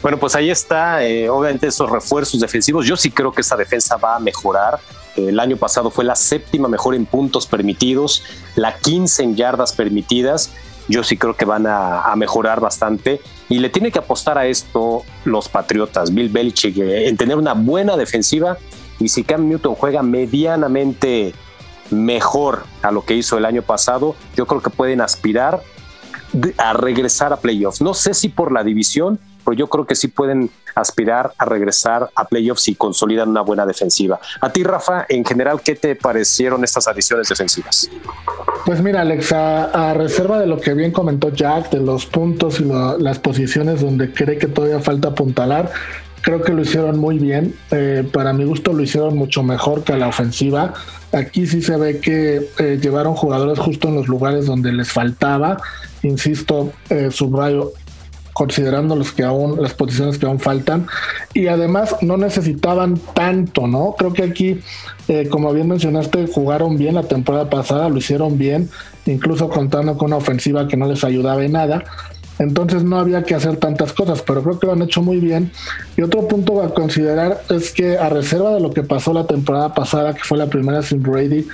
Bueno, 0.00 0.18
pues 0.18 0.36
ahí 0.36 0.48
está, 0.48 1.04
eh, 1.04 1.28
obviamente 1.28 1.66
esos 1.66 1.90
refuerzos 1.90 2.40
defensivos. 2.40 2.86
Yo 2.86 2.96
sí 2.96 3.10
creo 3.10 3.32
que 3.32 3.40
esta 3.40 3.56
defensa 3.56 3.96
va 3.96 4.16
a 4.16 4.18
mejorar. 4.20 4.78
El 5.16 5.40
año 5.40 5.56
pasado 5.56 5.90
fue 5.90 6.04
la 6.04 6.14
séptima 6.14 6.68
mejor 6.68 6.94
en 6.94 7.04
puntos 7.04 7.46
permitidos, 7.46 8.22
la 8.54 8.76
15 8.78 9.24
en 9.24 9.36
yardas 9.36 9.72
permitidas. 9.72 10.52
Yo 10.86 11.02
sí 11.02 11.16
creo 11.16 11.34
que 11.34 11.44
van 11.44 11.66
a, 11.66 12.02
a 12.02 12.16
mejorar 12.16 12.60
bastante 12.60 13.20
y 13.48 13.58
le 13.58 13.68
tiene 13.70 13.90
que 13.90 13.98
apostar 13.98 14.38
a 14.38 14.46
esto 14.46 15.02
los 15.24 15.48
Patriotas, 15.48 16.14
Bill 16.14 16.28
Belichick, 16.28 16.78
eh, 16.78 17.08
en 17.08 17.16
tener 17.16 17.36
una 17.36 17.54
buena 17.54 17.96
defensiva 17.96 18.56
y 19.00 19.08
si 19.08 19.24
Cam 19.24 19.48
Newton 19.48 19.74
juega 19.74 20.02
medianamente 20.02 21.34
mejor 21.90 22.64
a 22.82 22.90
lo 22.90 23.04
que 23.04 23.14
hizo 23.14 23.38
el 23.38 23.44
año 23.44 23.62
pasado, 23.62 24.14
yo 24.36 24.46
creo 24.46 24.62
que 24.62 24.70
pueden 24.70 25.00
aspirar 25.00 25.62
a 26.58 26.72
regresar 26.74 27.32
a 27.32 27.36
playoffs. 27.36 27.80
No 27.80 27.94
sé 27.94 28.14
si 28.14 28.28
por 28.28 28.52
la 28.52 28.62
división, 28.62 29.18
pero 29.44 29.56
yo 29.56 29.66
creo 29.68 29.86
que 29.86 29.94
sí 29.94 30.08
pueden 30.08 30.50
aspirar 30.74 31.32
a 31.38 31.44
regresar 31.44 32.10
a 32.14 32.26
playoffs 32.26 32.68
y 32.68 32.74
consolidan 32.74 33.30
una 33.30 33.40
buena 33.40 33.66
defensiva. 33.66 34.20
A 34.40 34.50
ti, 34.50 34.62
Rafa, 34.62 35.06
en 35.08 35.24
general, 35.24 35.60
¿qué 35.62 35.74
te 35.74 35.96
parecieron 35.96 36.64
estas 36.64 36.86
adiciones 36.86 37.28
defensivas? 37.28 37.90
Pues 38.66 38.82
mira, 38.82 39.00
Alex, 39.00 39.32
a, 39.32 39.94
reserva 39.94 40.38
de 40.38 40.46
lo 40.46 40.60
que 40.60 40.74
bien 40.74 40.92
comentó 40.92 41.30
Jack, 41.30 41.70
de 41.70 41.80
los 41.80 42.06
puntos 42.06 42.60
y 42.60 42.64
las 42.64 43.18
posiciones 43.18 43.80
donde 43.80 44.12
cree 44.12 44.38
que 44.38 44.46
todavía 44.46 44.80
falta 44.80 45.08
apuntalar, 45.08 45.70
creo 46.28 46.42
que 46.42 46.52
lo 46.52 46.60
hicieron 46.60 46.98
muy 46.98 47.18
bien. 47.18 47.54
Eh, 47.70 48.06
para 48.12 48.34
mi 48.34 48.44
gusto 48.44 48.74
lo 48.74 48.82
hicieron 48.82 49.16
mucho 49.16 49.42
mejor 49.42 49.82
que 49.82 49.96
la 49.96 50.08
ofensiva. 50.08 50.74
Aquí 51.10 51.46
sí 51.46 51.62
se 51.62 51.78
ve 51.78 52.00
que 52.00 52.50
eh, 52.58 52.78
llevaron 52.78 53.14
jugadores 53.14 53.58
justo 53.58 53.88
en 53.88 53.94
los 53.94 54.08
lugares 54.08 54.44
donde 54.44 54.70
les 54.70 54.92
faltaba. 54.92 55.56
Insisto, 56.02 56.70
eh, 56.90 57.08
subrayo, 57.10 57.72
considerando 58.34 58.94
los 58.94 59.12
que 59.12 59.24
aún, 59.24 59.62
las 59.62 59.72
posiciones 59.72 60.18
que 60.18 60.26
aún 60.26 60.38
faltan. 60.38 60.86
Y 61.32 61.46
además 61.46 61.96
no 62.02 62.18
necesitaban 62.18 63.00
tanto, 63.14 63.66
¿no? 63.66 63.94
Creo 63.96 64.12
que 64.12 64.24
aquí, 64.24 64.60
eh, 65.08 65.28
como 65.30 65.54
bien 65.54 65.66
mencionaste, 65.66 66.26
jugaron 66.26 66.76
bien 66.76 66.96
la 66.96 67.04
temporada 67.04 67.48
pasada, 67.48 67.88
lo 67.88 67.96
hicieron 67.96 68.36
bien, 68.36 68.68
incluso 69.06 69.48
contando 69.48 69.96
con 69.96 70.08
una 70.08 70.16
ofensiva 70.16 70.68
que 70.68 70.76
no 70.76 70.88
les 70.88 71.04
ayudaba 71.04 71.42
en 71.42 71.52
nada. 71.52 71.84
Entonces 72.38 72.84
no 72.84 72.98
había 72.98 73.22
que 73.24 73.34
hacer 73.34 73.56
tantas 73.56 73.92
cosas, 73.92 74.22
pero 74.22 74.42
creo 74.42 74.58
que 74.58 74.66
lo 74.66 74.72
han 74.72 74.82
hecho 74.82 75.02
muy 75.02 75.18
bien. 75.18 75.50
Y 75.96 76.02
otro 76.02 76.26
punto 76.28 76.62
a 76.62 76.72
considerar 76.72 77.42
es 77.50 77.72
que 77.72 77.98
a 77.98 78.08
reserva 78.08 78.54
de 78.54 78.60
lo 78.60 78.70
que 78.70 78.82
pasó 78.82 79.12
la 79.12 79.26
temporada 79.26 79.74
pasada, 79.74 80.14
que 80.14 80.22
fue 80.22 80.38
la 80.38 80.46
primera 80.46 80.82
sin 80.82 81.02
Brady, 81.02 81.46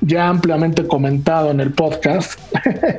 ya 0.00 0.28
ampliamente 0.28 0.86
comentado 0.86 1.50
en 1.50 1.60
el 1.60 1.72
podcast, 1.72 2.38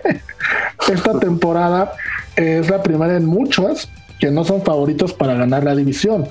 esta 0.91 1.19
temporada 1.19 1.93
es 2.35 2.69
la 2.69 2.81
primera 2.81 3.17
en 3.17 3.25
muchas 3.25 3.89
que 4.19 4.31
no 4.31 4.43
son 4.43 4.61
favoritos 4.61 5.13
para 5.13 5.33
ganar 5.33 5.63
la 5.63 5.75
división. 5.75 6.27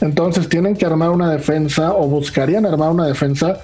Entonces 0.00 0.48
tienen 0.48 0.76
que 0.76 0.84
armar 0.84 1.10
una 1.10 1.30
defensa 1.30 1.92
o 1.92 2.06
buscarían 2.08 2.66
armar 2.66 2.90
una 2.90 3.06
defensa 3.06 3.58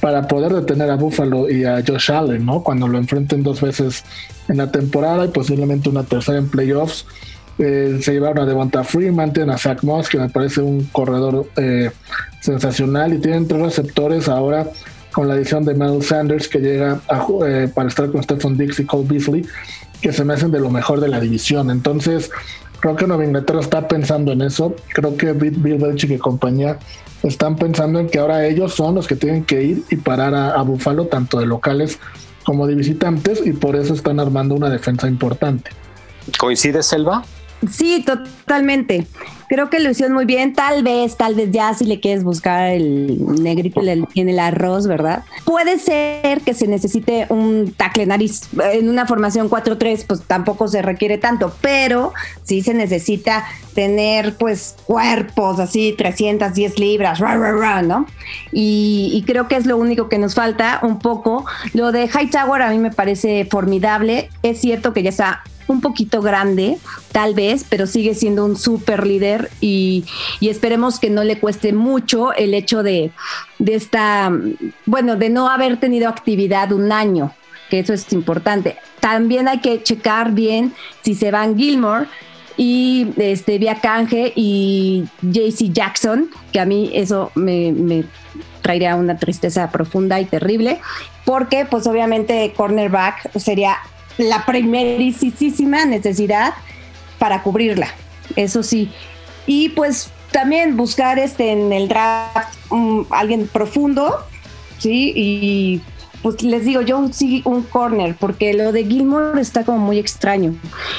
para 0.00 0.28
poder 0.28 0.52
detener 0.52 0.90
a 0.90 0.96
Buffalo 0.96 1.50
y 1.50 1.64
a 1.64 1.82
Josh 1.86 2.12
Allen, 2.12 2.44
¿no? 2.46 2.62
Cuando 2.62 2.86
lo 2.86 2.98
enfrenten 2.98 3.42
dos 3.42 3.60
veces 3.60 4.04
en 4.48 4.58
la 4.58 4.70
temporada 4.70 5.24
y 5.24 5.28
posiblemente 5.28 5.88
una 5.88 6.04
tercera 6.04 6.38
en 6.38 6.48
playoffs. 6.48 7.06
Eh, 7.58 7.98
se 8.00 8.12
llevaron 8.12 8.38
a 8.38 8.46
Devonta 8.46 8.84
Freeman, 8.84 9.32
tienen 9.32 9.50
a 9.50 9.58
Zach 9.58 9.82
Moss, 9.82 10.08
que 10.08 10.18
me 10.18 10.28
parece 10.28 10.60
un 10.60 10.84
corredor 10.84 11.50
eh, 11.56 11.90
sensacional, 12.40 13.14
y 13.14 13.18
tienen 13.18 13.48
tres 13.48 13.60
receptores 13.60 14.28
ahora 14.28 14.68
con 15.10 15.26
la 15.26 15.34
edición 15.34 15.64
de 15.64 15.74
Mel 15.74 16.00
Sanders, 16.02 16.46
que 16.46 16.60
llega 16.60 17.00
eh, 17.44 17.68
para 17.74 17.88
estar 17.88 18.10
con 18.12 18.22
Stephen 18.22 18.56
Dix 18.56 18.78
y 18.78 18.84
Cole 18.84 19.08
Beasley, 19.08 19.44
que 20.00 20.12
se 20.12 20.24
me 20.24 20.34
hacen 20.34 20.52
de 20.52 20.60
lo 20.60 20.70
mejor 20.70 21.00
de 21.00 21.08
la 21.08 21.18
división. 21.18 21.72
Entonces, 21.72 22.30
creo 22.78 22.94
que 22.94 23.08
Nueva 23.08 23.24
Inglaterra 23.24 23.58
está 23.58 23.88
pensando 23.88 24.30
en 24.30 24.42
eso. 24.42 24.76
Creo 24.94 25.16
que 25.16 25.32
Bill 25.32 25.78
Belichick 25.78 26.12
y 26.12 26.18
compañía 26.18 26.78
están 27.22 27.56
pensando 27.56 27.98
en 28.00 28.08
que 28.08 28.18
ahora 28.18 28.46
ellos 28.46 28.74
son 28.74 28.94
los 28.94 29.06
que 29.06 29.16
tienen 29.16 29.44
que 29.44 29.62
ir 29.62 29.82
y 29.90 29.96
parar 29.96 30.34
a, 30.34 30.60
Buffalo, 30.62 31.06
tanto 31.06 31.38
de 31.38 31.46
locales 31.46 31.98
como 32.44 32.66
de 32.66 32.74
visitantes, 32.74 33.42
y 33.44 33.52
por 33.52 33.76
eso 33.76 33.94
están 33.94 34.20
armando 34.20 34.54
una 34.54 34.70
defensa 34.70 35.08
importante. 35.08 35.70
¿Coincide, 36.38 36.82
Selva? 36.82 37.24
Sí, 37.70 38.04
totalmente. 38.04 39.06
Creo 39.48 39.70
que 39.70 39.80
lo 39.80 39.90
hicieron 39.90 40.14
muy 40.14 40.26
bien. 40.26 40.52
Tal 40.52 40.82
vez, 40.82 41.16
tal 41.16 41.34
vez 41.34 41.50
ya 41.50 41.72
si 41.74 41.86
le 41.86 42.00
quieres 42.00 42.22
buscar 42.22 42.70
el 42.70 43.42
negrito 43.42 43.80
en 43.82 44.28
el 44.28 44.38
arroz, 44.38 44.86
¿verdad? 44.86 45.24
Puede 45.44 45.78
ser 45.78 46.42
que 46.42 46.52
se 46.54 46.66
necesite 46.66 47.26
un 47.30 47.72
tackle 47.76 48.06
nariz. 48.06 48.42
En 48.72 48.88
una 48.88 49.06
formación 49.06 49.48
4-3, 49.48 50.04
pues 50.06 50.22
tampoco 50.22 50.68
se 50.68 50.82
requiere 50.82 51.16
tanto, 51.18 51.54
pero 51.62 52.12
sí 52.44 52.62
se 52.62 52.74
necesita 52.74 53.44
tener, 53.74 54.36
pues, 54.36 54.76
cuerpos 54.86 55.58
así, 55.60 55.94
310 55.96 56.78
libras, 56.78 57.20
¿no? 57.20 58.06
Y, 58.52 59.10
y 59.14 59.22
creo 59.22 59.48
que 59.48 59.56
es 59.56 59.66
lo 59.66 59.78
único 59.78 60.08
que 60.08 60.18
nos 60.18 60.34
falta 60.34 60.80
un 60.82 60.98
poco. 60.98 61.46
Lo 61.72 61.90
de 61.90 62.06
Hightower 62.06 62.62
a 62.62 62.70
mí 62.70 62.78
me 62.78 62.90
parece 62.90 63.46
formidable. 63.50 64.28
Es 64.42 64.60
cierto 64.60 64.92
que 64.92 65.02
ya 65.02 65.10
está 65.10 65.42
un 65.68 65.80
poquito 65.80 66.20
grande, 66.22 66.78
tal 67.12 67.34
vez, 67.34 67.64
pero 67.68 67.86
sigue 67.86 68.14
siendo 68.14 68.44
un 68.44 68.56
súper 68.56 69.06
líder 69.06 69.50
y, 69.60 70.04
esperemos 70.40 70.98
que 70.98 71.10
no 71.10 71.24
le 71.24 71.38
cueste 71.38 71.72
mucho 71.72 72.32
el 72.32 72.54
hecho 72.54 72.82
de, 72.82 73.12
de 73.58 73.74
esta, 73.74 74.32
bueno, 74.86 75.16
de 75.16 75.28
no 75.28 75.48
haber 75.48 75.78
tenido 75.78 76.08
actividad 76.08 76.72
un 76.72 76.90
año, 76.90 77.32
que 77.70 77.80
eso 77.80 77.92
es 77.92 78.12
importante. 78.12 78.76
También 79.00 79.46
hay 79.46 79.58
que 79.60 79.82
checar 79.82 80.32
bien 80.32 80.72
si 81.02 81.14
se 81.14 81.30
van 81.30 81.56
Gilmore 81.56 82.06
y 82.56 83.08
este 83.18 83.58
Via 83.58 83.76
Canje 83.76 84.32
y 84.34 85.04
JC 85.22 85.72
Jackson, 85.72 86.30
que 86.52 86.60
a 86.60 86.64
mí 86.64 86.90
eso 86.92 87.30
me, 87.34 87.72
me 87.72 88.04
traería 88.62 88.96
una 88.96 89.16
tristeza 89.16 89.70
profunda 89.70 90.20
y 90.20 90.24
terrible, 90.24 90.80
porque 91.24 91.64
pues 91.64 91.86
obviamente 91.86 92.52
cornerback 92.56 93.30
sería 93.38 93.76
la 94.18 94.44
primerísima 94.44 95.84
necesidad 95.84 96.54
para 97.18 97.42
cubrirla, 97.42 97.88
eso 98.36 98.62
sí. 98.62 98.90
Y 99.46 99.70
pues 99.70 100.10
también 100.30 100.76
buscar 100.76 101.18
este 101.18 101.52
en 101.52 101.72
el 101.72 101.88
draft 101.88 102.54
alguien 103.10 103.48
profundo, 103.48 104.16
¿sí? 104.78 105.12
Y 105.16 105.80
pues 106.22 106.42
les 106.42 106.64
digo, 106.64 106.82
yo 106.82 107.08
sí 107.12 107.42
un 107.44 107.62
corner, 107.62 108.16
porque 108.18 108.52
lo 108.54 108.72
de 108.72 108.84
Gilmore 108.84 109.40
está 109.40 109.64
como 109.64 109.78
muy 109.78 109.98
extraño. 109.98 110.54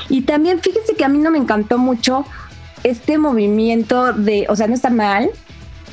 Y 0.07 0.22
también 0.22 0.59
fíjense 0.61 0.95
que 0.95 1.05
a 1.05 1.09
mí 1.09 1.20
no 1.20 1.32
me 1.32 1.38
encantó 1.38 1.78
mucho 1.78 2.26
este 2.84 3.17
movimiento 3.17 4.13
de, 4.13 4.45
o 4.49 4.55
sea, 4.55 4.67
no 4.67 4.74
está 4.74 4.89
mal, 4.89 5.30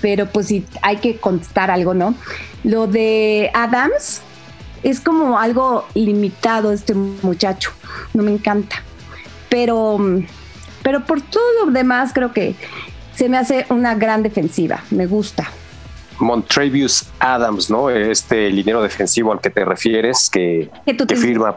pero 0.01 0.27
pues 0.27 0.47
sí 0.47 0.64
hay 0.83 0.99
que 0.99 1.16
contestar 1.16 1.70
algo, 1.70 1.95
¿no? 1.95 2.14
Lo 2.62 2.87
de 2.87 3.51
Adams 3.55 4.22
es 4.83 5.01
como 5.01 5.39
algo 5.39 5.85
limitado 5.95 6.72
este 6.72 6.95
muchacho, 6.95 7.72
no 8.14 8.22
me 8.22 8.33
encanta. 8.33 8.83
Pero, 9.49 9.99
pero 10.83 11.05
por 11.05 11.20
todo 11.20 11.64
lo 11.64 11.72
demás 11.72 12.12
creo 12.12 12.33
que 12.33 12.55
se 13.14 13.29
me 13.29 13.39
hace 13.39 13.66
una 13.70 13.95
gran 13.95 14.22
defensiva, 14.22 14.83
me 14.91 15.07
gusta. 15.07 15.51
Montrevious 16.18 17.07
Adams, 17.18 17.70
¿no? 17.70 17.91
Este 17.91 18.51
linero 18.51 18.83
defensivo 18.83 19.33
al 19.33 19.41
que 19.41 19.51
te 19.51 19.64
refieres, 19.64 20.31
que, 20.31 20.70
que, 20.85 21.16
firma. 21.16 21.55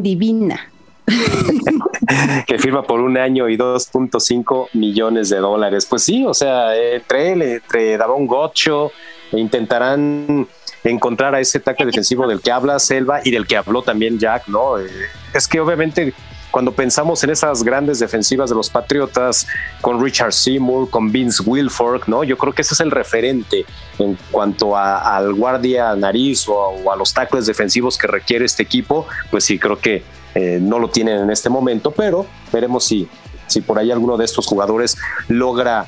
divina. 0.00 0.70
que 2.46 2.58
firma 2.58 2.82
por 2.82 3.00
un 3.00 3.16
año 3.16 3.48
y 3.48 3.56
2.5 3.56 4.68
millones 4.74 5.28
de 5.28 5.38
dólares. 5.38 5.86
Pues 5.86 6.02
sí, 6.02 6.24
o 6.24 6.34
sea, 6.34 6.76
entre 6.76 7.32
él, 7.32 7.42
entre 7.42 7.96
Davon 7.96 8.26
Gocho, 8.26 8.92
intentarán 9.32 10.46
encontrar 10.90 11.34
a 11.34 11.40
ese 11.40 11.58
ataque 11.58 11.84
defensivo 11.84 12.26
del 12.26 12.40
que 12.40 12.50
habla 12.50 12.78
Selva 12.78 13.20
y 13.24 13.30
del 13.30 13.46
que 13.46 13.56
habló 13.56 13.82
también 13.82 14.18
Jack, 14.18 14.48
¿no? 14.48 14.78
Eh, 14.78 14.86
es 15.34 15.48
que 15.48 15.60
obviamente 15.60 16.14
cuando 16.50 16.72
pensamos 16.72 17.22
en 17.22 17.28
esas 17.28 17.62
grandes 17.62 17.98
defensivas 17.98 18.48
de 18.48 18.56
los 18.56 18.70
Patriotas, 18.70 19.46
con 19.82 20.02
Richard 20.02 20.32
Seymour, 20.32 20.88
con 20.88 21.12
Vince 21.12 21.42
Wilfork, 21.44 22.08
¿no? 22.08 22.24
Yo 22.24 22.38
creo 22.38 22.54
que 22.54 22.62
ese 22.62 22.72
es 22.72 22.80
el 22.80 22.90
referente 22.90 23.66
en 23.98 24.16
cuanto 24.30 24.74
al 24.74 25.34
guardia 25.34 25.94
nariz 25.96 26.48
o 26.48 26.90
a, 26.90 26.96
los 26.96 27.12
tackles 27.12 27.44
defensivos 27.44 27.98
que 27.98 28.06
requiere 28.06 28.46
este 28.46 28.62
equipo, 28.62 29.06
pues 29.30 29.44
sí, 29.44 29.58
creo 29.58 29.78
que 29.78 30.02
eh, 30.34 30.58
no 30.58 30.78
lo 30.78 30.88
tienen 30.88 31.20
en 31.20 31.30
este 31.30 31.50
momento, 31.50 31.90
pero 31.90 32.24
veremos 32.50 32.84
si, 32.84 33.06
si 33.46 33.60
por 33.60 33.78
ahí 33.78 33.90
alguno 33.90 34.16
de 34.16 34.24
estos 34.24 34.46
jugadores 34.46 34.96
logra 35.28 35.86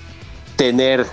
tener 0.56 1.06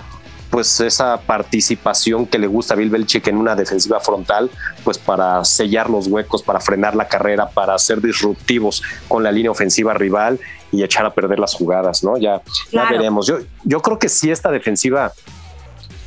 pues 0.56 0.80
esa 0.80 1.20
participación 1.20 2.24
que 2.24 2.38
le 2.38 2.46
gusta 2.46 2.72
a 2.72 2.78
Bill 2.78 2.88
Belichick 2.88 3.26
en 3.26 3.36
una 3.36 3.54
defensiva 3.54 4.00
frontal, 4.00 4.50
pues 4.84 4.96
para 4.96 5.44
sellar 5.44 5.90
los 5.90 6.06
huecos, 6.06 6.42
para 6.42 6.60
frenar 6.60 6.96
la 6.96 7.08
carrera, 7.08 7.50
para 7.50 7.78
ser 7.78 8.00
disruptivos 8.00 8.82
con 9.06 9.22
la 9.22 9.30
línea 9.30 9.50
ofensiva 9.50 9.92
rival 9.92 10.40
y 10.72 10.82
echar 10.82 11.04
a 11.04 11.12
perder 11.12 11.40
las 11.40 11.52
jugadas, 11.52 12.02
¿no? 12.02 12.16
Ya, 12.16 12.40
ya 12.72 12.88
veremos. 12.88 13.26
Yo, 13.26 13.40
yo 13.64 13.82
creo 13.82 13.98
que 13.98 14.08
si 14.08 14.30
esta 14.30 14.50
defensiva 14.50 15.12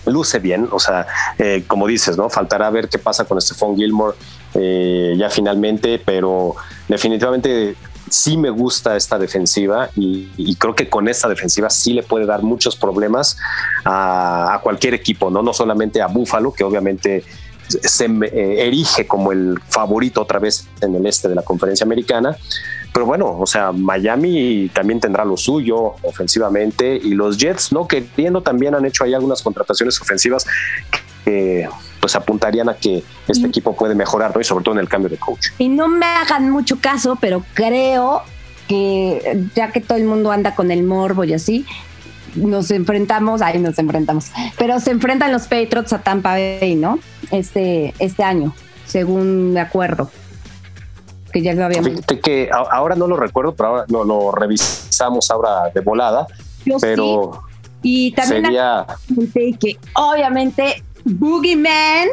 luce 0.07 0.39
bien, 0.39 0.67
o 0.71 0.79
sea, 0.79 1.05
eh, 1.37 1.63
como 1.67 1.85
dices, 1.85 2.17
¿no? 2.17 2.27
Faltará 2.27 2.71
ver 2.71 2.89
qué 2.89 2.97
pasa 2.97 3.25
con 3.25 3.39
Stephon 3.39 3.75
Gilmore 3.75 4.17
eh, 4.55 5.13
ya 5.15 5.29
finalmente, 5.29 6.01
pero 6.03 6.55
definitivamente 6.87 7.75
sí 8.09 8.37
me 8.37 8.49
gusta 8.49 8.95
esta 8.95 9.17
defensiva 9.17 9.89
y, 9.95 10.55
creo 10.55 10.75
que 10.75 10.89
con 10.89 11.07
esta 11.07 11.27
defensiva 11.27 11.69
sí 11.69 11.93
le 11.93 12.03
puede 12.03 12.25
dar 12.25 12.43
muchos 12.43 12.75
problemas 12.75 13.37
a, 13.85 14.59
cualquier 14.63 14.93
equipo, 14.93 15.29
¿no? 15.29 15.41
no 15.41 15.53
solamente 15.53 16.01
a 16.01 16.07
Buffalo, 16.07 16.51
que 16.51 16.63
obviamente 16.63 17.23
se 17.67 18.05
eh, 18.05 18.67
erige 18.67 19.05
como 19.05 19.31
el 19.31 19.59
favorito 19.67 20.21
otra 20.21 20.39
vez 20.39 20.67
en 20.81 20.95
el 20.95 21.05
este 21.05 21.29
de 21.29 21.35
la 21.35 21.43
conferencia 21.43 21.85
americana. 21.85 22.35
Pero 22.91 23.05
bueno, 23.05 23.37
o 23.39 23.45
sea, 23.45 23.71
Miami 23.71 24.69
también 24.73 24.99
tendrá 24.99 25.23
lo 25.23 25.37
suyo 25.37 25.95
ofensivamente 26.01 26.99
y 27.01 27.13
los 27.13 27.37
Jets, 27.37 27.71
¿no? 27.71 27.87
Que 27.87 28.03
viendo 28.17 28.41
también 28.41 28.73
han 28.73 28.85
hecho 28.85 29.03
ahí 29.03 29.13
algunas 29.13 29.43
contrataciones 29.43 30.01
ofensivas 30.01 30.45
que 31.23 31.67
pues 31.99 32.15
apuntarían 32.15 32.69
a 32.69 32.75
que 32.75 33.03
este 33.27 33.47
equipo 33.47 33.75
puede 33.75 33.95
mejorar, 33.95 34.33
¿no? 34.33 34.41
Y 34.41 34.43
sobre 34.43 34.63
todo 34.63 34.75
en 34.75 34.79
el 34.79 34.89
cambio 34.89 35.09
de 35.09 35.17
coach. 35.17 35.47
Y 35.57 35.69
no 35.69 35.87
me 35.87 36.05
hagan 36.05 36.49
mucho 36.49 36.79
caso, 36.79 37.17
pero 37.19 37.43
creo 37.53 38.23
que 38.67 39.47
ya 39.55 39.71
que 39.71 39.81
todo 39.81 39.97
el 39.97 40.05
mundo 40.05 40.31
anda 40.31 40.55
con 40.55 40.71
el 40.71 40.83
morbo 40.83 41.23
y 41.23 41.33
así, 41.33 41.65
nos 42.35 42.71
enfrentamos, 42.71 43.41
ahí 43.41 43.59
nos 43.59 43.79
enfrentamos, 43.79 44.31
pero 44.57 44.79
se 44.79 44.91
enfrentan 44.91 45.31
los 45.31 45.43
Patriots 45.43 45.93
a 45.93 45.99
Tampa 45.99 46.33
Bay, 46.33 46.75
¿no? 46.75 46.99
Este, 47.31 47.93
este 47.99 48.23
año, 48.23 48.53
según 48.85 49.53
de 49.53 49.59
acuerdo. 49.59 50.09
Que 51.31 51.41
ya 51.41 51.53
lo 51.53 51.65
habíamos. 51.65 51.89
Fíjate 51.89 52.19
que 52.19 52.49
ahora 52.51 52.95
no 52.95 53.05
lo 53.05 53.15
recuerdo, 53.15 53.53
pero 53.53 53.69
ahora 53.69 53.85
no, 53.87 54.03
lo 54.03 54.31
revisamos 54.31 55.29
ahora 55.29 55.69
de 55.73 55.81
volada. 55.81 56.25
pero 56.81 57.43
Y 57.83 58.11
también 58.13 58.45
sería... 58.45 58.87
que 59.59 59.77
obviamente 59.93 60.83
Boogeyman, 61.05 62.07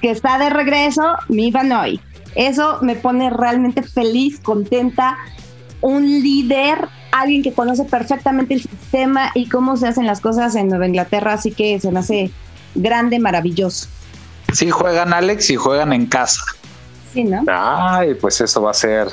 que 0.00 0.10
está 0.10 0.38
de 0.38 0.50
regreso, 0.50 1.02
mi 1.28 1.50
Vanoy. 1.50 2.00
Eso 2.34 2.78
me 2.82 2.96
pone 2.96 3.30
realmente 3.30 3.82
feliz, 3.82 4.40
contenta. 4.40 5.18
Un 5.80 6.06
líder, 6.06 6.88
alguien 7.10 7.42
que 7.42 7.52
conoce 7.52 7.84
perfectamente 7.84 8.54
el 8.54 8.62
sistema 8.62 9.30
y 9.34 9.48
cómo 9.48 9.76
se 9.76 9.88
hacen 9.88 10.06
las 10.06 10.20
cosas 10.20 10.54
en 10.54 10.68
Nueva 10.68 10.86
Inglaterra, 10.86 11.34
así 11.34 11.50
que 11.50 11.80
se 11.80 11.90
me 11.90 12.00
hace 12.00 12.30
grande, 12.74 13.18
maravilloso. 13.18 13.88
Sí, 14.52 14.70
juegan 14.70 15.12
Alex 15.12 15.50
y 15.50 15.56
juegan 15.56 15.92
en 15.92 16.06
casa. 16.06 16.42
Sí, 17.12 17.24
¿no? 17.24 17.42
Ay, 17.48 18.14
pues 18.14 18.40
eso 18.40 18.62
va 18.62 18.70
a 18.70 18.74
ser 18.74 19.08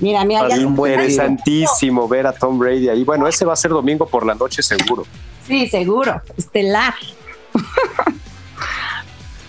Mira, 0.00 0.24
mira, 0.24 0.48
ya 0.48 0.56
interesantísimo 0.56 2.08
ver 2.08 2.26
a 2.26 2.32
Tom 2.32 2.58
Brady 2.58 2.88
ahí. 2.88 3.04
Bueno, 3.04 3.28
ese 3.28 3.44
va 3.44 3.52
a 3.52 3.56
ser 3.56 3.70
domingo 3.70 4.06
por 4.06 4.24
la 4.24 4.34
noche 4.34 4.62
seguro. 4.62 5.06
Sí, 5.46 5.68
seguro, 5.68 6.22
estelar. 6.36 6.94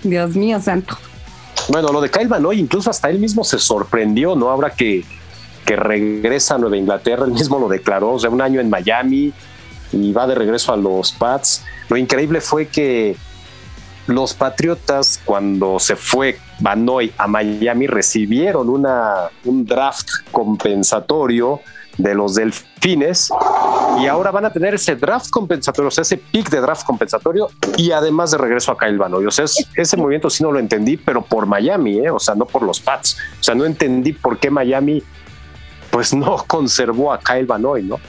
Dios 0.03 0.35
mío, 0.35 0.59
santo. 0.59 0.97
Bueno, 1.69 1.89
lo 1.89 2.01
de 2.01 2.09
Kyle 2.09 2.27
Van 2.27 2.45
incluso 2.53 2.89
hasta 2.89 3.09
él 3.09 3.19
mismo 3.19 3.43
se 3.43 3.59
sorprendió, 3.59 4.35
¿no? 4.35 4.49
Ahora 4.49 4.71
que, 4.71 5.05
que 5.65 5.75
regresa 5.75 6.55
a 6.55 6.57
Nueva 6.57 6.77
Inglaterra, 6.77 7.25
él 7.25 7.31
mismo 7.31 7.59
lo 7.59 7.67
declaró, 7.67 8.13
o 8.13 8.19
sea, 8.19 8.29
un 8.29 8.41
año 8.41 8.59
en 8.59 8.69
Miami 8.69 9.33
y 9.91 10.11
va 10.11 10.27
de 10.27 10.35
regreso 10.35 10.73
a 10.73 10.77
los 10.77 11.11
Pats. 11.11 11.63
Lo 11.89 11.97
increíble 11.97 12.41
fue 12.41 12.67
que 12.67 13.15
los 14.07 14.33
Patriotas, 14.33 15.21
cuando 15.23 15.79
se 15.79 15.95
fue 15.95 16.39
Banoy 16.59 17.13
a 17.17 17.27
Miami, 17.27 17.87
recibieron 17.87 18.69
una, 18.69 19.29
un 19.45 19.65
draft 19.65 20.09
compensatorio 20.31 21.61
de 21.97 22.15
los 22.15 22.35
Delfines 22.35 23.31
y 23.99 24.07
ahora 24.07 24.31
van 24.31 24.45
a 24.45 24.49
tener 24.51 24.73
ese 24.73 24.95
draft 24.95 25.29
compensatorio, 25.29 25.89
o 25.89 25.91
sea, 25.91 26.03
ese 26.03 26.17
pick 26.17 26.49
de 26.49 26.61
draft 26.61 26.85
compensatorio 26.85 27.49
y 27.77 27.91
además 27.91 28.31
de 28.31 28.37
regreso 28.37 28.71
a 28.71 28.77
Kyle 28.77 28.97
Banoy. 28.97 29.25
O 29.25 29.31
sea, 29.31 29.45
ese 29.75 29.97
movimiento 29.97 30.29
sí 30.29 30.43
no 30.43 30.51
lo 30.51 30.59
entendí, 30.59 30.97
pero 30.97 31.21
por 31.21 31.45
Miami, 31.45 31.99
¿eh? 31.99 32.09
o 32.09 32.19
sea, 32.19 32.35
no 32.35 32.45
por 32.45 32.63
los 32.63 32.79
Pats. 32.79 33.17
O 33.39 33.43
sea, 33.43 33.55
no 33.55 33.65
entendí 33.65 34.13
por 34.13 34.39
qué 34.39 34.49
Miami 34.49 35.03
pues 35.91 36.13
no 36.13 36.37
conservó 36.47 37.13
a 37.13 37.19
Kyle 37.19 37.45
Banoy, 37.45 37.83
¿no? 37.83 37.99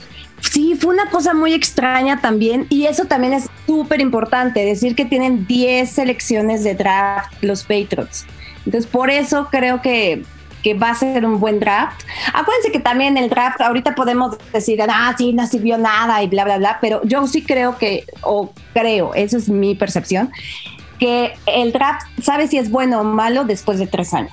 Sí, 0.41 0.76
fue 0.78 0.93
una 0.93 1.09
cosa 1.09 1.35
muy 1.35 1.55
extraña 1.55 2.20
también 2.20 2.66
y 2.68 2.87
eso 2.87 3.05
también 3.05 3.33
es 3.33 3.49
súper 3.66 4.01
importante, 4.01 4.64
decir 4.64 4.97
que 4.97 5.05
tienen 5.05 5.47
10 5.47 5.91
selecciones 5.91 6.64
de 6.64 6.74
draft 6.74 7.33
los 7.43 7.62
Patriots. 7.62 8.26
Entonces, 8.64 8.91
por 8.91 9.11
eso 9.11 9.49
creo 9.51 9.80
que 9.83 10.24
que 10.63 10.75
va 10.75 10.91
a 10.91 10.95
ser 10.95 11.25
un 11.25 11.41
buen 11.41 11.61
draft. 11.61 12.03
Acuérdense 12.33 12.73
que 12.73 12.81
también 12.81 13.17
el 13.17 13.29
draft, 13.29 13.61
ahorita 13.61 13.95
podemos 13.95 14.37
decir, 14.53 14.81
ah, 14.89 15.15
sí, 15.17 15.33
no 15.33 15.47
sirvió 15.47 15.79
nada 15.79 16.23
y 16.23 16.29
bla, 16.29 16.45
bla, 16.45 16.59
bla, 16.59 16.79
pero 16.81 17.01
yo 17.05 17.27
sí 17.27 17.43
creo 17.43 17.77
que, 17.79 18.05
o 18.23 18.53
creo, 18.73 19.15
eso 19.15 19.37
es 19.37 19.49
mi 19.49 19.75
percepción, 19.75 20.31
que 20.99 21.35
el 21.47 21.73
draft 21.73 22.07
sabe 22.23 22.47
si 22.47 22.59
es 22.59 22.71
bueno 22.71 23.01
o 23.01 23.05
malo 23.05 23.45
después 23.45 23.79
de 23.79 23.87
tres 23.87 24.15
años. 24.15 24.33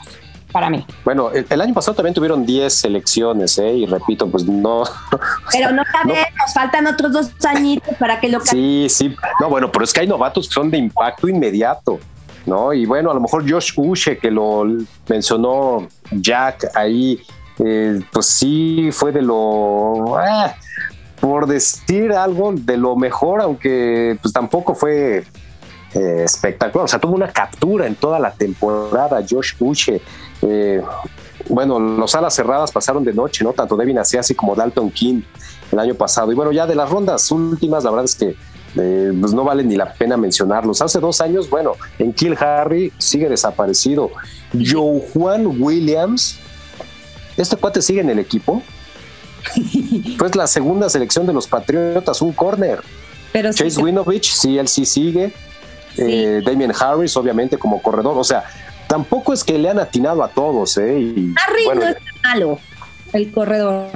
Para 0.52 0.72
mí. 0.72 0.84
Bueno, 1.06 1.30
el, 1.32 1.62
año 1.62 1.76
pasado 1.76 1.96
también 1.96 2.16
tuvieron 2.16 2.44
10 2.44 2.74
selecciones, 2.74 3.60
¿eh? 3.60 3.72
Y 3.72 3.86
repito, 3.86 4.28
pues 4.28 4.46
no. 4.46 4.84
Pero 5.52 5.72
no 5.72 5.84
sabemos, 5.92 6.26
nos 6.40 6.54
faltan 6.56 6.88
otros 6.88 7.12
dos 7.14 7.46
añitos 7.46 7.96
para 7.98 8.20
que 8.20 8.30
lo 8.30 8.40
Sí, 8.40 8.88
sí. 8.90 9.16
No, 9.40 9.50
bueno, 9.50 9.72
pero 9.72 9.86
es 9.86 9.94
que 9.94 10.00
hay 10.00 10.08
novatos 10.08 10.48
que 10.48 10.54
son 10.56 10.72
de 10.72 10.80
impacto 10.80 11.28
inmediato. 11.28 12.00
¿No? 12.46 12.74
Y 12.74 12.86
bueno, 12.86 13.12
a 13.12 13.14
lo 13.14 13.20
mejor 13.20 13.50
Josh 13.50 13.74
Ushe, 13.76 14.18
que 14.18 14.32
lo 14.32 14.66
mencionó 15.08 15.88
Jack 16.12 16.72
ahí, 16.76 17.20
eh, 17.60 18.02
pues 18.12 18.26
sí 18.26 18.90
fue 18.92 19.12
de 19.12 19.22
lo, 19.22 20.18
ah, 20.18 20.56
por 21.20 21.48
decir 21.48 22.12
algo, 22.14 22.54
de 22.54 22.78
lo 22.78 22.96
mejor, 22.96 23.42
aunque 23.42 24.18
pues 24.22 24.34
tampoco 24.34 24.74
fue 24.74 25.26
eh, 25.94 26.24
espectacular. 26.24 26.86
O 26.86 26.88
sea, 26.88 27.00
tuvo 27.00 27.16
una 27.16 27.32
captura 27.32 27.88
en 27.88 27.96
toda 27.96 28.20
la 28.20 28.32
temporada, 28.32 29.24
Josh 29.28 29.54
Uche. 29.60 30.02
Eh, 30.42 30.82
bueno, 31.48 31.80
los 31.80 32.14
alas 32.16 32.36
cerradas 32.36 32.72
pasaron 32.72 33.04
de 33.04 33.14
noche, 33.14 33.44
¿no? 33.44 33.54
Tanto 33.54 33.76
Devin 33.76 33.98
así 33.98 34.36
como 34.36 34.56
Dalton 34.56 34.92
King 34.92 35.22
el 35.72 35.80
año 35.80 35.96
pasado. 35.96 36.32
Y 36.32 36.36
bueno, 36.36 36.52
ya 36.52 36.68
de 36.68 36.76
las 36.76 36.90
rondas 36.90 37.32
últimas, 37.32 37.84
la 37.84 37.90
verdad 37.90 38.06
es 38.06 38.16
que 38.16 38.36
eh, 38.76 39.12
pues 39.20 39.34
no 39.34 39.44
vale 39.44 39.64
ni 39.64 39.76
la 39.76 39.94
pena 39.94 40.18
mencionarlos. 40.18 40.82
Hace 40.82 41.00
dos 41.00 41.22
años, 41.22 41.50
bueno, 41.50 41.74
en 41.98 42.14
Kill 42.14 42.38
Harry 42.40 42.92
sigue 42.98 43.30
desaparecido. 43.30 44.12
Joe 44.54 45.02
Juan 45.14 45.62
Williams, 45.62 46.40
este 47.38 47.56
cuate 47.56 47.82
sigue 47.82 48.02
en 48.02 48.10
el 48.10 48.20
equipo. 48.20 48.62
pues 50.18 50.36
la 50.36 50.48
segunda 50.48 50.90
selección 50.90 51.26
de 51.26 51.34
los 51.34 51.48
Patriotas, 51.48 52.22
un 52.22 52.34
corner. 52.34 52.82
Pero 53.32 53.54
Chase 53.54 53.82
Winovich, 53.82 54.32
sí, 54.34 54.58
él 54.58 54.68
sí 54.68 54.86
sigue. 54.86 55.32
Eh, 55.98 56.42
Damien 56.46 56.72
Harris, 56.78 57.16
obviamente, 57.18 57.58
como 57.58 57.82
corredor. 57.82 58.18
O 58.18 58.24
sea, 58.24 58.44
tampoco 58.88 59.34
es 59.34 59.44
que 59.44 59.58
le 59.58 59.70
han 59.70 59.80
atinado 59.80 60.24
a 60.24 60.30
todos. 60.30 60.78
¿eh? 60.78 61.34
Harris 61.36 61.68
no 61.76 61.84
es 61.84 61.98
malo, 62.24 62.60
el 63.14 63.32
corredor. 63.32 63.88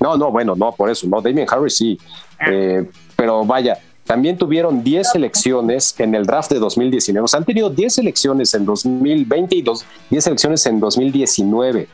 No, 0.00 0.16
no, 0.16 0.30
bueno, 0.30 0.54
no, 0.56 0.72
por 0.72 0.90
eso, 0.90 1.06
no. 1.06 1.20
Damien 1.20 1.46
Harris 1.50 1.76
sí. 1.76 1.98
Ah. 2.38 2.46
Eh, 2.50 2.90
pero 3.16 3.44
vaya, 3.44 3.78
también 4.04 4.36
tuvieron 4.36 4.84
10 4.84 5.12
selecciones 5.12 5.94
en 5.98 6.14
el 6.14 6.26
draft 6.26 6.50
de 6.50 6.58
2019. 6.58 7.24
O 7.24 7.28
sea, 7.28 7.38
han 7.38 7.46
tenido 7.46 7.70
10 7.70 7.94
selecciones 7.94 8.52
en 8.54 8.66
2020 8.66 9.56
y 9.56 9.62
10 9.62 9.84
selecciones 10.24 10.66
en 10.66 10.78
2019. 10.78 11.88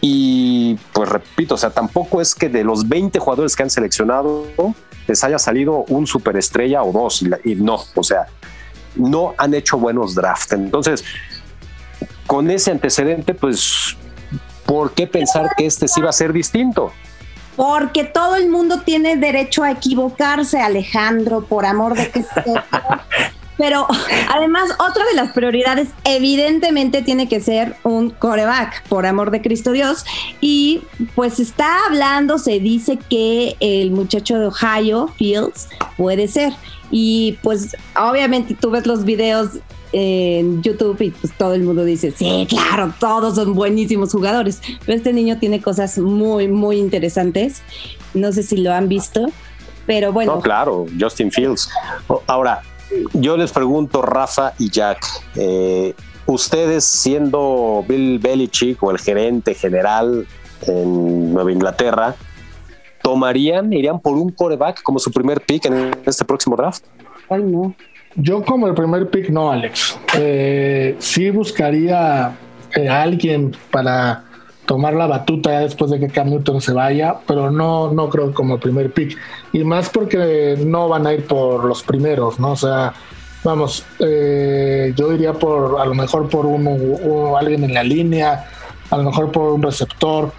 Y 0.00 0.76
pues 0.92 1.08
repito, 1.08 1.56
o 1.56 1.58
sea, 1.58 1.70
tampoco 1.70 2.20
es 2.20 2.34
que 2.34 2.48
de 2.48 2.62
los 2.62 2.88
20 2.88 3.18
jugadores 3.18 3.56
que 3.56 3.64
han 3.64 3.70
seleccionado 3.70 4.46
les 5.08 5.24
haya 5.24 5.38
salido 5.38 5.84
un 5.88 6.06
superestrella 6.06 6.84
o 6.84 6.92
dos. 6.92 7.24
Y, 7.44 7.56
no, 7.56 7.80
o 7.94 8.02
sea, 8.04 8.26
no 8.94 9.34
han 9.38 9.54
hecho 9.54 9.76
buenos 9.76 10.14
drafts. 10.14 10.52
Entonces, 10.52 11.04
con 12.28 12.48
ese 12.48 12.70
antecedente, 12.70 13.34
pues, 13.34 13.96
¿por 14.66 14.92
qué 14.92 15.08
pensar 15.08 15.50
que 15.56 15.66
este 15.66 15.88
sí 15.88 16.00
va 16.00 16.10
a 16.10 16.12
ser 16.12 16.32
distinto? 16.32 16.92
Porque 17.58 18.04
todo 18.04 18.36
el 18.36 18.48
mundo 18.48 18.82
tiene 18.82 19.16
derecho 19.16 19.64
a 19.64 19.72
equivocarse, 19.72 20.60
Alejandro, 20.60 21.44
por 21.44 21.66
amor 21.66 21.96
de 21.96 22.08
que 22.08 22.24
Pero 23.56 23.88
además, 24.32 24.70
otra 24.78 25.04
de 25.06 25.16
las 25.16 25.32
prioridades 25.32 25.88
evidentemente 26.04 27.02
tiene 27.02 27.28
que 27.28 27.40
ser 27.40 27.74
un 27.82 28.10
coreback, 28.10 28.84
por 28.84 29.06
amor 29.06 29.32
de 29.32 29.42
Cristo 29.42 29.72
Dios. 29.72 30.04
Y 30.40 30.82
pues 31.16 31.40
está 31.40 31.86
hablando, 31.86 32.38
se 32.38 32.60
dice 32.60 32.96
que 33.10 33.56
el 33.58 33.90
muchacho 33.90 34.38
de 34.38 34.46
Ohio, 34.46 35.08
Fields, 35.18 35.68
puede 35.96 36.28
ser. 36.28 36.52
Y 36.92 37.38
pues 37.42 37.76
obviamente 37.96 38.54
tú 38.54 38.70
ves 38.70 38.86
los 38.86 39.04
videos 39.04 39.58
en 39.92 40.62
YouTube 40.62 41.00
y 41.00 41.10
pues 41.10 41.32
todo 41.36 41.54
el 41.54 41.62
mundo 41.62 41.84
dice, 41.84 42.10
sí, 42.10 42.46
claro, 42.48 42.92
todos 42.98 43.36
son 43.36 43.54
buenísimos 43.54 44.12
jugadores, 44.12 44.60
pero 44.84 44.96
este 44.96 45.12
niño 45.12 45.38
tiene 45.38 45.60
cosas 45.60 45.98
muy, 45.98 46.48
muy 46.48 46.78
interesantes. 46.78 47.62
No 48.14 48.32
sé 48.32 48.42
si 48.42 48.58
lo 48.58 48.72
han 48.72 48.88
visto, 48.88 49.26
pero 49.86 50.12
bueno. 50.12 50.36
No, 50.36 50.40
claro, 50.40 50.86
Justin 50.98 51.30
Fields. 51.30 51.70
Ahora, 52.26 52.62
yo 53.14 53.36
les 53.36 53.52
pregunto, 53.52 54.02
Rafa 54.02 54.52
y 54.58 54.70
Jack, 54.70 55.04
eh, 55.36 55.94
ustedes 56.26 56.84
siendo 56.84 57.84
Bill 57.88 58.18
Belichick 58.18 58.82
o 58.82 58.90
el 58.90 58.98
gerente 58.98 59.54
general 59.54 60.26
en 60.66 61.32
Nueva 61.32 61.52
Inglaterra, 61.52 62.14
¿tomarían, 63.02 63.72
irían 63.72 64.00
por 64.00 64.14
un 64.14 64.30
coreback 64.30 64.82
como 64.82 64.98
su 64.98 65.10
primer 65.10 65.40
pick 65.40 65.66
en 65.66 65.90
este 66.04 66.24
próximo 66.24 66.56
draft? 66.56 66.84
Ay, 67.30 67.42
no. 67.42 67.74
Yo 68.20 68.42
como 68.42 68.66
el 68.66 68.74
primer 68.74 69.08
pick 69.10 69.30
no, 69.30 69.52
Alex. 69.52 69.96
Eh, 70.16 70.96
sí 70.98 71.30
buscaría 71.30 72.36
eh, 72.74 72.88
a 72.88 73.02
alguien 73.02 73.56
para 73.70 74.24
tomar 74.66 74.94
la 74.94 75.06
batuta 75.06 75.60
después 75.60 75.92
de 75.92 76.00
que 76.00 76.08
Cam 76.08 76.28
Newton 76.30 76.60
se 76.60 76.72
vaya, 76.72 77.14
pero 77.28 77.52
no, 77.52 77.92
no 77.92 78.08
creo 78.10 78.34
como 78.34 78.54
el 78.54 78.60
primer 78.60 78.92
pick. 78.92 79.16
Y 79.52 79.62
más 79.62 79.88
porque 79.88 80.58
no 80.66 80.88
van 80.88 81.06
a 81.06 81.12
ir 81.12 81.26
por 81.26 81.64
los 81.64 81.84
primeros, 81.84 82.40
¿no? 82.40 82.52
O 82.52 82.56
sea, 82.56 82.92
vamos, 83.44 83.84
eh, 84.00 84.92
yo 84.96 85.12
iría 85.12 85.32
por, 85.32 85.80
a 85.80 85.86
lo 85.86 85.94
mejor 85.94 86.28
por 86.28 86.44
uno, 86.44 87.36
alguien 87.36 87.62
en 87.62 87.72
la 87.72 87.84
línea, 87.84 88.46
a 88.90 88.96
lo 88.96 89.04
mejor 89.04 89.30
por 89.30 89.52
un 89.52 89.62
receptor, 89.62 90.32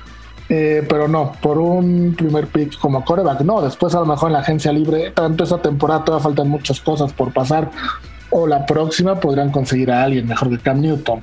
eh, 0.50 0.84
pero 0.90 1.08
no, 1.08 1.34
por 1.42 1.60
un 1.60 2.16
primer 2.18 2.48
pick 2.48 2.78
como 2.80 3.06
coreback, 3.06 3.42
no, 3.42 3.62
después 3.62 3.94
a 3.94 4.00
lo 4.00 4.08
mejor 4.08 4.30
en 4.30 4.34
la 4.34 4.40
agencia 4.40 4.72
libre, 4.72 5.12
tanto 5.12 5.44
esa 5.44 5.62
temporada 5.62 6.04
todavía 6.04 6.24
faltan 6.24 6.50
muchas 6.50 6.82
cosas 6.82 7.14
por 7.14 7.32
pasar, 7.32 7.70
o 8.32 8.48
la 8.48 8.66
próxima 8.66 9.20
podrían 9.20 9.52
conseguir 9.52 9.92
a 9.92 10.04
alguien 10.04 10.28
mejor 10.28 10.50
que 10.50 10.58
Cam 10.58 10.82
Newton. 10.82 11.22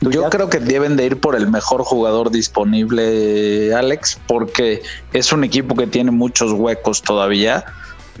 Yo 0.00 0.28
creo 0.30 0.48
que 0.48 0.60
deben 0.60 0.96
de 0.96 1.06
ir 1.06 1.20
por 1.20 1.36
el 1.36 1.50
mejor 1.50 1.82
jugador 1.82 2.30
disponible, 2.30 3.74
Alex, 3.74 4.18
porque 4.26 4.82
es 5.12 5.32
un 5.32 5.42
equipo 5.42 5.74
que 5.74 5.86
tiene 5.86 6.10
muchos 6.10 6.52
huecos 6.52 7.02
todavía, 7.02 7.64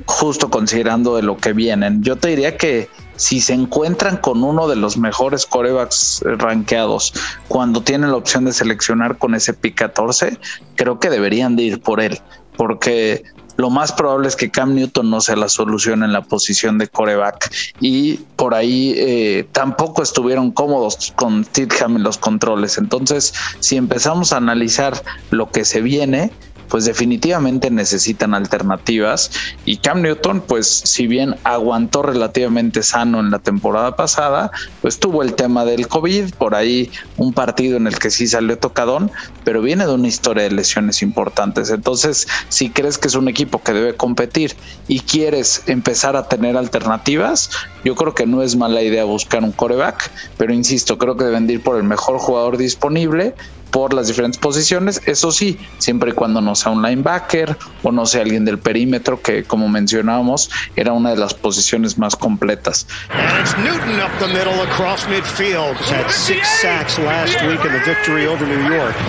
justo 0.06 0.50
considerando 0.50 1.16
de 1.16 1.22
lo 1.22 1.36
que 1.36 1.52
vienen. 1.52 2.02
Yo 2.02 2.16
te 2.16 2.28
diría 2.28 2.56
que 2.56 2.88
si 3.16 3.40
se 3.40 3.54
encuentran 3.54 4.18
con 4.18 4.44
uno 4.44 4.68
de 4.68 4.76
los 4.76 4.96
mejores 4.96 5.46
corebacks 5.46 6.22
rankeados 6.38 7.12
cuando 7.48 7.82
tienen 7.82 8.10
la 8.10 8.16
opción 8.16 8.44
de 8.44 8.52
seleccionar 8.52 9.18
con 9.18 9.34
ese 9.34 9.54
pick 9.54 9.76
14, 9.76 10.38
creo 10.74 11.00
que 11.00 11.10
deberían 11.10 11.56
de 11.56 11.64
ir 11.64 11.80
por 11.80 12.00
él, 12.00 12.20
porque 12.56 13.24
lo 13.56 13.70
más 13.70 13.92
probable 13.92 14.28
es 14.28 14.36
que 14.36 14.50
Cam 14.50 14.74
Newton 14.74 15.10
no 15.10 15.20
sea 15.20 15.36
la 15.36 15.48
solución 15.48 16.02
en 16.02 16.12
la 16.12 16.22
posición 16.22 16.76
de 16.78 16.88
coreback 16.88 17.50
y 17.80 18.16
por 18.36 18.54
ahí 18.54 18.94
eh, 18.96 19.48
tampoco 19.52 20.02
estuvieron 20.02 20.50
cómodos 20.50 21.12
con 21.16 21.44
Tidham 21.44 21.96
en 21.96 22.02
los 22.02 22.18
controles. 22.18 22.76
Entonces, 22.76 23.32
si 23.60 23.76
empezamos 23.76 24.32
a 24.32 24.36
analizar 24.36 25.02
lo 25.30 25.50
que 25.50 25.64
se 25.64 25.80
viene, 25.80 26.32
pues 26.68 26.84
definitivamente 26.84 27.70
necesitan 27.70 28.34
alternativas. 28.34 29.30
Y 29.64 29.78
Cam 29.78 30.02
Newton 30.02 30.42
pues 30.46 30.66
si 30.66 31.06
bien 31.06 31.36
aguantó 31.44 32.02
relativamente 32.02 32.82
sano 32.82 33.20
en 33.20 33.30
la 33.30 33.38
temporada 33.38 33.96
pasada 33.96 34.50
pues 34.82 34.98
tuvo 34.98 35.22
el 35.22 35.34
tema 35.34 35.64
del 35.64 35.88
COVID 35.88 36.34
por 36.34 36.54
ahí 36.54 36.90
un 37.16 37.32
partido 37.32 37.76
en 37.76 37.86
el 37.86 37.98
que 37.98 38.10
sí 38.10 38.26
salió 38.26 38.58
tocadón 38.58 39.10
pero 39.44 39.62
viene 39.62 39.86
de 39.86 39.94
una 39.94 40.08
historia 40.08 40.44
de 40.44 40.50
lesiones 40.50 41.02
importantes. 41.02 41.70
Entonces 41.70 42.26
si 42.48 42.70
crees 42.70 42.98
que 42.98 43.08
es 43.08 43.14
un 43.14 43.28
equipo 43.28 43.62
que 43.62 43.72
debe 43.72 43.94
competir 43.94 44.54
y 44.88 45.00
quieres 45.00 45.62
empezar 45.66 46.16
a 46.16 46.28
tener 46.28 46.56
alternativas 46.56 47.50
yo 47.84 47.94
creo 47.94 48.14
que 48.14 48.26
no 48.26 48.42
es 48.42 48.56
mala 48.56 48.82
idea 48.82 49.04
buscar 49.04 49.44
un 49.44 49.52
coreback 49.52 50.10
pero 50.36 50.52
insisto 50.52 50.98
creo 50.98 51.16
que 51.16 51.24
deben 51.24 51.48
ir 51.48 51.62
por 51.62 51.76
el 51.76 51.84
mejor 51.84 52.18
jugador 52.18 52.56
disponible 52.56 53.34
por 53.70 53.92
las 53.92 54.08
diferentes 54.08 54.38
posiciones, 54.38 55.02
eso 55.06 55.32
sí, 55.32 55.58
siempre 55.78 56.10
y 56.10 56.14
cuando 56.14 56.40
no 56.40 56.54
sea 56.54 56.72
un 56.72 56.82
linebacker 56.82 57.56
o 57.82 57.92
no 57.92 58.06
sea 58.06 58.22
alguien 58.22 58.44
del 58.44 58.58
perímetro, 58.58 59.20
que 59.20 59.44
como 59.44 59.68
mencionábamos, 59.68 60.50
era 60.76 60.92
una 60.92 61.10
de 61.10 61.16
las 61.16 61.34
posiciones 61.34 61.98
más 61.98 62.16
completas. 62.16 62.86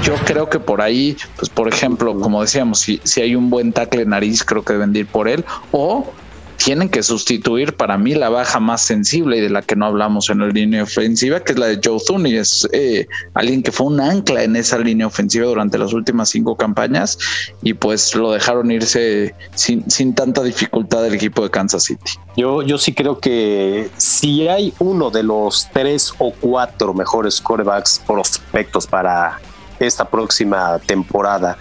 Yo 0.04 0.16
creo 0.26 0.50
que 0.50 0.60
por 0.60 0.82
ahí, 0.82 1.18
pues 1.36 1.50
por 1.50 1.68
ejemplo, 1.68 2.20
como 2.20 2.42
decíamos, 2.42 2.80
si, 2.80 3.00
si 3.04 3.22
hay 3.22 3.36
un 3.36 3.50
buen 3.50 3.74
tackle 3.74 4.06
nariz, 4.06 4.44
creo 4.44 4.64
que 4.64 4.74
deben 4.74 4.96
ir 4.96 5.08
por 5.08 5.28
él, 5.28 5.46
o 5.72 6.12
tienen 6.58 6.90
que 6.90 7.04
sustituir 7.04 7.76
para 7.76 7.98
mí 7.98 8.16
la 8.16 8.30
baja 8.30 8.60
más 8.60 8.82
sensible 8.82 9.38
y 9.38 9.42
de 9.42 9.50
la 9.50 9.62
que 9.62 9.76
no 9.76 9.86
hablamos 9.86 10.30
en 10.30 10.40
la 10.40 10.48
línea 10.48 10.84
ofensiva, 10.84 11.40
que 11.40 11.54
es 11.54 11.60
la 11.60 11.68
de 11.68 11.80
Joe 11.84 12.00
Thuney. 12.06 12.36
Es 12.36 12.68
eh, 12.74 13.08
alguien 13.34 13.64
que 13.64 13.72
fue 13.72 13.88
un 13.88 14.02
ancla 14.02 14.44
en 14.44 14.56
esa 14.56 14.78
línea 14.78 15.08
ofensiva 15.08 15.46
durante 15.48 15.78
las 15.78 15.94
últimas 15.94 16.30
cinco 16.30 16.58
campañas 16.58 17.18
y 17.62 17.74
pues 17.74 18.16
lo 18.16 18.32
dejaron 18.32 18.72
irse 18.72 19.34
sin, 19.56 19.90
sin 19.90 20.14
tanta 20.14 20.44
dificultad 20.44 21.04
del 21.04 21.14
equipo 21.14 21.44
de 21.44 21.50
Kansas 21.50 21.84
City. 21.84 22.12
Yo, 22.36 22.62
yo 22.62 22.78
sí 22.78 22.94
creo 22.94 23.20
que 23.20 23.90
si 23.98 24.48
hay 24.48 24.74
uno 24.80 25.10
de 25.10 25.24
los 25.24 25.68
tres 25.72 26.14
o 26.18 26.32
cuatro 26.32 26.94
mejores 26.94 27.40
corebacks 27.40 28.02
prospectos 28.06 28.88
para 28.88 29.40
esta 29.80 30.06
próxima 30.06 30.80
temporada 30.86 31.58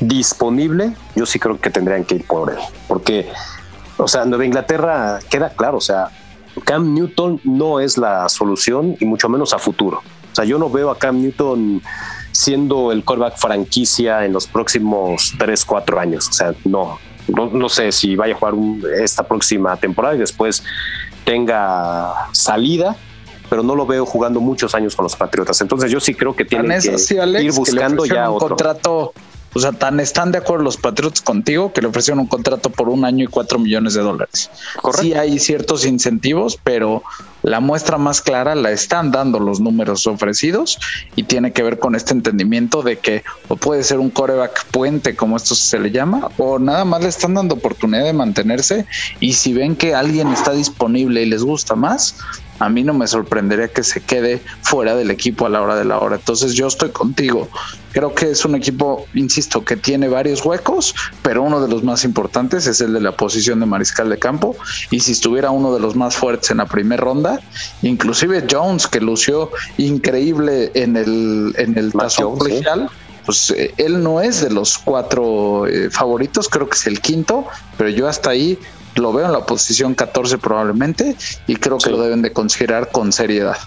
disponible, 0.00 0.92
yo 1.16 1.26
sí 1.26 1.38
creo 1.38 1.60
que 1.60 1.70
tendrían 1.70 2.04
que 2.04 2.16
ir 2.16 2.24
por 2.24 2.50
él, 2.50 2.58
porque 2.86 3.28
o 3.98 4.08
sea, 4.08 4.24
Nueva 4.24 4.44
Inglaterra 4.44 5.18
queda 5.28 5.50
claro, 5.50 5.78
o 5.78 5.80
sea, 5.80 6.10
Cam 6.64 6.94
Newton 6.94 7.40
no 7.44 7.80
es 7.80 7.98
la 7.98 8.28
solución 8.28 8.96
y 8.98 9.04
mucho 9.04 9.28
menos 9.28 9.52
a 9.52 9.58
futuro. 9.58 10.02
O 10.32 10.34
sea, 10.34 10.44
yo 10.44 10.58
no 10.58 10.70
veo 10.70 10.90
a 10.90 10.98
Cam 10.98 11.20
Newton 11.20 11.82
siendo 12.32 12.92
el 12.92 13.04
quarterback 13.04 13.38
franquicia 13.38 14.24
en 14.24 14.32
los 14.32 14.46
próximos 14.46 15.34
3, 15.38 15.64
4 15.64 16.00
años. 16.00 16.28
O 16.28 16.32
sea, 16.32 16.54
no, 16.64 16.98
no, 17.28 17.68
sé 17.68 17.92
si 17.92 18.16
vaya 18.16 18.34
a 18.34 18.38
jugar 18.38 18.54
esta 19.00 19.26
próxima 19.26 19.76
temporada 19.76 20.14
y 20.14 20.18
después 20.18 20.62
tenga 21.24 22.14
salida 22.32 22.96
pero 23.50 23.62
no 23.62 23.74
lo 23.74 23.86
veo 23.86 24.04
jugando 24.04 24.40
muchos 24.40 24.74
años 24.74 24.94
con 24.94 25.04
los 25.04 25.16
Patriotas. 25.16 25.58
Entonces 25.62 25.90
yo 25.90 26.00
sí 26.00 26.14
creo 26.14 26.36
que 26.36 26.44
tienen 26.44 26.80
que 26.82 27.42
ir 27.42 27.52
buscando 27.52 28.04
ya 28.04 28.28
un 28.28 28.38
contrato 28.38 29.14
o 29.54 29.60
sea, 29.60 29.72
tan 29.72 29.98
están 30.00 30.32
de 30.32 30.38
acuerdo 30.38 30.64
los 30.64 30.76
Patriots 30.76 31.20
contigo 31.20 31.72
que 31.72 31.80
le 31.80 31.88
ofrecieron 31.88 32.20
un 32.20 32.26
contrato 32.26 32.70
por 32.70 32.88
un 32.88 33.04
año 33.04 33.24
y 33.24 33.26
cuatro 33.28 33.58
millones 33.58 33.94
de 33.94 34.02
dólares. 34.02 34.50
Correcto. 34.80 35.02
Sí 35.02 35.14
hay 35.14 35.38
ciertos 35.38 35.84
incentivos, 35.86 36.58
pero 36.62 37.02
la 37.42 37.60
muestra 37.60 37.98
más 37.98 38.20
clara 38.20 38.54
la 38.54 38.72
están 38.72 39.10
dando 39.10 39.38
los 39.38 39.60
números 39.60 40.06
ofrecidos 40.06 40.78
y 41.16 41.22
tiene 41.22 41.52
que 41.52 41.62
ver 41.62 41.78
con 41.78 41.94
este 41.94 42.12
entendimiento 42.12 42.82
de 42.82 42.98
que 42.98 43.22
o 43.48 43.56
puede 43.56 43.84
ser 43.84 43.98
un 43.98 44.10
coreback 44.10 44.66
puente, 44.66 45.14
como 45.16 45.36
esto 45.36 45.54
se 45.54 45.78
le 45.78 45.90
llama, 45.90 46.30
o 46.36 46.58
nada 46.58 46.84
más 46.84 47.02
le 47.02 47.08
están 47.08 47.34
dando 47.34 47.54
oportunidad 47.54 48.04
de 48.04 48.12
mantenerse 48.12 48.86
y 49.20 49.34
si 49.34 49.52
ven 49.52 49.76
que 49.76 49.94
alguien 49.94 50.28
está 50.28 50.52
disponible 50.52 51.22
y 51.22 51.26
les 51.26 51.42
gusta 51.42 51.74
más, 51.74 52.16
a 52.58 52.68
mí 52.68 52.82
no 52.82 52.94
me 52.94 53.06
sorprendería 53.06 53.68
que 53.68 53.82
se 53.82 54.00
quede 54.00 54.40
fuera 54.62 54.94
del 54.96 55.10
equipo 55.10 55.46
a 55.46 55.48
la 55.48 55.62
hora 55.62 55.76
de 55.76 55.84
la 55.84 55.98
hora. 55.98 56.16
Entonces 56.16 56.54
yo 56.54 56.66
estoy 56.66 56.90
contigo. 56.90 57.48
Creo 57.92 58.14
que 58.14 58.30
es 58.30 58.44
un 58.44 58.54
equipo, 58.54 59.06
insisto, 59.14 59.64
que 59.64 59.76
tiene 59.76 60.08
varios 60.08 60.44
huecos, 60.44 60.94
pero 61.22 61.42
uno 61.42 61.60
de 61.60 61.68
los 61.68 61.82
más 61.82 62.04
importantes 62.04 62.66
es 62.66 62.80
el 62.80 62.92
de 62.92 63.00
la 63.00 63.12
posición 63.12 63.60
de 63.60 63.66
mariscal 63.66 64.10
de 64.10 64.18
campo. 64.18 64.56
Y 64.90 65.00
si 65.00 65.12
estuviera 65.12 65.50
uno 65.50 65.72
de 65.72 65.80
los 65.80 65.96
más 65.96 66.16
fuertes 66.16 66.50
en 66.50 66.58
la 66.58 66.66
primera 66.66 67.02
ronda, 67.02 67.40
inclusive 67.82 68.44
Jones, 68.50 68.86
que 68.86 69.00
lució 69.00 69.50
increíble 69.78 70.70
en 70.74 70.96
el, 70.96 71.54
en 71.56 71.78
el 71.78 71.92
tazón 71.92 72.38
colegial. 72.38 72.90
Pues 73.28 73.50
eh, 73.50 73.74
él 73.76 74.02
no 74.02 74.22
es 74.22 74.40
de 74.40 74.48
los 74.48 74.78
cuatro 74.78 75.66
eh, 75.66 75.90
favoritos, 75.90 76.48
creo 76.48 76.66
que 76.66 76.76
es 76.76 76.86
el 76.86 77.02
quinto, 77.02 77.46
pero 77.76 77.90
yo 77.90 78.08
hasta 78.08 78.30
ahí 78.30 78.58
lo 78.94 79.12
veo 79.12 79.26
en 79.26 79.32
la 79.32 79.44
posición 79.44 79.94
14 79.94 80.38
probablemente 80.38 81.14
y 81.46 81.56
creo 81.56 81.76
que 81.76 81.90
lo 81.90 82.00
deben 82.00 82.22
de 82.22 82.32
considerar 82.32 82.90
con 82.90 83.12
seriedad. 83.12 83.58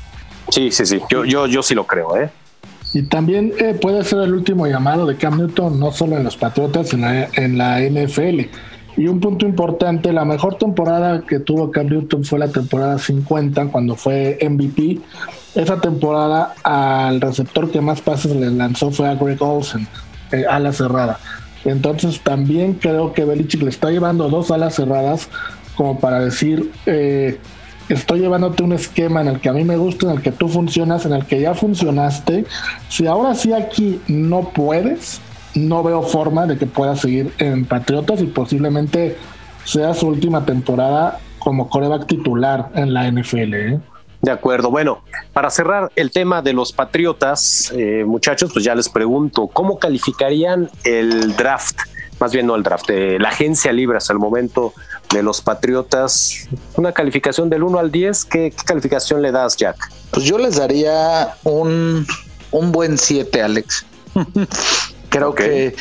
Sí, 0.49 0.71
sí, 0.71 0.87
sí, 0.87 0.99
yo, 1.11 1.25
yo, 1.25 1.45
yo 1.45 1.61
sí 1.61 1.75
lo 1.75 1.85
creo, 1.85 2.17
¿eh? 2.17 2.31
Y 2.95 3.03
también 3.03 3.53
eh, 3.59 3.77
puede 3.79 4.03
ser 4.03 4.21
el 4.21 4.33
último 4.33 4.65
llamado 4.65 5.05
de 5.05 5.15
Cam 5.15 5.37
Newton, 5.37 5.79
no 5.79 5.91
solo 5.91 6.17
en 6.17 6.23
los 6.23 6.37
Patriotas, 6.37 6.89
sino 6.89 7.07
en 7.11 7.59
la 7.59 7.81
NFL. 7.81 8.49
Y 8.97 9.07
un 9.07 9.19
punto 9.19 9.45
importante, 9.45 10.11
la 10.11 10.25
mejor 10.25 10.55
temporada 10.55 11.21
que 11.21 11.39
tuvo 11.39 11.71
Cam 11.71 11.87
Newton 11.87 12.23
fue 12.23 12.39
la 12.39 12.49
temporada 12.49 12.97
50, 12.97 13.67
cuando 13.67 13.95
fue 13.95 14.37
MVP. 14.41 14.99
Esa 15.55 15.79
temporada 15.79 16.53
al 16.63 17.21
receptor 17.21 17.71
que 17.71 17.81
más 17.81 18.01
pases 18.01 18.35
le 18.35 18.51
lanzó 18.51 18.91
fue 18.91 19.07
a 19.07 19.15
Greg 19.15 19.41
Olsen, 19.41 19.87
eh, 20.31 20.45
cerrada. 20.73 21.19
Entonces 21.63 22.21
también 22.21 22.73
creo 22.73 23.13
que 23.13 23.23
Belichick 23.23 23.61
le 23.61 23.69
está 23.69 23.91
llevando 23.91 24.29
dos 24.29 24.51
alas 24.51 24.75
cerradas 24.75 25.29
como 25.75 25.99
para 25.99 26.19
decir, 26.19 26.71
eh, 26.85 27.39
estoy 27.89 28.19
llevándote 28.19 28.63
un 28.63 28.73
esquema 28.73 29.21
en 29.21 29.27
el 29.27 29.39
que 29.39 29.49
a 29.49 29.53
mí 29.53 29.63
me 29.63 29.77
gusta, 29.77 30.07
en 30.07 30.17
el 30.17 30.21
que 30.21 30.31
tú 30.31 30.47
funcionas, 30.47 31.05
en 31.05 31.13
el 31.13 31.25
que 31.25 31.41
ya 31.41 31.53
funcionaste. 31.53 32.45
Si 32.89 33.07
ahora 33.07 33.35
sí 33.35 33.53
aquí 33.53 33.99
no 34.07 34.49
puedes, 34.49 35.21
no 35.55 35.83
veo 35.83 36.01
forma 36.01 36.45
de 36.45 36.57
que 36.57 36.65
puedas 36.65 37.01
seguir 37.01 37.33
en 37.37 37.65
Patriotas 37.65 38.21
y 38.21 38.27
posiblemente 38.27 39.17
sea 39.63 39.93
su 39.93 40.07
última 40.07 40.45
temporada 40.45 41.19
como 41.39 41.69
coreback 41.69 42.07
titular 42.07 42.69
en 42.75 42.93
la 42.93 43.11
NFL. 43.11 43.53
¿eh? 43.53 43.79
De 44.21 44.31
acuerdo. 44.31 44.69
Bueno, 44.69 45.03
para 45.33 45.49
cerrar 45.49 45.91
el 45.95 46.11
tema 46.11 46.41
de 46.41 46.53
los 46.53 46.71
Patriotas, 46.71 47.71
eh, 47.75 48.03
muchachos, 48.05 48.51
pues 48.53 48.63
ya 48.63 48.75
les 48.75 48.87
pregunto, 48.87 49.47
¿cómo 49.47 49.79
calificarían 49.79 50.69
el 50.83 51.35
draft? 51.35 51.79
Más 52.19 52.31
bien 52.31 52.45
no 52.45 52.55
el 52.55 52.61
draft, 52.61 52.87
eh, 52.91 53.17
la 53.19 53.29
agencia 53.29 53.73
libre 53.73 53.97
hasta 53.97 54.13
el 54.13 54.19
momento 54.19 54.73
de 55.11 55.23
los 55.23 55.41
Patriotas. 55.41 56.47
Una 56.75 56.91
calificación 56.91 57.49
del 57.49 57.63
1 57.63 57.79
al 57.79 57.91
10, 57.91 58.25
¿qué, 58.25 58.53
calificación 58.63 59.23
le 59.23 59.31
das, 59.31 59.57
Jack? 59.57 59.91
Pues 60.11 60.25
yo 60.25 60.37
les 60.37 60.57
daría 60.57 61.33
un, 61.43 62.05
un 62.51 62.71
buen 62.71 62.99
7, 62.99 63.41
Alex. 63.41 63.85
Creo 65.11 65.35
que 65.35 65.75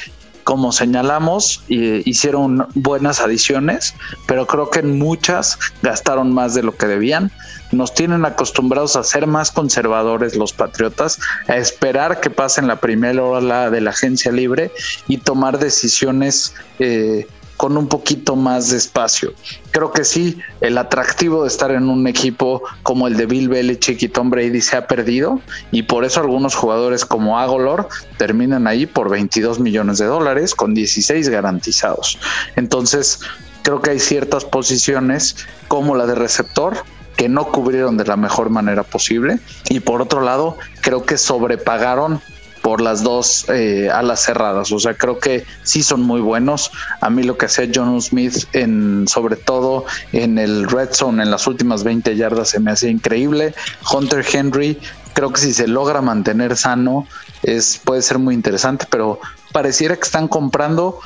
como 0.44 0.72
señalamos, 0.72 1.62
hicieron 1.68 2.66
buenas 2.74 3.20
adiciones, 3.20 3.94
pero 4.26 4.48
creo 4.48 4.68
que 4.68 4.80
en 4.80 4.98
muchas 4.98 5.58
gastaron 5.80 6.34
más 6.34 6.54
de 6.54 6.64
lo 6.64 6.76
que 6.76 6.86
debían. 6.86 7.30
Nos 7.70 7.94
tienen 7.94 8.24
acostumbrados 8.24 8.96
a 8.96 9.04
ser 9.04 9.28
más 9.28 9.52
conservadores 9.52 10.34
los 10.34 10.52
patriotas, 10.52 11.20
a 11.46 11.56
esperar 11.56 12.20
que 12.20 12.30
pasen 12.30 12.66
la 12.66 12.80
primera 12.80 13.22
hora 13.22 13.70
de 13.70 13.80
la 13.80 13.90
agencia 13.90 14.32
libre 14.32 14.72
y 15.06 15.18
tomar 15.18 15.60
decisiones 15.60 16.52
eh, 16.80 17.28
con 17.60 17.76
un 17.76 17.88
poquito 17.88 18.36
más 18.36 18.70
de 18.70 18.78
espacio. 18.78 19.34
Creo 19.70 19.92
que 19.92 20.02
sí, 20.02 20.38
el 20.62 20.78
atractivo 20.78 21.42
de 21.42 21.48
estar 21.48 21.70
en 21.70 21.90
un 21.90 22.06
equipo 22.06 22.62
como 22.82 23.06
el 23.06 23.18
de 23.18 23.26
Bill 23.26 23.50
Belichick 23.50 24.02
y 24.02 24.08
Tom 24.08 24.30
Brady 24.30 24.62
se 24.62 24.78
ha 24.78 24.86
perdido 24.86 25.42
y 25.70 25.82
por 25.82 26.06
eso 26.06 26.20
algunos 26.20 26.54
jugadores 26.54 27.04
como 27.04 27.38
Agolor 27.38 27.86
terminan 28.16 28.66
ahí 28.66 28.86
por 28.86 29.10
22 29.10 29.60
millones 29.60 29.98
de 29.98 30.06
dólares 30.06 30.54
con 30.54 30.72
16 30.72 31.28
garantizados. 31.28 32.18
Entonces, 32.56 33.20
creo 33.62 33.82
que 33.82 33.90
hay 33.90 33.98
ciertas 34.00 34.46
posiciones 34.46 35.36
como 35.68 35.94
la 35.96 36.06
de 36.06 36.14
receptor 36.14 36.78
que 37.18 37.28
no 37.28 37.48
cubrieron 37.48 37.98
de 37.98 38.06
la 38.06 38.16
mejor 38.16 38.48
manera 38.48 38.84
posible 38.84 39.38
y 39.68 39.80
por 39.80 40.00
otro 40.00 40.22
lado, 40.22 40.56
creo 40.80 41.04
que 41.04 41.18
sobrepagaron 41.18 42.22
por 42.62 42.80
las 42.80 43.02
dos 43.02 43.46
eh, 43.48 43.88
alas 43.92 44.20
cerradas. 44.20 44.72
O 44.72 44.78
sea, 44.78 44.94
creo 44.94 45.18
que 45.18 45.44
sí 45.62 45.82
son 45.82 46.02
muy 46.02 46.20
buenos. 46.20 46.70
A 47.00 47.10
mí 47.10 47.22
lo 47.22 47.36
que 47.38 47.46
hacía 47.46 47.68
John 47.72 48.00
Smith, 48.02 48.44
en, 48.52 49.06
sobre 49.08 49.36
todo 49.36 49.84
en 50.12 50.38
el 50.38 50.68
red 50.68 50.90
zone, 50.92 51.22
en 51.22 51.30
las 51.30 51.46
últimas 51.46 51.84
20 51.84 52.16
yardas, 52.16 52.50
se 52.50 52.60
me 52.60 52.70
hacía 52.70 52.90
increíble. 52.90 53.54
Hunter 53.92 54.24
Henry, 54.30 54.78
creo 55.14 55.32
que 55.32 55.40
si 55.40 55.52
se 55.52 55.68
logra 55.68 56.00
mantener 56.00 56.56
sano, 56.56 57.06
es, 57.42 57.80
puede 57.82 58.02
ser 58.02 58.18
muy 58.18 58.34
interesante, 58.34 58.86
pero 58.90 59.20
pareciera 59.52 59.96
que 59.96 60.04
están 60.04 60.28
comprando 60.28 61.00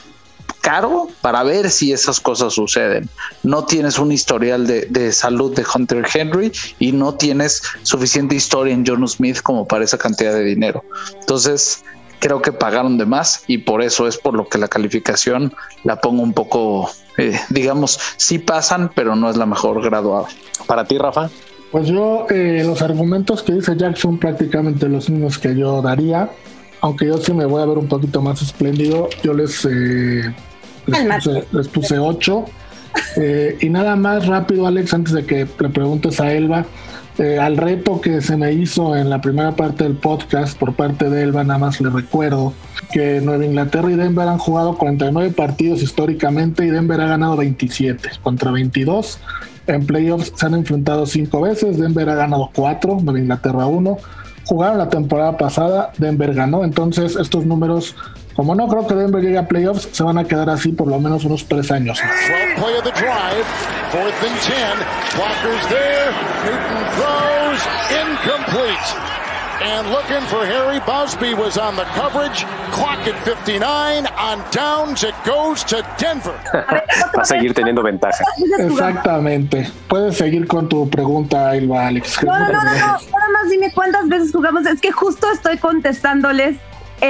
caro 0.64 1.08
para 1.20 1.42
ver 1.42 1.70
si 1.70 1.92
esas 1.92 2.18
cosas 2.18 2.54
suceden. 2.54 3.08
No 3.42 3.66
tienes 3.66 3.98
un 3.98 4.10
historial 4.10 4.66
de, 4.66 5.12
salud 5.12 5.54
de 5.54 5.62
Hunter 5.72 6.06
Henry 6.12 6.50
y 6.78 6.92
no 6.92 7.14
tienes 7.14 7.62
suficiente 7.82 8.34
historia 8.34 8.72
en 8.72 8.82
John 8.84 9.06
Smith 9.06 9.42
como 9.42 9.68
para 9.68 9.84
esa 9.84 9.98
cantidad 9.98 10.32
de 10.32 10.42
dinero. 10.42 10.82
Entonces, 11.20 11.84
creo 12.18 12.40
que 12.40 12.50
pagaron 12.50 12.96
de 12.96 13.04
más 13.04 13.44
y 13.46 13.58
por 13.58 13.82
eso 13.82 14.08
es 14.08 14.16
por 14.16 14.32
lo 14.32 14.48
que 14.48 14.56
la 14.56 14.68
calificación 14.68 15.52
la 15.84 16.00
pongo 16.00 16.22
un 16.22 16.32
poco, 16.32 16.90
eh, 17.18 17.38
digamos, 17.50 18.00
sí 18.16 18.38
pasan, 18.38 18.90
pero 18.94 19.14
no 19.16 19.28
es 19.28 19.36
la 19.36 19.44
mejor 19.44 19.82
graduada. 19.82 20.28
Para 20.66 20.86
ti, 20.86 20.96
Rafa. 20.96 21.28
Pues 21.72 21.88
yo, 21.88 22.26
eh, 22.30 22.62
los 22.64 22.80
argumentos 22.80 23.42
que 23.42 23.52
dice 23.52 23.76
Jack 23.76 23.96
son 23.96 24.18
prácticamente 24.18 24.88
los 24.88 25.10
mismos 25.10 25.38
que 25.38 25.54
yo 25.54 25.82
daría, 25.82 26.30
aunque 26.80 27.06
yo 27.06 27.18
sí 27.18 27.34
me 27.34 27.44
voy 27.44 27.62
a 27.62 27.66
ver 27.66 27.76
un 27.76 27.88
poquito 27.88 28.22
más 28.22 28.40
espléndido. 28.40 29.10
Yo 29.22 29.34
les 29.34 29.66
eh, 29.66 30.34
les 30.86 31.68
puse, 31.68 31.98
8. 31.98 32.44
Eh, 33.16 33.58
y 33.60 33.68
nada 33.70 33.96
más 33.96 34.26
rápido, 34.26 34.66
Alex, 34.66 34.94
antes 34.94 35.12
de 35.12 35.24
que 35.24 35.46
le 35.58 35.68
preguntes 35.68 36.20
a 36.20 36.32
Elba, 36.32 36.64
eh, 37.18 37.38
al 37.38 37.56
reto 37.56 38.00
que 38.00 38.20
se 38.20 38.36
me 38.36 38.52
hizo 38.52 38.96
en 38.96 39.08
la 39.08 39.20
primera 39.20 39.54
parte 39.54 39.84
del 39.84 39.94
podcast 39.94 40.58
por 40.58 40.74
parte 40.74 41.08
de 41.10 41.22
Elba, 41.22 41.44
nada 41.44 41.58
más 41.58 41.80
le 41.80 41.90
recuerdo 41.90 42.52
que 42.92 43.20
Nueva 43.20 43.44
Inglaterra 43.44 43.90
y 43.90 43.94
Denver 43.94 44.26
han 44.26 44.38
jugado 44.38 44.76
49 44.76 45.30
partidos 45.30 45.82
históricamente 45.82 46.64
y 46.64 46.70
Denver 46.70 47.00
ha 47.00 47.06
ganado 47.06 47.36
27 47.36 48.10
contra 48.22 48.50
22. 48.50 49.20
En 49.66 49.86
playoffs 49.86 50.32
se 50.34 50.46
han 50.46 50.54
enfrentado 50.54 51.06
5 51.06 51.40
veces, 51.40 51.78
Denver 51.78 52.08
ha 52.10 52.16
ganado 52.16 52.50
4, 52.52 52.98
Nueva 53.02 53.18
Inglaterra 53.20 53.66
1. 53.66 53.96
Jugaron 54.46 54.78
la 54.78 54.88
temporada 54.88 55.36
pasada, 55.38 55.92
Denver 55.96 56.34
ganó, 56.34 56.64
entonces 56.64 57.16
estos 57.16 57.46
números 57.46 57.94
como 58.34 58.54
no 58.54 58.68
creo 58.68 58.86
que 58.86 58.94
Denver 58.94 59.22
llegue 59.22 59.38
a 59.38 59.46
playoffs, 59.46 59.88
se 59.92 60.02
van 60.02 60.18
a 60.18 60.24
quedar 60.24 60.50
así 60.50 60.72
por 60.72 60.88
lo 60.88 60.98
menos 60.98 61.24
unos 61.24 61.46
tres 61.46 61.70
años. 61.70 62.00
And 69.62 69.88
looking 69.90 70.20
for 70.28 70.44
Harry 70.44 70.80
Busby 70.80 71.32
was 71.32 71.56
on 71.56 71.76
the 71.76 71.84
coverage. 71.94 72.44
Clock 72.72 73.06
at 73.06 73.16
59. 73.24 74.06
On 74.18 74.44
downs, 74.50 75.04
it 75.04 75.14
goes 75.24 75.62
to 75.64 75.82
Denver. 75.96 76.34
Va 77.16 77.22
a 77.22 77.24
seguir 77.24 77.54
teniendo 77.54 77.82
ventaja. 77.82 78.24
Exactamente. 78.58 79.70
Puedes 79.88 80.16
seguir 80.18 80.46
con 80.48 80.68
tu 80.68 80.90
pregunta, 80.90 81.56
Ilva, 81.56 81.86
Alex. 81.86 82.22
No, 82.24 82.36
no, 82.36 82.48
no, 82.48 82.52
no. 82.52 82.62
Nada 82.62 82.98
más 83.32 83.48
dime 83.48 83.72
cuántas 83.72 84.08
veces 84.08 84.32
jugamos. 84.32 84.66
Es 84.66 84.80
que 84.80 84.90
justo 84.90 85.30
estoy 85.30 85.56
contestándoles 85.56 86.56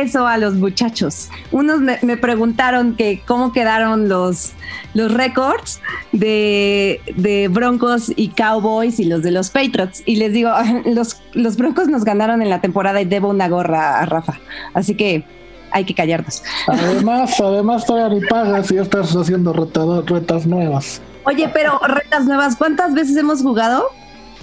eso 0.02 0.26
a 0.26 0.38
los 0.38 0.54
muchachos. 0.54 1.28
Unos 1.52 1.80
me, 1.80 2.16
preguntaron 2.16 2.96
que 2.96 3.22
cómo 3.26 3.52
quedaron 3.52 4.08
los, 4.08 4.52
los 4.94 5.12
récords 5.12 5.80
de, 6.12 7.48
Broncos 7.50 8.12
y 8.16 8.28
Cowboys 8.28 8.98
y 8.98 9.04
los 9.04 9.22
de 9.22 9.30
los 9.30 9.50
Patriots. 9.50 10.02
Y 10.06 10.16
les 10.16 10.32
digo, 10.32 10.50
los, 10.84 11.22
los 11.32 11.56
Broncos 11.56 11.88
nos 11.88 12.04
ganaron 12.04 12.42
en 12.42 12.50
la 12.50 12.60
temporada 12.60 13.00
y 13.00 13.04
debo 13.04 13.28
una 13.28 13.48
gorra 13.48 14.00
a 14.00 14.06
Rafa. 14.06 14.40
Así 14.74 14.94
que 14.94 15.24
hay 15.70 15.84
que 15.84 15.94
callarnos. 15.94 16.42
Además, 16.68 17.40
además 17.40 17.84
todavía 17.84 18.18
ni 18.18 18.26
pagas 18.26 18.70
y 18.70 18.76
ya 18.76 18.82
estás 18.82 19.14
haciendo 19.14 19.52
retas 19.52 20.46
nuevas. 20.46 21.00
Oye, 21.24 21.50
pero 21.52 21.80
retas 21.86 22.26
nuevas, 22.26 22.54
¿cuántas 22.56 22.94
veces 22.94 23.16
hemos 23.16 23.42
jugado? 23.42 23.86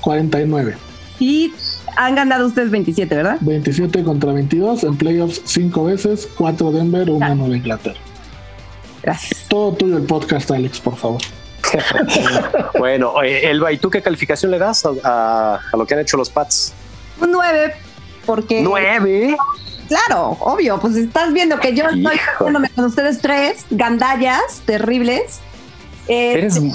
49. 0.02 0.76
Y 1.20 1.54
han 1.96 2.16
ganado 2.16 2.48
ustedes 2.48 2.72
27, 2.72 3.16
¿verdad? 3.16 3.38
27 3.42 4.04
contra 4.04 4.32
22 4.32 4.84
en 4.84 4.98
playoffs 4.98 5.42
5 5.46 5.84
veces, 5.86 6.30
4 6.38 6.72
Denver, 6.72 7.10
1 7.10 7.36
Nueva 7.36 7.56
Inglaterra. 7.56 8.00
Gracias. 9.02 9.46
Todo 9.48 9.74
tuyo 9.74 9.98
el 9.98 10.04
podcast, 10.04 10.52
Alex, 10.52 10.80
por 10.80 10.96
favor. 10.96 11.22
bueno, 12.78 13.22
Elba, 13.22 13.72
¿y 13.72 13.78
tú 13.78 13.89
qué 13.89 14.02
calificación 14.02 14.52
le 14.52 14.60
das 14.60 14.84
a, 15.04 15.60
lo 15.74 15.86
que 15.86 15.94
han 15.94 16.02
hecho 16.02 16.18
los 16.18 16.30
Pats? 16.30 16.74
Un 17.20 17.32
9, 17.32 17.74
porque. 18.26 18.62
¿Nueve? 18.62 19.36
Claro, 19.88 20.38
obvio, 20.39 20.80
pues 20.80 20.96
estás 20.96 21.34
viendo 21.34 21.60
que 21.60 21.76
yo 21.76 21.84
estoy 21.84 22.18
haciéndome 22.18 22.70
con 22.70 22.86
ustedes 22.86 23.20
tres 23.20 23.66
gandallas 23.70 24.62
terribles. 24.66 25.42
Este, 26.08 26.72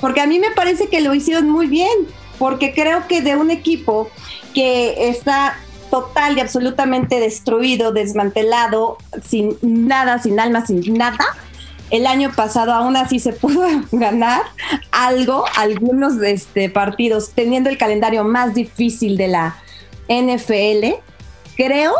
porque 0.00 0.20
a 0.20 0.26
mí 0.26 0.38
me 0.38 0.52
parece 0.52 0.88
que 0.88 1.00
lo 1.00 1.14
hicieron 1.14 1.50
muy 1.50 1.66
bien, 1.66 1.90
porque 2.38 2.72
creo 2.72 3.08
que 3.08 3.22
de 3.22 3.34
un 3.34 3.50
equipo 3.50 4.08
que 4.54 5.08
está 5.08 5.56
total 5.90 6.36
y 6.36 6.40
absolutamente 6.40 7.20
destruido, 7.20 7.92
desmantelado, 7.92 8.98
sin 9.26 9.56
nada, 9.62 10.18
sin 10.18 10.40
alma, 10.40 10.66
sin 10.66 10.94
nada, 10.94 11.24
el 11.90 12.06
año 12.06 12.32
pasado 12.34 12.72
aún 12.72 12.96
así 12.96 13.18
se 13.18 13.32
pudo 13.44 13.62
ganar 13.92 14.42
algo, 14.90 15.44
algunos 15.56 16.20
este, 16.22 16.68
partidos, 16.68 17.30
teniendo 17.34 17.70
el 17.70 17.78
calendario 17.78 18.24
más 18.24 18.54
difícil 18.54 19.16
de 19.16 19.28
la 19.28 19.56
NFL. 20.08 21.00
Creo 21.56 21.92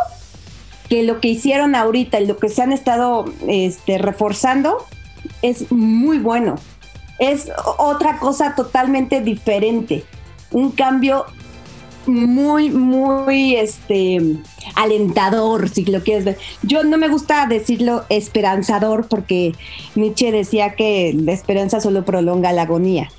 que 0.89 1.03
lo 1.05 1.21
que 1.21 1.29
hicieron 1.29 1.75
ahorita 1.75 2.21
y 2.21 2.27
lo 2.27 2.39
que 2.39 2.49
se 2.49 2.63
han 2.63 2.73
estado 2.73 3.27
este, 3.47 3.99
reforzando 3.99 4.85
es 5.43 5.71
muy 5.71 6.19
bueno. 6.19 6.57
Es 7.19 7.49
otra 7.79 8.19
cosa 8.19 8.55
totalmente 8.57 9.21
diferente. 9.21 10.05
Un 10.51 10.73
cambio 10.73 11.27
muy, 12.07 12.71
muy 12.71 13.57
este, 13.57 14.21
alentador, 14.75 15.69
si 15.69 15.85
lo 15.85 16.03
quieres 16.03 16.25
ver. 16.25 16.39
Yo 16.63 16.85
no 16.85 16.99
me 16.99 17.09
gusta 17.09 17.47
decirlo 17.47 18.05
esperanzador 18.09 19.07
porque 19.09 19.55
Nietzsche 19.95 20.33
decía 20.33 20.75
que 20.75 21.15
la 21.17 21.33
esperanza 21.33 21.81
solo 21.81 22.05
prolonga 22.05 22.53
la 22.53 22.63
agonía. 22.63 23.11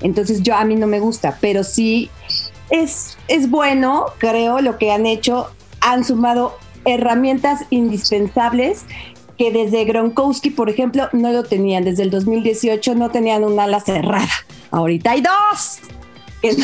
Entonces 0.00 0.42
yo 0.42 0.54
a 0.54 0.64
mí 0.64 0.76
no 0.76 0.86
me 0.86 1.00
gusta, 1.00 1.38
pero 1.40 1.64
sí 1.64 2.10
es, 2.70 3.16
es 3.28 3.50
bueno, 3.50 4.06
creo, 4.18 4.60
lo 4.60 4.78
que 4.78 4.92
han 4.92 5.06
hecho. 5.06 5.48
Han 5.80 6.04
sumado 6.04 6.56
herramientas 6.84 7.66
indispensables 7.70 8.84
que 9.36 9.50
desde 9.50 9.84
Gronkowski, 9.84 10.50
por 10.50 10.70
ejemplo, 10.70 11.08
no 11.12 11.32
lo 11.32 11.44
tenían. 11.44 11.84
Desde 11.84 12.04
el 12.04 12.10
2018 12.10 12.94
no 12.94 13.10
tenían 13.10 13.44
un 13.44 13.58
ala 13.58 13.80
cerrada. 13.80 14.30
Ahorita 14.70 15.12
hay 15.12 15.22
dos. 15.22 15.80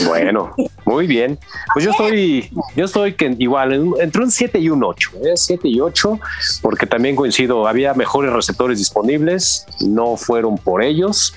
Bueno, 0.07 0.55
muy 0.91 1.07
bien. 1.07 1.39
Pues 1.73 1.85
yo 1.85 1.93
estoy, 1.93 2.51
yo 2.75 2.85
estoy 2.85 3.15
que 3.15 3.35
igual 3.39 3.95
entre 4.01 4.23
un 4.23 4.31
7 4.31 4.59
y 4.59 4.69
un 4.69 4.83
8, 4.83 5.11
¿eh? 5.25 5.33
7 5.37 5.69
y 5.69 5.81
8, 5.81 6.19
porque 6.63 6.87
también 6.87 7.17
coincido, 7.17 7.67
había 7.67 7.95
mejores 7.95 8.33
receptores 8.33 8.79
disponibles, 8.79 9.67
no 9.81 10.17
fueron 10.17 10.57
por 10.57 10.83
ellos. 10.83 11.35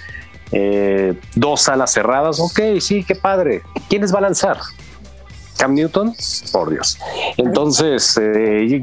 Eh, 0.52 1.20
dos 1.36 1.68
alas 1.70 1.92
cerradas, 1.94 2.40
ok, 2.40 2.80
sí, 2.80 3.04
qué 3.04 3.16
padre. 3.16 3.62
¿Quiénes 3.90 4.14
va 4.14 4.20
a 4.20 4.22
lanzar? 4.22 4.60
Cam 5.58 5.74
Newton, 5.74 6.16
por 6.52 6.72
Dios. 6.72 6.98
Entonces, 7.38 8.20
eh, 8.22 8.82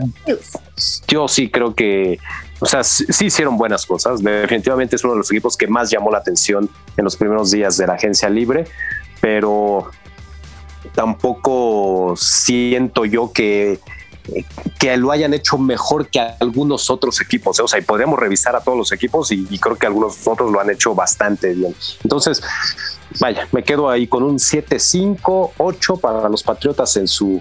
yo 1.09 1.29
sí 1.29 1.51
creo 1.51 1.75
que, 1.75 2.19
o 2.61 2.67
sea, 2.67 2.85
sí 2.85 3.27
hicieron 3.27 3.57
buenas 3.59 3.87
cosas. 3.87 4.23
Definitivamente 4.23 4.97
es 4.97 5.05
uno 5.05 5.15
de 5.15 5.19
los 5.19 5.31
equipos 5.31 5.57
que 5.57 5.67
más 5.67 5.91
llamó 5.91 6.11
la 6.11 6.19
atención 6.19 6.71
en 6.97 7.05
los 7.05 7.17
primeros 7.17 7.51
días 7.51 7.77
de 7.77 7.87
la 7.87 7.95
agencia 7.95 8.29
libre 8.29 8.67
pero 9.21 9.91
tampoco 10.95 12.15
siento 12.17 13.05
yo 13.05 13.33
que, 13.33 13.81
que 14.79 14.97
lo 14.97 15.11
hayan 15.13 15.35
hecho 15.35 15.59
mejor 15.59 16.09
que 16.09 16.21
algunos 16.21 16.91
otros 16.91 17.21
equipos. 17.21 17.59
¿eh? 17.59 17.63
O 17.63 17.69
sea, 17.69 17.79
y 17.79 17.83
podríamos 17.83 18.19
revisar 18.19 18.55
a 18.57 18.61
todos 18.61 18.79
los 18.79 18.93
equipos 18.93 19.31
y, 19.33 19.47
creo 19.59 19.77
que 19.77 19.87
algunos 19.87 20.27
otros 20.27 20.51
lo 20.51 20.61
han 20.61 20.71
hecho 20.71 20.95
bastante 20.95 21.55
bien. 21.55 21.75
Entonces, 22.03 22.43
vaya, 23.19 23.49
me 23.53 23.63
quedo 23.63 23.91
ahí 23.91 24.07
con 24.07 24.23
un 24.23 24.39
7-5, 24.39 25.53
8 25.59 25.97
para 25.97 26.29
los 26.29 26.43
Patriotas 26.43 26.97
en 26.97 27.09
su, 27.09 27.41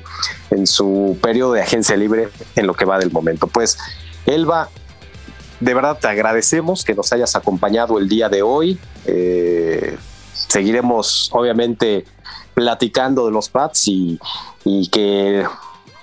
en 0.52 0.68
su 0.68 1.18
periodo 1.22 1.54
de 1.54 1.62
agencia 1.62 1.96
libre 1.96 2.30
en 2.56 2.68
lo 2.68 2.74
que 2.74 2.86
va 2.86 2.98
del 2.98 3.12
momento. 3.12 3.48
Pues, 3.48 3.78
Elba, 4.26 4.70
de 5.60 5.74
verdad 5.74 5.98
te 6.00 6.08
agradecemos 6.08 6.84
que 6.84 6.96
nos 6.96 7.12
hayas 7.12 7.36
acompañado 7.36 8.00
el 8.00 8.08
día 8.08 8.30
de 8.30 8.42
hoy. 8.42 8.80
Eh, 9.06 9.98
seguiremos 10.48 11.30
obviamente 11.34 12.06
platicando 12.60 13.26
de 13.26 13.32
los 13.32 13.48
Pats 13.48 13.88
y, 13.88 14.20
que 14.92 15.46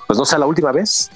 pues 0.06 0.18
no 0.18 0.24
sea 0.24 0.38
la 0.38 0.46
última 0.46 0.72
vez. 0.72 1.10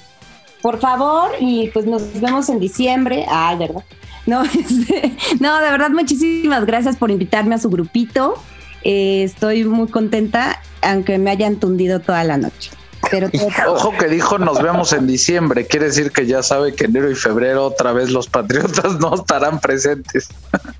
Por 0.61 0.79
favor, 0.79 1.31
y 1.39 1.69
pues 1.69 1.87
nos 1.87 2.21
vemos 2.21 2.47
en 2.49 2.59
diciembre. 2.59 3.25
Ay, 3.27 3.57
¿verdad? 3.57 3.83
No, 4.27 4.43
este, 4.43 5.17
no, 5.39 5.59
de 5.59 5.71
verdad, 5.71 5.89
muchísimas 5.89 6.65
gracias 6.65 6.95
por 6.95 7.09
invitarme 7.09 7.55
a 7.55 7.57
su 7.57 7.71
grupito. 7.71 8.35
Eh, 8.83 9.23
estoy 9.23 9.63
muy 9.63 9.87
contenta, 9.87 10.61
aunque 10.83 11.17
me 11.17 11.31
hayan 11.31 11.55
tundido 11.55 11.99
toda 11.99 12.23
la 12.23 12.37
noche. 12.37 12.69
Ojo 13.67 13.93
que 13.97 14.07
dijo 14.07 14.37
nos 14.37 14.61
vemos 14.61 14.93
en 14.93 15.07
diciembre, 15.07 15.65
quiere 15.65 15.87
decir 15.87 16.11
que 16.11 16.25
ya 16.25 16.43
sabe 16.43 16.73
que 16.73 16.85
enero 16.85 17.09
y 17.09 17.15
febrero 17.15 17.65
otra 17.65 17.91
vez 17.91 18.09
los 18.09 18.27
patriotas 18.27 18.93
no 18.99 19.15
estarán 19.15 19.59
presentes. 19.59 20.29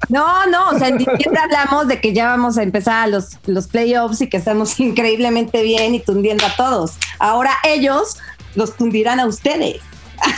No, 0.09 0.45
no, 0.47 0.69
o 0.69 0.78
sea, 0.78 0.89
en 0.89 0.97
diciembre 0.97 1.39
hablamos 1.43 1.88
de 1.88 1.99
que 1.99 2.13
ya 2.13 2.28
vamos 2.28 2.57
a 2.57 2.63
empezar 2.63 3.09
los, 3.09 3.38
los 3.45 3.67
playoffs 3.67 4.22
y 4.22 4.30
que 4.30 4.38
estamos 4.38 4.80
increíblemente 4.80 5.63
bien 5.63 5.95
y 5.95 5.99
tundiendo 5.99 6.45
a 6.45 6.55
todos. 6.55 6.93
Ahora 7.19 7.51
ellos 7.63 8.17
los 8.55 8.76
tundirán 8.76 9.19
a 9.19 9.26
ustedes. 9.26 9.82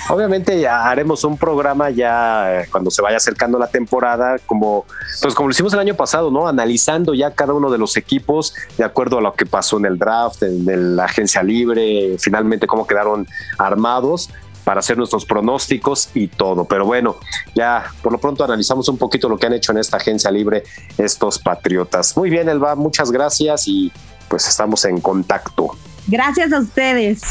Obviamente 0.09 0.59
ya 0.59 0.89
haremos 0.89 1.23
un 1.23 1.37
programa 1.37 1.89
ya 1.89 2.61
eh, 2.61 2.67
cuando 2.71 2.91
se 2.91 3.01
vaya 3.01 3.17
acercando 3.17 3.57
la 3.57 3.67
temporada, 3.67 4.37
como 4.45 4.85
pues 5.21 5.33
como 5.33 5.47
lo 5.47 5.51
hicimos 5.51 5.73
el 5.73 5.79
año 5.79 5.95
pasado, 5.95 6.31
¿no? 6.31 6.47
Analizando 6.47 7.13
ya 7.13 7.31
cada 7.31 7.53
uno 7.53 7.71
de 7.71 7.77
los 7.77 7.97
equipos 7.97 8.55
de 8.77 8.83
acuerdo 8.83 9.17
a 9.17 9.21
lo 9.21 9.33
que 9.33 9.45
pasó 9.45 9.77
en 9.77 9.85
el 9.85 9.97
draft, 9.97 10.43
en, 10.43 10.95
la 10.95 11.05
agencia 11.05 11.43
libre, 11.43 12.17
finalmente 12.19 12.67
cómo 12.67 12.85
quedaron 12.87 13.27
armados 13.57 14.29
para 14.63 14.79
hacer 14.79 14.97
nuestros 14.97 15.25
pronósticos 15.25 16.09
y 16.13 16.27
todo. 16.27 16.65
Pero 16.65 16.85
bueno, 16.85 17.17
ya 17.55 17.85
por 18.01 18.11
lo 18.11 18.17
pronto 18.17 18.43
analizamos 18.43 18.87
un 18.89 18.97
poquito 18.97 19.27
lo 19.27 19.37
que 19.37 19.47
han 19.47 19.53
hecho 19.53 19.71
en 19.71 19.79
esta 19.79 19.97
agencia 19.97 20.31
libre 20.31 20.63
estos 20.97 21.39
patriotas. 21.39 22.15
Muy 22.15 22.29
bien, 22.29 22.47
Elba, 22.49 22.75
muchas 22.75 23.11
gracias 23.11 23.67
y 23.67 23.91
pues 24.27 24.47
estamos 24.47 24.85
en 24.85 25.01
contacto. 25.01 25.75
Gracias 26.07 26.51
a 26.53 26.59
ustedes. 26.59 27.21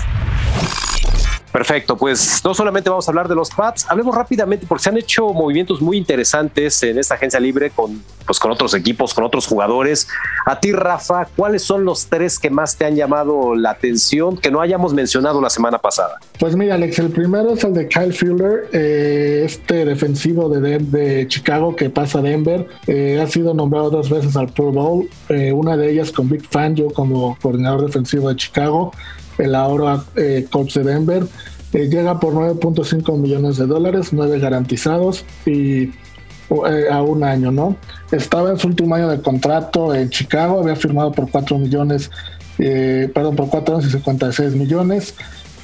Perfecto, 1.52 1.98
pues 1.98 2.40
no 2.42 2.54
solamente 2.54 2.88
vamos 2.88 3.06
a 3.06 3.10
hablar 3.10 3.28
de 3.28 3.34
los 3.34 3.50
Pats, 3.50 3.84
hablemos 3.90 4.14
rápidamente 4.14 4.66
porque 4.66 4.84
se 4.84 4.88
han 4.88 4.96
hecho 4.96 5.34
movimientos 5.34 5.82
muy 5.82 5.98
interesantes 5.98 6.82
en 6.82 6.98
esta 6.98 7.16
agencia 7.16 7.38
libre 7.38 7.70
con, 7.70 8.02
pues, 8.24 8.38
con 8.38 8.50
otros 8.50 8.72
equipos, 8.72 9.12
con 9.12 9.24
otros 9.24 9.46
jugadores. 9.46 10.08
A 10.46 10.58
ti, 10.58 10.72
Rafa, 10.72 11.26
¿cuáles 11.36 11.62
son 11.62 11.84
los 11.84 12.06
tres 12.06 12.38
que 12.38 12.48
más 12.48 12.76
te 12.76 12.86
han 12.86 12.96
llamado 12.96 13.54
la 13.54 13.70
atención 13.70 14.38
que 14.38 14.50
no 14.50 14.62
hayamos 14.62 14.94
mencionado 14.94 15.42
la 15.42 15.50
semana 15.50 15.78
pasada? 15.78 16.18
Pues 16.40 16.56
mira, 16.56 16.76
Alex, 16.76 16.98
el 17.00 17.10
primero 17.10 17.52
es 17.52 17.62
el 17.64 17.74
de 17.74 17.86
Kyle 17.86 18.14
Fuller, 18.14 18.70
eh, 18.72 19.42
este 19.44 19.84
defensivo 19.84 20.48
de, 20.48 20.78
de, 20.78 21.28
Chicago 21.28 21.76
que 21.76 21.90
pasa 21.90 22.20
a 22.20 22.22
Denver. 22.22 22.66
Eh, 22.86 23.20
ha 23.22 23.26
sido 23.26 23.52
nombrado 23.52 23.90
dos 23.90 24.08
veces 24.08 24.36
al 24.36 24.48
Pro 24.48 24.72
Bowl, 24.72 25.06
eh, 25.28 25.52
una 25.52 25.76
de 25.76 25.90
ellas 25.90 26.10
con 26.12 26.30
Big 26.30 26.46
Fan, 26.48 26.76
yo 26.76 26.88
como 26.88 27.36
coordinador 27.42 27.84
defensivo 27.84 28.30
de 28.30 28.36
Chicago 28.36 28.92
el 29.38 29.54
ahora 29.54 30.04
eh, 30.16 30.46
coach 30.50 30.74
de 30.74 30.84
Denver. 30.84 31.24
Eh, 31.72 31.88
llega 31.88 32.20
por 32.20 32.34
9.5 32.34 33.18
millones 33.18 33.56
de 33.56 33.66
dólares, 33.66 34.08
9 34.12 34.38
garantizados 34.38 35.24
y 35.46 35.84
eh, 35.84 36.86
a 36.90 37.02
un 37.02 37.24
año, 37.24 37.50
¿no? 37.50 37.76
Estaba 38.10 38.50
en 38.50 38.58
su 38.58 38.68
último 38.68 38.94
año 38.94 39.08
de 39.08 39.22
contrato 39.22 39.94
en 39.94 40.10
Chicago, 40.10 40.60
había 40.60 40.76
firmado 40.76 41.12
por 41.12 41.30
4 41.30 41.58
millones, 41.58 42.10
perdón, 42.58 43.36
por 43.36 43.48
4 43.48 43.76
años 43.76 43.88
y 43.88 43.92
56 43.92 44.54
millones. 44.54 45.14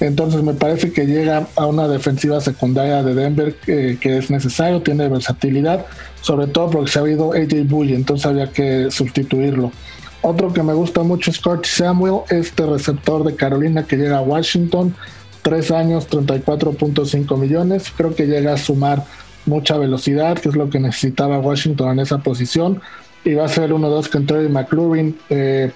Entonces 0.01 0.43
me 0.43 0.55
parece 0.55 0.93
que 0.93 1.07
llega 1.07 1.49
a 1.57 1.67
una 1.67 1.89
defensiva 1.89 2.41
secundaria 2.41 3.03
de 3.03 3.15
Denver 3.15 3.55
que 3.57 3.99
es 4.17 4.31
necesario, 4.31 4.81
tiene 4.81 5.09
versatilidad, 5.09 5.87
sobre 6.23 6.47
todo 6.47 6.71
porque 6.71 6.91
se 6.91 7.01
ha 7.01 7.03
habido 7.03 7.33
AJ 7.33 7.65
Bully, 7.69 7.95
entonces 7.95 8.25
había 8.25 8.51
que 8.51 8.91
sustituirlo. 8.91 9.73
Otro 10.23 10.53
que 10.53 10.63
me 10.63 10.75
gusta 10.75 11.03
mucho 11.03 11.31
es 11.31 11.39
Curtis 11.39 11.73
Samuel, 11.73 12.23
este 12.31 12.67
receptor 12.67 13.25
de 13.25 13.37
Carolina 13.37 13.85
que 13.87 13.97
llega 13.97 14.19
a 14.19 14.23
Washington, 14.23 14.95
tres 15.43 15.71
años, 15.71 16.09
34.5 16.11 17.39
millones. 17.39 17.93
Creo 17.97 18.15
que 18.15 18.27
llega 18.27 18.55
a 18.55 18.59
sumar 18.59 19.05
mucha 19.47 19.77
velocidad, 19.77 20.39
que 20.39 20.49
es 20.49 20.57
lo 20.57 20.71
que 20.71 20.81
necesitaba 20.81 21.39
Washington 21.39 21.93
en 21.93 22.01
esa 22.01 22.19
posición. 22.19 22.81
Y 23.25 23.35
va 23.35 23.45
a 23.45 23.49
ser 23.49 23.73
uno 23.73 23.89
dos 23.89 24.09
con 24.09 24.27
Terry 24.27 24.49
McLaurin, 24.49 25.17
eh, 25.31 25.73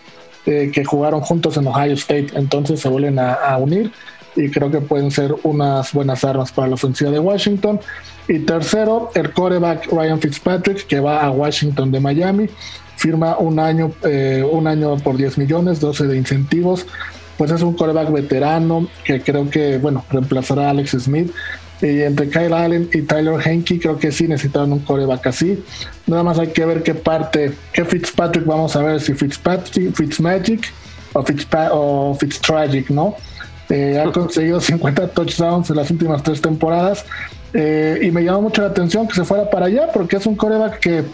eh, 0.47 0.71
que 0.75 0.85
jugaron 0.85 1.21
juntos 1.21 1.57
en 1.57 1.67
Ohio 1.69 1.95
State. 1.95 2.29
Entonces 2.35 2.81
se 2.81 2.89
vuelven 2.89 3.19
a, 3.21 3.57
unir 3.59 3.93
y 4.35 4.51
creo 4.51 4.71
que 4.71 4.81
pueden 4.81 5.11
ser 5.11 5.35
unas 5.45 5.93
buenas 5.93 6.25
armas 6.25 6.51
para 6.51 6.69
la 6.69 6.75
ofensiva 6.75 7.11
de 7.11 7.21
Washington. 7.21 7.81
Y 8.29 8.41
tercero, 8.41 9.11
el 9.15 9.33
quarterback 9.33 9.87
Ryan 9.93 10.21
Fitzpatrick, 10.21 10.87
que 10.87 11.01
va 11.01 11.23
a 11.23 11.31
Washington 11.31 11.93
de 11.93 12.01
Miami 12.01 12.49
firma 13.03 13.37
un 13.37 13.59
año, 13.59 13.93
eh, 14.05 14.47
un 14.49 14.69
año 14.69 14.97
por 14.99 15.17
10 15.17 15.37
millones, 15.39 15.81
12 15.81 16.07
de 16.07 16.17
incentivos. 16.17 16.87
Pues 17.37 17.51
es 17.51 17.63
un 17.63 17.75
coreback 17.75 18.13
veterano 18.13 18.87
que 19.05 19.21
creo 19.21 19.51
que, 19.51 19.79
bueno, 19.79 20.05
reemplazará 20.11 20.69
a 20.69 20.71
Alex 20.71 20.93
Smith. 20.93 21.33
Y 21.81 22.03
entre 22.03 22.29
Kyle 22.29 22.53
Allen 22.53 22.89
y 22.93 23.03
Tyler 23.03 23.41
Henke, 23.45 23.81
creo 23.81 23.99
que 23.99 24.13
sí 24.13 24.29
necesitan 24.29 24.73
un 24.73 24.79
coreback 24.79 25.27
así. 25.27 25.61
Nada 26.07 26.23
más 26.23 26.39
hay 26.39 26.49
que 26.49 26.65
ver 26.65 26.85
qué 26.85 26.95
parte, 26.95 27.53
qué 27.73 27.85
Fitzpatrick 27.85 28.47
vamos 28.47 28.77
a 28.77 28.83
ver, 28.83 29.01
si 29.01 29.15
Fitzpatrick, 29.15 29.93
Fitzmagic 29.97 30.73
o, 31.13 31.25
Fitzpa 31.25 31.71
o 31.73 32.15
Fitztragic, 32.15 32.89
¿no? 32.91 33.17
Eh, 33.69 34.01
ha 34.01 34.13
conseguido 34.13 34.61
50 34.61 35.09
touchdowns 35.09 35.71
en 35.71 35.77
las 35.77 35.91
últimas 35.91 36.23
tres 36.23 36.41
temporadas. 36.41 37.05
Eh, 37.55 37.99
y 38.03 38.11
me 38.13 38.23
llamó 38.23 38.43
mucho 38.43 38.63
la 38.63 38.69
atención 38.69 39.09
que 39.09 39.15
se 39.15 39.25
fuera 39.25 39.51
para 39.51 39.67
allá, 39.67 39.89
porque 39.93 40.17
es 40.17 40.27
un 40.27 40.37
coreback 40.37 40.79
que, 40.79 41.05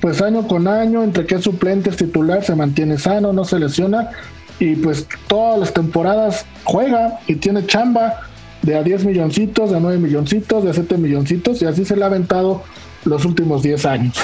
pues 0.00 0.22
año 0.22 0.46
con 0.48 0.66
año, 0.66 1.02
entre 1.02 1.26
que 1.26 1.36
es 1.36 1.44
suplente, 1.44 1.90
es 1.90 1.96
titular, 1.96 2.44
se 2.44 2.54
mantiene 2.54 2.98
sano, 2.98 3.32
no 3.32 3.44
se 3.44 3.58
lesiona. 3.58 4.10
Y 4.58 4.76
pues 4.76 5.06
todas 5.26 5.58
las 5.58 5.72
temporadas 5.72 6.44
juega 6.64 7.18
y 7.26 7.36
tiene 7.36 7.66
chamba 7.66 8.20
de 8.62 8.76
a 8.76 8.82
10 8.82 9.04
milloncitos, 9.04 9.70
de 9.70 9.76
a 9.76 9.80
9 9.80 9.98
milloncitos, 9.98 10.64
de 10.64 10.70
a 10.70 10.74
7 10.74 10.98
milloncitos, 10.98 11.62
y 11.62 11.66
así 11.66 11.84
se 11.84 11.96
le 11.96 12.04
ha 12.04 12.06
aventado 12.06 12.62
los 13.04 13.24
últimos 13.24 13.62
10 13.62 13.86
años. 13.86 14.16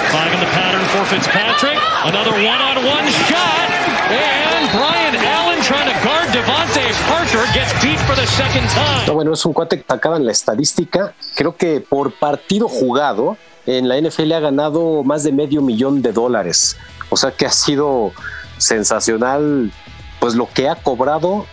bueno, 9.15 9.33
es 9.33 9.45
un 9.47 9.53
cuate 9.53 9.81
que 9.81 9.93
acaba 9.93 10.17
en 10.17 10.27
la 10.27 10.33
estadística. 10.33 11.15
Creo 11.35 11.57
que 11.57 11.81
por 11.81 12.13
partido 12.13 12.69
jugado 12.69 13.37
en 13.67 13.89
la 13.89 14.01
NFL 14.01 14.33
ha 14.33 14.41
ganado 14.41 15.03
más 15.03 15.23
de 15.23 15.33
medio 15.33 15.63
millón 15.63 16.03
de 16.03 16.13
dólares. 16.13 16.77
O 17.11 17.17
sea 17.17 17.33
que 17.33 17.47
ha 17.47 17.51
sido 17.51 18.13
sensacional, 18.59 19.73
pues 20.21 20.35
lo 20.35 20.49
que 20.53 20.69
ha 20.69 20.77
cobrado 20.77 21.47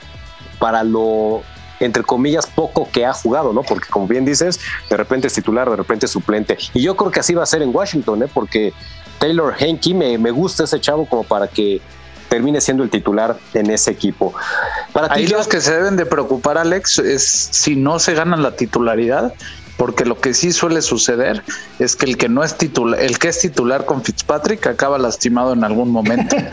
para 0.59 0.84
lo 0.84 1.41
entre 1.80 2.03
comillas, 2.03 2.45
poco 2.47 2.89
que 2.89 3.05
ha 3.05 3.14
jugado, 3.14 3.51
¿no? 3.51 3.61
Porque 3.64 3.89
como 3.89 4.07
bien 4.07 4.24
dices, 4.24 4.59
de 4.89 4.95
repente 4.95 5.28
es 5.28 5.34
titular, 5.34 5.70
de 5.70 5.76
repente 5.76 6.05
es 6.05 6.11
suplente. 6.11 6.57
Y 6.74 6.82
yo 6.82 6.95
creo 6.95 7.11
que 7.11 7.20
así 7.20 7.34
va 7.34 7.43
a 7.43 7.45
ser 7.45 7.61
en 7.61 7.76
Washington, 7.76 8.24
¿eh? 8.24 8.30
Porque 8.34 8.74
Taylor 9.20 9.53
Henke 9.57 9.93
me, 9.93 10.18
me 10.18 10.32
gusta 10.32 10.64
ese 10.64 10.80
chavo 10.80 11.05
como 11.05 11.24
para 11.24 11.47
que 11.47 11.82
termine 12.30 12.61
siendo 12.61 12.84
el 12.84 12.89
titular 12.89 13.38
en 13.53 13.70
ese 13.70 13.91
equipo. 13.91 14.34
Para 14.91 15.14
Ahí 15.14 15.28
los 15.28 15.47
que 15.47 15.61
se 15.61 15.74
deben 15.74 15.97
de 15.97 16.05
preocupar, 16.05 16.57
Alex, 16.57 16.99
es 16.99 17.24
si 17.24 17.76
no 17.76 17.99
se 17.99 18.14
ganan 18.14 18.41
la 18.41 18.55
titularidad, 18.55 19.34
porque 19.78 20.05
lo 20.05 20.19
que 20.19 20.34
sí 20.34 20.51
suele 20.51 20.82
suceder 20.82 21.43
es 21.80 21.95
que 21.95 22.05
el 22.05 22.17
que 22.17 22.30
no 22.30 22.43
es 22.43 22.57
titular, 22.57 22.99
el 22.99 23.19
que 23.19 23.30
es 23.30 23.39
titular 23.39 23.86
con 23.86 24.03
Fitzpatrick 24.03 24.67
acaba 24.67 24.97
lastimado 24.97 25.53
en 25.53 25.63
algún 25.63 25.91
momento. 25.91 26.36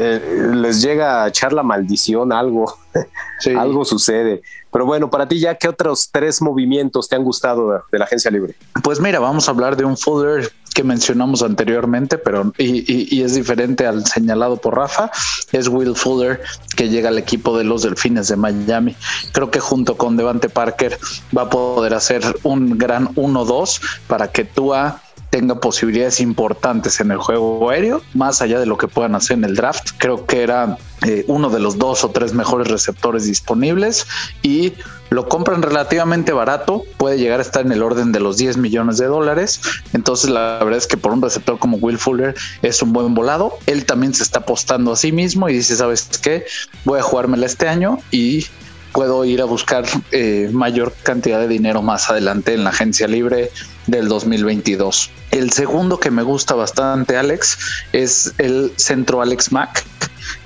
Eh, 0.00 0.52
les 0.54 0.80
llega 0.80 1.24
a 1.24 1.28
echar 1.28 1.52
la 1.52 1.64
maldición, 1.64 2.32
algo, 2.32 2.78
algo 3.58 3.84
sucede. 3.84 4.42
Pero 4.70 4.86
bueno, 4.86 5.10
para 5.10 5.26
ti 5.26 5.40
ya, 5.40 5.56
¿qué 5.56 5.68
otros 5.68 6.10
tres 6.12 6.40
movimientos 6.40 7.08
te 7.08 7.16
han 7.16 7.24
gustado 7.24 7.82
de, 7.90 7.98
la 7.98 8.04
agencia 8.04 8.30
libre? 8.30 8.54
Pues 8.82 9.00
mira, 9.00 9.18
vamos 9.18 9.48
a 9.48 9.50
hablar 9.50 9.76
de 9.76 9.84
un 9.84 9.96
Fuller 9.96 10.52
que 10.78 10.84
mencionamos 10.84 11.42
anteriormente, 11.42 12.18
pero 12.18 12.52
y, 12.56 13.20
es 13.20 13.34
diferente 13.34 13.84
al 13.84 14.06
señalado 14.06 14.58
por 14.58 14.76
Rafa, 14.76 15.10
es 15.50 15.66
Will 15.66 15.96
Fuller 15.96 16.40
que 16.76 16.88
llega 16.88 17.08
al 17.08 17.18
equipo 17.18 17.58
de 17.58 17.64
los 17.64 17.82
Delfines 17.82 18.28
de 18.28 18.36
Miami. 18.36 18.94
Creo 19.32 19.50
que 19.50 19.58
junto 19.58 19.96
con 19.96 20.16
Devante 20.16 20.48
Parker 20.48 20.96
va 21.36 21.42
a 21.42 21.50
poder 21.50 21.94
hacer 21.94 22.22
un 22.44 22.78
gran 22.78 23.12
1-2 23.16 23.80
para 24.06 24.30
que 24.30 24.44
Tua 24.44 25.02
tenga 25.30 25.60
posibilidades 25.60 26.20
importantes 26.20 27.00
en 27.00 27.10
el 27.10 27.18
juego 27.18 27.70
aéreo, 27.70 28.02
más 28.14 28.40
allá 28.42 28.58
de 28.58 28.66
lo 28.66 28.78
que 28.78 28.88
puedan 28.88 29.14
hacer 29.14 29.38
en 29.38 29.44
el 29.44 29.54
draft. 29.54 29.90
Creo 29.98 30.26
que 30.26 30.42
era 30.42 30.78
eh, 31.06 31.24
uno 31.28 31.50
de 31.50 31.60
los 31.60 31.78
dos 31.78 32.04
o 32.04 32.10
tres 32.10 32.34
mejores 32.34 32.68
receptores 32.68 33.24
disponibles 33.24 34.06
y 34.42 34.72
lo 35.10 35.28
compran 35.28 35.62
relativamente 35.62 36.32
barato, 36.32 36.84
puede 36.98 37.18
llegar 37.18 37.38
a 37.38 37.42
estar 37.42 37.64
en 37.64 37.72
el 37.72 37.82
orden 37.82 38.12
de 38.12 38.20
los 38.20 38.36
10 38.36 38.58
millones 38.58 38.98
de 38.98 39.06
dólares. 39.06 39.60
Entonces, 39.94 40.28
la 40.28 40.58
verdad 40.62 40.76
es 40.76 40.86
que 40.86 40.96
por 40.96 41.12
un 41.12 41.22
receptor 41.22 41.58
como 41.58 41.78
Will 41.78 41.98
Fuller 41.98 42.34
es 42.62 42.82
un 42.82 42.92
buen 42.92 43.14
volado. 43.14 43.58
Él 43.66 43.86
también 43.86 44.12
se 44.12 44.22
está 44.22 44.40
apostando 44.40 44.92
a 44.92 44.96
sí 44.96 45.12
mismo 45.12 45.48
y 45.48 45.54
dice: 45.54 45.76
¿Sabes 45.76 46.08
qué? 46.22 46.44
Voy 46.84 46.98
a 46.98 47.02
jugármela 47.02 47.46
este 47.46 47.68
año 47.68 47.98
y 48.10 48.46
puedo 48.92 49.24
ir 49.24 49.40
a 49.40 49.44
buscar 49.44 49.84
eh, 50.12 50.48
mayor 50.52 50.92
cantidad 51.02 51.40
de 51.40 51.48
dinero 51.48 51.82
más 51.82 52.10
adelante 52.10 52.54
en 52.54 52.64
la 52.64 52.70
agencia 52.70 53.08
libre 53.08 53.50
del 53.86 54.08
2022. 54.08 55.10
El 55.30 55.50
segundo 55.52 56.00
que 56.00 56.10
me 56.10 56.22
gusta 56.22 56.54
bastante, 56.54 57.16
Alex, 57.16 57.58
es 57.92 58.34
el 58.38 58.72
centro 58.76 59.20
Alex 59.20 59.52
Mack 59.52 59.84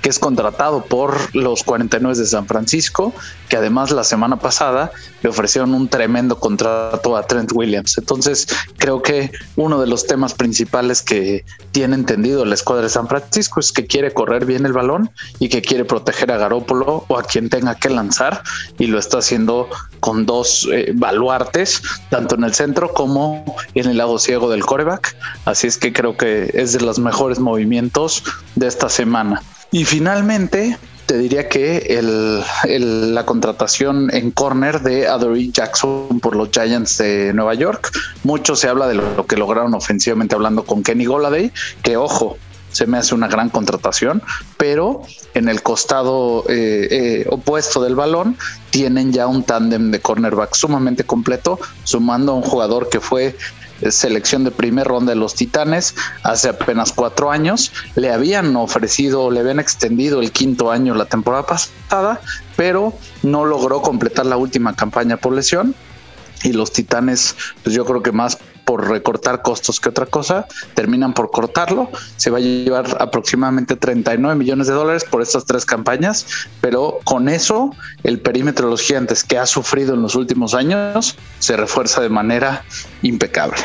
que 0.01 0.09
es 0.09 0.19
contratado 0.19 0.83
por 0.85 1.35
los 1.35 1.63
49 1.63 2.17
de 2.17 2.25
San 2.25 2.47
Francisco, 2.47 3.13
que 3.49 3.57
además 3.57 3.91
la 3.91 4.03
semana 4.03 4.37
pasada 4.37 4.91
le 5.21 5.29
ofrecieron 5.29 5.73
un 5.73 5.87
tremendo 5.87 6.39
contrato 6.39 7.15
a 7.15 7.25
Trent 7.27 7.51
Williams. 7.53 7.97
Entonces, 7.97 8.47
creo 8.77 9.01
que 9.01 9.31
uno 9.55 9.79
de 9.79 9.87
los 9.87 10.05
temas 10.05 10.33
principales 10.33 11.01
que 11.01 11.45
tiene 11.71 11.95
entendido 11.95 12.45
la 12.45 12.55
escuadra 12.55 12.83
de 12.83 12.89
San 12.89 13.07
Francisco 13.07 13.59
es 13.59 13.71
que 13.71 13.85
quiere 13.85 14.13
correr 14.13 14.45
bien 14.45 14.65
el 14.65 14.73
balón 14.73 15.09
y 15.39 15.49
que 15.49 15.61
quiere 15.61 15.85
proteger 15.85 16.31
a 16.31 16.37
Garópolo 16.37 17.05
o 17.07 17.17
a 17.17 17.23
quien 17.23 17.49
tenga 17.49 17.75
que 17.75 17.89
lanzar 17.89 18.43
y 18.79 18.87
lo 18.87 18.99
está 18.99 19.19
haciendo 19.19 19.69
con 19.99 20.25
dos 20.25 20.67
eh, 20.71 20.91
baluartes, 20.93 21.81
tanto 22.09 22.35
en 22.35 22.43
el 22.43 22.53
centro 22.53 22.93
como 22.93 23.55
en 23.73 23.89
el 23.89 23.97
lado 23.97 24.19
ciego 24.19 24.49
del 24.49 24.65
coreback. 24.65 25.15
Así 25.45 25.67
es 25.67 25.77
que 25.77 25.93
creo 25.93 26.17
que 26.17 26.51
es 26.53 26.73
de 26.73 26.81
los 26.81 26.99
mejores 26.99 27.39
movimientos 27.39 28.23
de 28.55 28.67
esta 28.67 28.89
semana. 28.89 29.41
Y 29.73 29.85
finalmente, 29.85 30.77
te 31.07 31.17
diría 31.17 31.49
que 31.49 31.99
la 32.79 33.25
contratación 33.25 34.13
en 34.13 34.29
corner 34.29 34.81
de 34.81 35.07
Adoree 35.07 35.49
Jackson 35.51 36.19
por 36.21 36.35
los 36.35 36.49
Giants 36.51 36.99
de 36.99 37.33
Nueva 37.33 37.55
York. 37.55 37.89
Mucho 38.23 38.55
se 38.55 38.69
habla 38.69 38.87
de 38.87 38.93
lo, 38.93 39.25
que 39.25 39.35
lograron 39.35 39.73
ofensivamente 39.73 40.35
hablando 40.35 40.63
con 40.63 40.83
Kenny 40.83 41.05
Goladay, 41.05 41.51
que 41.81 41.97
ojo, 41.97 42.37
se 42.69 42.85
me 42.85 42.99
hace 42.99 43.15
una 43.15 43.27
gran 43.27 43.49
contratación, 43.49 44.21
pero 44.57 45.01
en 45.33 45.49
el 45.49 45.63
costado 45.63 46.43
eh, 46.49 46.87
eh, 46.91 47.25
opuesto 47.31 47.81
del 47.81 47.95
balón 47.95 48.37
tienen 48.69 49.11
ya 49.11 49.25
un 49.25 49.41
tándem 49.41 49.89
de 49.89 50.01
cornerback 50.01 50.53
sumamente 50.53 51.03
completo, 51.03 51.59
sumando 51.83 52.33
a 52.33 52.35
un 52.35 52.43
jugador 52.43 52.89
que 52.89 52.99
fue 52.99 53.35
selección 53.91 54.43
de 54.43 54.51
primer 54.51 54.87
ronda 54.87 55.11
de 55.11 55.15
los 55.19 55.35
Titanes 55.35 55.95
hace 56.23 56.49
apenas 56.49 56.91
cuatro 56.91 57.31
años. 57.31 57.71
Le 57.95 58.11
habían 58.11 58.55
ofrecido, 58.55 59.31
le 59.31 59.39
habían 59.39 59.59
extendido 59.59 60.21
el 60.21 60.31
quinto 60.31 60.71
año 60.71 60.95
la 60.95 61.05
temporada 61.05 61.45
pasada, 61.45 62.21
pero 62.55 62.93
no 63.23 63.45
logró 63.45 63.81
completar 63.81 64.25
la 64.25 64.37
última 64.37 64.75
campaña 64.75 65.17
por 65.17 65.33
lesión. 65.33 65.75
Y 66.43 66.53
los 66.53 66.71
Titanes, 66.71 67.35
pues 67.63 67.75
yo 67.75 67.85
creo 67.85 68.03
que 68.03 68.11
más 68.11 68.37
por 68.65 68.89
recortar 68.89 69.41
costos 69.41 69.79
que 69.79 69.89
otra 69.89 70.05
cosa, 70.05 70.47
terminan 70.73 71.13
por 71.13 71.31
cortarlo. 71.31 71.89
Se 72.17 72.29
va 72.29 72.37
a 72.37 72.41
llevar 72.41 72.97
aproximadamente 72.99 73.75
39 73.75 74.35
millones 74.35 74.67
de 74.67 74.73
dólares 74.73 75.03
por 75.03 75.21
estas 75.21 75.45
tres 75.45 75.65
campañas, 75.65 76.25
pero 76.61 76.99
con 77.03 77.29
eso 77.29 77.71
el 78.03 78.19
perímetro 78.19 78.67
de 78.67 78.71
los 78.71 78.81
gigantes 78.81 79.23
que 79.23 79.37
ha 79.37 79.45
sufrido 79.45 79.93
en 79.93 80.01
los 80.01 80.15
últimos 80.15 80.53
años 80.53 81.17
se 81.39 81.57
refuerza 81.57 82.01
de 82.01 82.09
manera 82.09 82.63
impecable. 83.01 83.57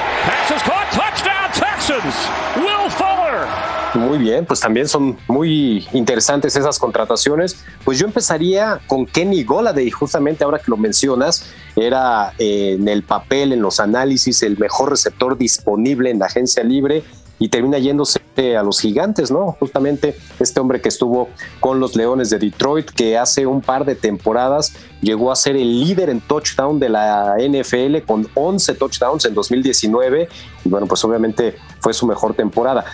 Muy 3.95 4.19
bien, 4.19 4.45
pues 4.45 4.61
también 4.61 4.87
son 4.87 5.17
muy 5.29 5.87
interesantes 5.93 6.55
esas 6.57 6.79
contrataciones. 6.79 7.65
Pues 7.85 7.99
yo 7.99 8.07
empezaría 8.07 8.81
con 8.87 9.07
Kenny 9.07 9.45
Goladay, 9.45 9.91
justamente 9.91 10.45
ahora 10.45 10.59
que 10.59 10.71
lo 10.71 10.77
mencionas, 10.77 11.47
era 11.75 12.35
eh, 12.39 12.77
en 12.79 12.87
el 12.87 13.03
papel, 13.03 13.53
en 13.53 13.63
los 13.63 13.81
análisis, 13.81 14.43
el 14.43 14.59
mejor 14.59 14.91
receptor 14.91 15.39
disponible 15.39 16.11
en 16.11 16.19
la 16.19 16.27
agencia 16.27 16.63
libre 16.63 17.03
y 17.39 17.49
termina 17.49 17.79
yéndose 17.79 18.21
a 18.57 18.63
los 18.63 18.81
gigantes, 18.81 19.31
¿no? 19.33 19.57
Justamente 19.59 20.17
este 20.39 20.61
hombre 20.61 20.81
que 20.81 20.89
estuvo 20.89 21.29
con 21.59 21.81
los 21.81 21.97
Leones 21.97 22.31
de 22.31 22.39
Detroit, 22.39 22.89
que 22.91 23.19
hace 23.19 23.47
un 23.47 23.63
par 23.63 23.85
de 23.85 23.97
temporadas 23.97 24.75
llegó 25.01 25.33
a 25.33 25.37
ser 25.37 25.57
el 25.57 25.81
líder 25.81 26.09
en 26.11 26.21
touchdown 26.21 26.79
de 26.79 26.89
la 26.89 27.37
NFL 27.39 28.05
con 28.07 28.29
11 28.35 28.75
touchdowns 28.75 29.25
en 29.25 29.35
2019 29.35 30.29
y 30.65 30.69
bueno, 30.69 30.87
pues 30.87 31.05
obviamente 31.05 31.57
fue 31.81 31.93
su 31.93 32.07
mejor 32.07 32.35
temporada 32.35 32.85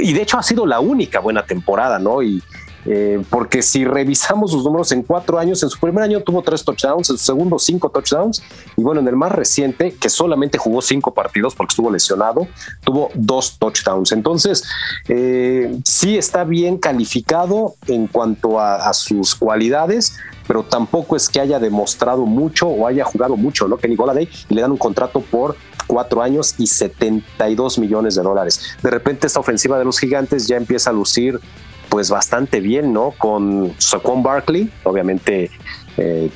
y 0.00 0.12
de 0.12 0.22
hecho 0.22 0.38
ha 0.38 0.42
sido 0.42 0.66
la 0.66 0.80
única 0.80 1.20
buena 1.20 1.44
temporada, 1.44 1.98
¿no? 1.98 2.22
Y, 2.22 2.42
eh, 2.86 3.22
porque 3.30 3.62
si 3.62 3.84
revisamos 3.84 4.52
sus 4.52 4.64
números 4.64 4.92
en 4.92 5.02
cuatro 5.02 5.38
años, 5.38 5.62
en 5.62 5.70
su 5.70 5.78
primer 5.78 6.04
año 6.04 6.20
tuvo 6.20 6.42
tres 6.42 6.64
touchdowns, 6.64 7.10
en 7.10 7.18
su 7.18 7.24
segundo 7.24 7.58
cinco 7.58 7.90
touchdowns, 7.90 8.42
y 8.76 8.82
bueno, 8.82 9.00
en 9.00 9.08
el 9.08 9.16
más 9.16 9.32
reciente, 9.32 9.94
que 9.94 10.08
solamente 10.08 10.58
jugó 10.58 10.80
cinco 10.82 11.12
partidos 11.12 11.54
porque 11.54 11.72
estuvo 11.72 11.90
lesionado, 11.90 12.46
tuvo 12.84 13.10
dos 13.14 13.58
touchdowns. 13.58 14.12
Entonces, 14.12 14.64
eh, 15.08 15.76
sí 15.84 16.16
está 16.16 16.44
bien 16.44 16.78
calificado 16.78 17.74
en 17.88 18.06
cuanto 18.06 18.60
a, 18.60 18.92
sus 18.92 19.34
cualidades, 19.34 20.16
pero 20.46 20.62
tampoco 20.62 21.16
es 21.16 21.28
que 21.28 21.40
haya 21.40 21.58
demostrado 21.58 22.24
mucho 22.24 22.68
o 22.68 22.86
haya 22.86 23.04
jugado 23.04 23.36
mucho, 23.36 23.66
¿no? 23.66 23.76
Kenny 23.76 23.96
Goladay 23.96 24.28
y 24.48 24.54
le 24.54 24.62
dan 24.62 24.70
un 24.70 24.78
contrato 24.78 25.20
por 25.20 25.56
cuatro 25.86 26.22
años 26.22 26.54
y 26.58 26.66
72 26.66 27.78
millones 27.78 28.14
de 28.14 28.22
dólares. 28.22 28.60
De 28.82 28.90
repente 28.90 29.26
esta 29.26 29.40
ofensiva 29.40 29.78
de 29.78 29.84
los 29.84 29.98
gigantes 29.98 30.46
ya 30.46 30.56
empieza 30.56 30.90
a 30.90 30.92
lucir 30.92 31.40
pues 31.88 32.10
bastante 32.10 32.60
bien, 32.60 32.92
¿no? 32.92 33.12
Con 33.12 33.74
Saquon 33.78 34.22
Barkley, 34.22 34.70
obviamente 34.84 35.50
eh, 35.96 36.30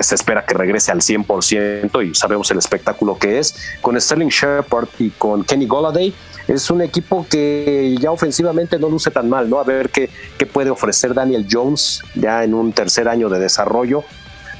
se 0.00 0.14
espera 0.14 0.44
que 0.44 0.54
regrese 0.54 0.92
al 0.92 1.00
100% 1.00 2.08
y 2.08 2.14
sabemos 2.14 2.50
el 2.50 2.58
espectáculo 2.58 3.18
que 3.18 3.38
es. 3.38 3.56
Con 3.80 4.00
Sterling 4.00 4.28
Shepard 4.28 4.88
y 4.98 5.10
con 5.10 5.44
Kenny 5.44 5.66
Golladay, 5.66 6.14
es 6.48 6.70
un 6.70 6.82
equipo 6.82 7.26
que 7.28 7.96
ya 8.00 8.10
ofensivamente 8.10 8.78
no 8.78 8.88
luce 8.88 9.10
tan 9.10 9.28
mal, 9.28 9.48
¿no? 9.48 9.58
A 9.58 9.64
ver 9.64 9.90
qué, 9.90 10.10
qué 10.38 10.46
puede 10.46 10.70
ofrecer 10.70 11.14
Daniel 11.14 11.46
Jones 11.50 12.02
ya 12.14 12.44
en 12.44 12.54
un 12.54 12.72
tercer 12.72 13.08
año 13.08 13.28
de 13.28 13.38
desarrollo 13.38 14.04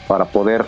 para 0.09 0.27
poder 0.27 0.65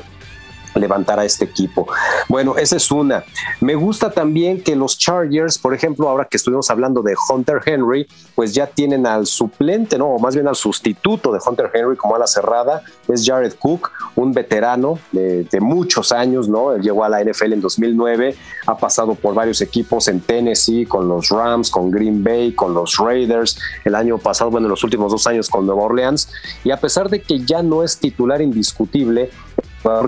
levantar 0.74 1.18
a 1.18 1.24
este 1.24 1.44
equipo. 1.44 1.86
Bueno, 2.28 2.56
esa 2.56 2.76
es 2.76 2.90
una. 2.90 3.24
Me 3.60 3.74
gusta 3.74 4.10
también 4.10 4.62
que 4.62 4.76
los 4.76 4.98
Chargers, 4.98 5.58
por 5.58 5.74
ejemplo, 5.74 6.08
ahora 6.08 6.26
que 6.26 6.36
estuvimos 6.36 6.70
hablando 6.70 7.02
de 7.02 7.14
Hunter 7.28 7.60
Henry, 7.64 8.06
pues 8.34 8.54
ya 8.54 8.66
tienen 8.66 9.06
al 9.06 9.26
suplente, 9.26 9.98
¿no? 9.98 10.06
O 10.06 10.18
más 10.18 10.34
bien 10.34 10.48
al 10.48 10.56
sustituto 10.56 11.32
de 11.32 11.40
Hunter 11.44 11.70
Henry 11.72 11.96
como 11.96 12.16
a 12.16 12.18
la 12.18 12.26
cerrada, 12.26 12.82
es 13.08 13.24
Jared 13.26 13.54
Cook, 13.58 13.90
un 14.16 14.32
veterano 14.32 14.98
de, 15.12 15.46
muchos 15.60 16.12
años, 16.12 16.48
¿no? 16.48 16.72
Él 16.72 16.82
llegó 16.82 17.04
a 17.04 17.08
la 17.08 17.22
NFL 17.22 17.52
en 17.52 17.60
2009, 17.60 18.36
ha 18.66 18.78
pasado 18.78 19.14
por 19.14 19.34
varios 19.34 19.60
equipos 19.60 20.06
en 20.08 20.20
Tennessee, 20.20 20.86
con 20.86 21.08
los 21.08 21.30
Rams, 21.30 21.70
con 21.70 21.90
Green 21.90 22.22
Bay, 22.22 22.52
con 22.52 22.74
los 22.74 22.96
Raiders, 22.96 23.58
el 23.84 23.94
año 23.94 24.18
pasado, 24.18 24.50
bueno, 24.50 24.66
en 24.66 24.70
los 24.70 24.84
últimos 24.84 25.10
dos 25.10 25.26
años 25.26 25.48
con 25.48 25.66
Nueva 25.66 25.82
Orleans, 25.82 26.30
y 26.62 26.70
a 26.70 26.76
pesar 26.76 27.08
de 27.08 27.20
que 27.20 27.40
ya 27.40 27.62
no 27.62 27.82
es 27.82 27.98
titular 27.98 28.40
indiscutible, 28.40 29.30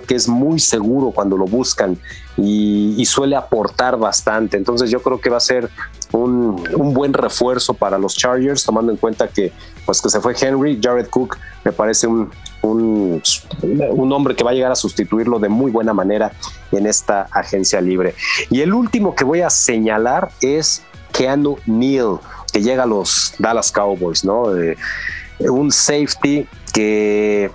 que 0.07 0.15
es 0.15 0.29
muy 0.29 0.59
seguro 0.59 1.11
cuando 1.11 1.37
lo 1.37 1.47
buscan 1.47 1.99
y, 2.37 3.05
suele 3.05 3.37
aportar 3.37 3.97
bastante. 3.97 4.57
Entonces 4.57 4.91
yo 4.91 5.03
creo 5.03 5.21
que 5.21 5.31
va 5.31 5.39
a 5.39 5.41
ser 5.41 5.69
un, 6.13 6.63
buen 6.95 7.13
refuerzo 7.13 7.75
para 7.75 7.99
los 7.99 8.17
Chargers, 8.17 8.65
tomando 8.65 8.93
en 8.93 8.99
cuenta 8.99 9.29
que, 9.29 9.53
pues, 9.85 10.01
que 10.01 10.09
se 10.09 10.21
fue 10.21 10.35
Henry, 10.41 10.81
Jared 10.81 11.09
Cook 11.09 11.37
me 11.65 11.73
parece 11.73 12.07
un, 12.07 12.31
un, 12.63 13.23
un, 13.63 14.13
hombre 14.13 14.35
que 14.35 14.45
va 14.45 14.51
a 14.51 14.55
llegar 14.55 14.73
a 14.73 14.77
sustituirlo 14.77 15.39
de 15.39 15.49
muy 15.49 15.71
buena 15.71 15.93
manera 15.93 16.33
en 16.73 16.87
esta 16.87 17.23
agencia 17.33 17.81
libre. 17.81 18.15
Y 18.49 18.61
el 18.61 18.73
último 18.73 19.15
que 19.15 19.25
voy 19.25 19.41
a 19.41 19.51
señalar 19.51 20.31
es 20.41 20.83
Keanu 21.13 21.59
Neal, 21.67 22.19
que 22.53 22.63
llega 22.63 22.85
a 22.85 22.87
los 22.87 23.35
Dallas 23.39 23.73
Cowboys, 23.73 24.25
¿no? 24.25 24.57
Eh, 24.57 24.77
un 25.41 25.71
safety 25.73 26.47
que 26.73 27.51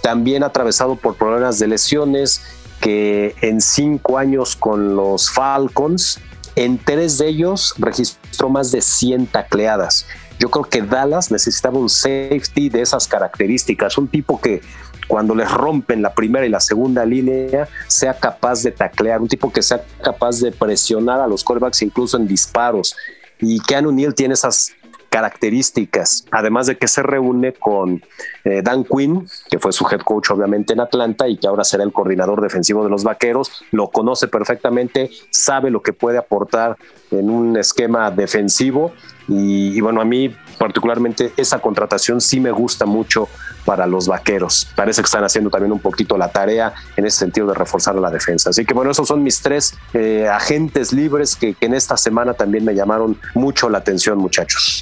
también 0.00 0.42
atravesado 0.42 0.96
por 0.96 1.16
problemas 1.16 1.58
de 1.58 1.68
lesiones, 1.68 2.42
que 2.80 3.34
en 3.40 3.60
cinco 3.60 4.18
años 4.18 4.56
con 4.56 4.96
los 4.96 5.30
Falcons, 5.30 6.20
en 6.56 6.78
tres 6.78 7.18
de 7.18 7.28
ellos 7.28 7.74
registró 7.78 8.48
más 8.48 8.70
de 8.72 8.82
100 8.82 9.26
tacleadas. 9.28 10.06
Yo 10.38 10.50
creo 10.50 10.64
que 10.64 10.82
Dallas 10.82 11.30
necesitaba 11.30 11.78
un 11.78 11.88
safety 11.88 12.68
de 12.68 12.82
esas 12.82 13.08
características, 13.08 13.98
un 13.98 14.08
tipo 14.08 14.40
que 14.40 14.60
cuando 15.08 15.34
les 15.34 15.50
rompen 15.50 16.02
la 16.02 16.12
primera 16.14 16.46
y 16.46 16.48
la 16.50 16.60
segunda 16.60 17.04
línea 17.04 17.68
sea 17.88 18.14
capaz 18.14 18.62
de 18.62 18.70
taclear, 18.70 19.20
un 19.20 19.28
tipo 19.28 19.50
que 19.52 19.62
sea 19.62 19.82
capaz 20.02 20.40
de 20.40 20.52
presionar 20.52 21.20
a 21.20 21.26
los 21.26 21.42
quarterbacks 21.42 21.82
incluso 21.82 22.16
en 22.16 22.28
disparos. 22.28 22.94
Y 23.40 23.60
Keanu 23.60 23.90
Neal 23.90 24.14
tiene 24.14 24.34
esas 24.34 24.72
características, 25.08 26.26
además 26.30 26.66
de 26.66 26.76
que 26.76 26.88
se 26.88 27.02
reúne 27.02 27.52
con 27.52 28.02
eh, 28.44 28.62
Dan 28.62 28.84
Quinn, 28.84 29.26
que 29.50 29.58
fue 29.58 29.72
su 29.72 29.86
head 29.90 30.00
coach 30.00 30.30
obviamente 30.30 30.72
en 30.72 30.80
Atlanta 30.80 31.28
y 31.28 31.36
que 31.36 31.46
ahora 31.46 31.64
será 31.64 31.84
el 31.84 31.92
coordinador 31.92 32.40
defensivo 32.40 32.84
de 32.84 32.90
los 32.90 33.04
Vaqueros, 33.04 33.64
lo 33.70 33.88
conoce 33.88 34.28
perfectamente, 34.28 35.10
sabe 35.30 35.70
lo 35.70 35.82
que 35.82 35.92
puede 35.92 36.18
aportar 36.18 36.76
en 37.10 37.30
un 37.30 37.56
esquema 37.56 38.10
defensivo. 38.10 38.92
Y, 39.28 39.78
bueno, 39.82 40.00
a 40.00 40.04
mí 40.04 40.34
particularmente 40.58 41.32
esa 41.36 41.58
contratación 41.60 42.20
sí 42.20 42.40
me 42.40 42.50
gusta 42.50 42.86
mucho 42.86 43.28
para 43.68 43.86
los 43.86 44.08
vaqueros. 44.08 44.66
Parece 44.74 45.02
que 45.02 45.04
están 45.04 45.24
haciendo 45.24 45.50
también 45.50 45.70
un 45.72 45.78
poquito 45.78 46.16
la 46.16 46.28
tarea 46.30 46.72
en 46.96 47.04
ese 47.04 47.18
sentido 47.18 47.48
de 47.48 47.52
reforzar 47.52 47.96
la 47.96 48.10
defensa. 48.10 48.48
Así 48.48 48.64
que 48.64 48.72
bueno, 48.72 48.92
esos 48.92 49.06
son 49.06 49.22
mis 49.22 49.42
tres 49.42 49.74
eh, 49.92 50.26
agentes 50.26 50.90
libres 50.94 51.36
que, 51.36 51.54
en 51.60 51.74
esta 51.74 51.98
semana 51.98 52.32
también 52.32 52.64
me 52.64 52.74
llamaron 52.74 53.18
mucho 53.34 53.68
la 53.68 53.76
atención, 53.76 54.16
muchachos. 54.16 54.80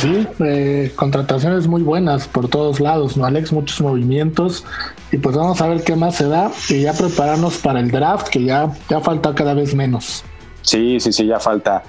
Sí, 0.00 0.26
eh, 0.40 0.92
contrataciones 0.96 1.68
muy 1.68 1.82
buenas 1.82 2.26
por 2.26 2.48
todos 2.48 2.80
lados, 2.80 3.16
¿no, 3.16 3.26
Alex? 3.26 3.52
Muchos 3.52 3.80
movimientos. 3.80 4.64
Y 5.12 5.18
pues 5.18 5.36
vamos 5.36 5.60
a 5.60 5.68
ver 5.68 5.84
qué 5.84 5.94
más 5.94 6.16
se 6.16 6.26
da 6.26 6.50
y 6.68 6.80
ya 6.80 6.94
prepararnos 6.94 7.58
para 7.58 7.78
el 7.78 7.92
draft, 7.92 8.26
que 8.26 8.42
ya, 8.42 8.72
ya 8.88 8.98
falta 8.98 9.36
cada 9.36 9.54
vez 9.54 9.72
menos. 9.72 10.24
Sí, 10.64 10.98
sí, 10.98 11.12
sí, 11.12 11.26
ya 11.26 11.38
falta, 11.38 11.82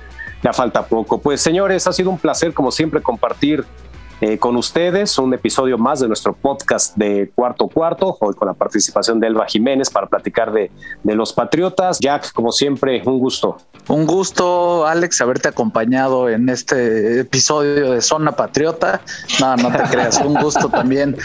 ya 0.43 0.53
falta 0.53 0.85
poco. 0.85 1.19
Pues 1.19 1.41
señores, 1.41 1.87
ha 1.87 1.93
sido 1.93 2.09
un 2.11 2.19
placer 2.19 2.53
como 2.53 2.71
siempre 2.71 3.01
compartir 3.01 3.65
eh, 4.21 4.37
con 4.37 4.55
ustedes 4.55 5.17
un 5.17 5.33
episodio 5.33 5.77
más 5.77 5.99
de 5.99 6.07
nuestro 6.07 6.33
podcast 6.33 6.95
de 6.95 7.31
Cuarto 7.35 7.67
Cuarto, 7.67 8.17
hoy 8.21 8.33
con 8.33 8.47
la 8.47 8.53
participación 8.53 9.19
de 9.19 9.27
Elba 9.27 9.45
Jiménez 9.45 9.89
para 9.89 10.07
platicar 10.07 10.53
de, 10.53 10.71
de 11.03 11.15
los 11.15 11.33
Patriotas. 11.33 11.99
Jack, 11.99 12.31
como 12.31 12.51
siempre, 12.51 13.01
un 13.05 13.19
gusto. 13.19 13.57
Un 13.87 14.05
gusto, 14.05 14.87
Alex, 14.87 15.19
haberte 15.21 15.49
acompañado 15.49 16.29
en 16.29 16.49
este 16.49 17.19
episodio 17.19 17.91
de 17.91 18.01
Zona 18.01 18.31
Patriota. 18.31 19.01
No, 19.39 19.57
no 19.57 19.71
te 19.71 19.83
creas, 19.91 20.21
un 20.21 20.35
gusto 20.35 20.69
también 20.69 21.17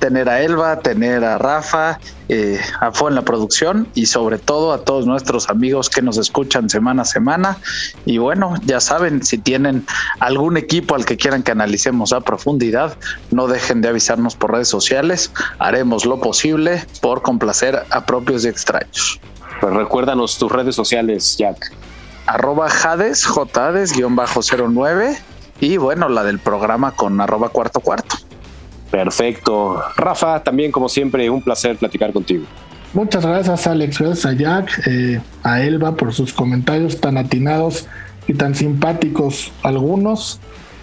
tener 0.00 0.28
a 0.28 0.42
Elba, 0.42 0.80
tener 0.80 1.22
a 1.24 1.38
Rafa, 1.38 2.00
eh, 2.28 2.58
a 2.80 2.90
Fo 2.90 3.08
en 3.08 3.14
la 3.14 3.22
producción 3.22 3.86
y 3.94 4.06
sobre 4.06 4.38
todo 4.38 4.72
a 4.72 4.78
todos 4.78 5.06
nuestros 5.06 5.48
amigos 5.48 5.88
que 5.88 6.02
nos 6.02 6.16
escuchan 6.16 6.68
semana 6.68 7.02
a 7.02 7.04
semana. 7.04 7.58
Y 8.06 8.18
bueno, 8.18 8.54
ya 8.64 8.80
saben, 8.80 9.22
si 9.22 9.38
tienen 9.38 9.86
algún 10.18 10.56
equipo 10.56 10.96
al 10.96 11.04
que 11.04 11.16
quieran 11.16 11.42
que 11.44 11.52
analicemos 11.52 12.12
a 12.12 12.20
profundidad, 12.22 12.96
no 13.30 13.46
dejen 13.46 13.82
de 13.82 13.88
avisarnos 13.88 14.34
por 14.34 14.52
redes 14.52 14.68
sociales. 14.68 15.30
Haremos 15.58 16.04
lo 16.04 16.18
posible 16.18 16.84
por 17.00 17.22
complacer 17.22 17.84
a 17.90 18.06
propios 18.06 18.44
y 18.44 18.48
extraños. 18.48 19.20
Pues 19.60 19.74
recuérdanos 19.74 20.38
tus 20.38 20.50
redes 20.50 20.74
sociales, 20.74 21.36
Jack. 21.38 21.72
Arroba 22.26 22.70
Jades, 22.70 23.26
Jades-09 23.26 25.18
y 25.60 25.76
bueno, 25.76 26.08
la 26.08 26.24
del 26.24 26.38
programa 26.38 26.92
con 26.92 27.20
arroba 27.20 27.50
cuarto 27.50 27.80
cuarto. 27.80 28.16
Perfecto. 28.90 29.80
Rafa, 29.96 30.42
también 30.42 30.72
como 30.72 30.88
siempre, 30.88 31.28
un 31.30 31.42
placer 31.42 31.76
platicar 31.76 32.12
contigo. 32.12 32.44
Muchas 32.92 33.24
gracias 33.24 33.68
Alex, 33.68 33.98
gracias 34.00 34.26
a 34.26 34.32
Jack, 34.32 34.88
eh, 34.88 35.20
a 35.44 35.62
Elba 35.62 35.94
por 35.94 36.12
sus 36.12 36.32
comentarios 36.32 37.00
tan 37.00 37.18
atinados 37.18 37.86
y 38.26 38.34
tan 38.34 38.54
simpáticos 38.56 39.52
algunos. 39.62 40.40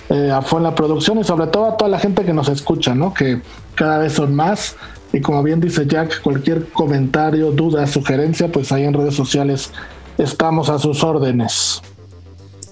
Eh, 0.09 0.31
a 0.31 0.41
Fue 0.41 0.61
la 0.61 0.73
producción 0.73 1.19
y 1.19 1.25
sobre 1.25 1.47
todo 1.47 1.65
a 1.65 1.75
toda 1.75 1.89
la 1.91 1.99
gente 1.99 2.23
que 2.23 2.31
nos 2.31 2.47
escucha, 2.47 2.95
¿no? 2.95 3.13
Que 3.13 3.41
cada 3.75 3.97
vez 3.97 4.13
son 4.13 4.33
más. 4.33 4.77
Y 5.11 5.19
como 5.19 5.43
bien 5.43 5.59
dice 5.59 5.85
Jack, 5.85 6.21
cualquier 6.21 6.69
comentario, 6.69 7.51
duda, 7.51 7.85
sugerencia, 7.87 8.49
pues 8.49 8.71
ahí 8.71 8.85
en 8.85 8.93
redes 8.93 9.15
sociales 9.15 9.71
estamos 10.17 10.69
a 10.69 10.79
sus 10.79 11.03
órdenes. 11.03 11.81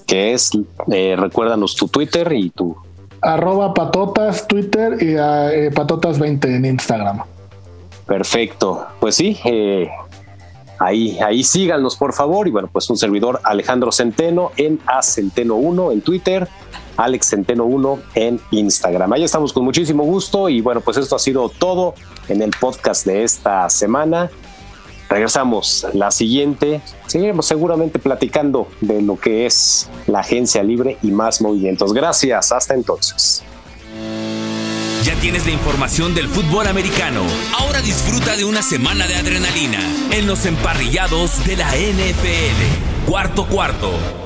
Que 0.08 0.34
es, 0.34 0.52
eh, 0.92 1.16
recuérdanos 1.18 1.76
tu 1.76 1.90
Twitter 1.90 2.32
y 2.32 2.52
tu 2.52 2.78
arroba 3.26 3.74
patotas 3.74 4.48
Twitter 4.48 4.98
y 5.02 5.16
eh, 5.16 5.72
patotas20 5.74 6.56
en 6.56 6.66
Instagram. 6.66 7.24
Perfecto. 8.06 8.86
Pues 9.00 9.16
sí, 9.16 9.38
eh, 9.46 9.90
ahí, 10.80 11.18
ahí 11.20 11.44
síganos 11.44 11.96
por 11.96 12.14
favor. 12.14 12.48
Y 12.48 12.52
bueno, 12.52 12.70
pues 12.72 12.90
un 12.90 12.98
servidor 12.98 13.42
Alejandro 13.44 13.92
Centeno 13.92 14.52
en 14.58 14.80
A 14.86 15.02
Centeno 15.02 15.56
1 15.56 15.92
en 15.92 16.02
Twitter, 16.02 16.48
Alex 16.98 17.30
Centeno 17.30 17.66
1 17.66 18.00
en 18.16 18.40
Instagram. 18.52 19.14
Ahí 19.14 19.24
estamos 19.24 19.52
con 19.54 19.64
muchísimo 19.64 20.04
gusto. 20.04 20.48
Y 20.50 20.62
bueno, 20.62 20.82
pues 20.82 20.98
esto 20.98 21.16
ha 21.16 21.20
sido 21.20 21.50
todo 21.50 21.96
en 22.28 22.42
el 22.42 22.52
podcast 22.52 23.06
de 23.06 23.24
esta 23.24 23.70
semana. 23.70 24.30
Regresamos 25.10 25.86
la 25.94 26.12
siguiente. 26.12 26.82
Seguiremos 27.08 27.46
seguramente 27.46 28.00
platicando 28.00 28.68
de 28.82 29.02
lo 29.02 29.20
que 29.20 29.46
es 29.46 29.90
la 30.08 30.20
agencia 30.20 30.64
libre 30.64 30.98
y 31.02 31.12
más 31.12 31.42
movimientos. 31.42 31.94
Gracias. 31.94 32.52
Hasta 32.52 32.74
entonces. 32.74 33.44
Ya 35.04 35.14
tienes 35.16 35.46
la 35.46 35.52
información 35.52 36.16
del 36.16 36.28
fútbol 36.28 36.68
americano. 36.68 37.22
Ahora 37.60 37.82
disfruta 37.82 38.36
de 38.36 38.46
una 38.46 38.64
semana 38.64 39.06
de 39.06 39.16
adrenalina 39.16 39.80
en 40.12 40.26
los 40.26 40.46
emparrillados 40.46 41.46
de 41.46 41.58
la 41.58 41.70
NFL. 41.70 43.06
Cuarto 43.08 43.46
cuarto 43.46 44.25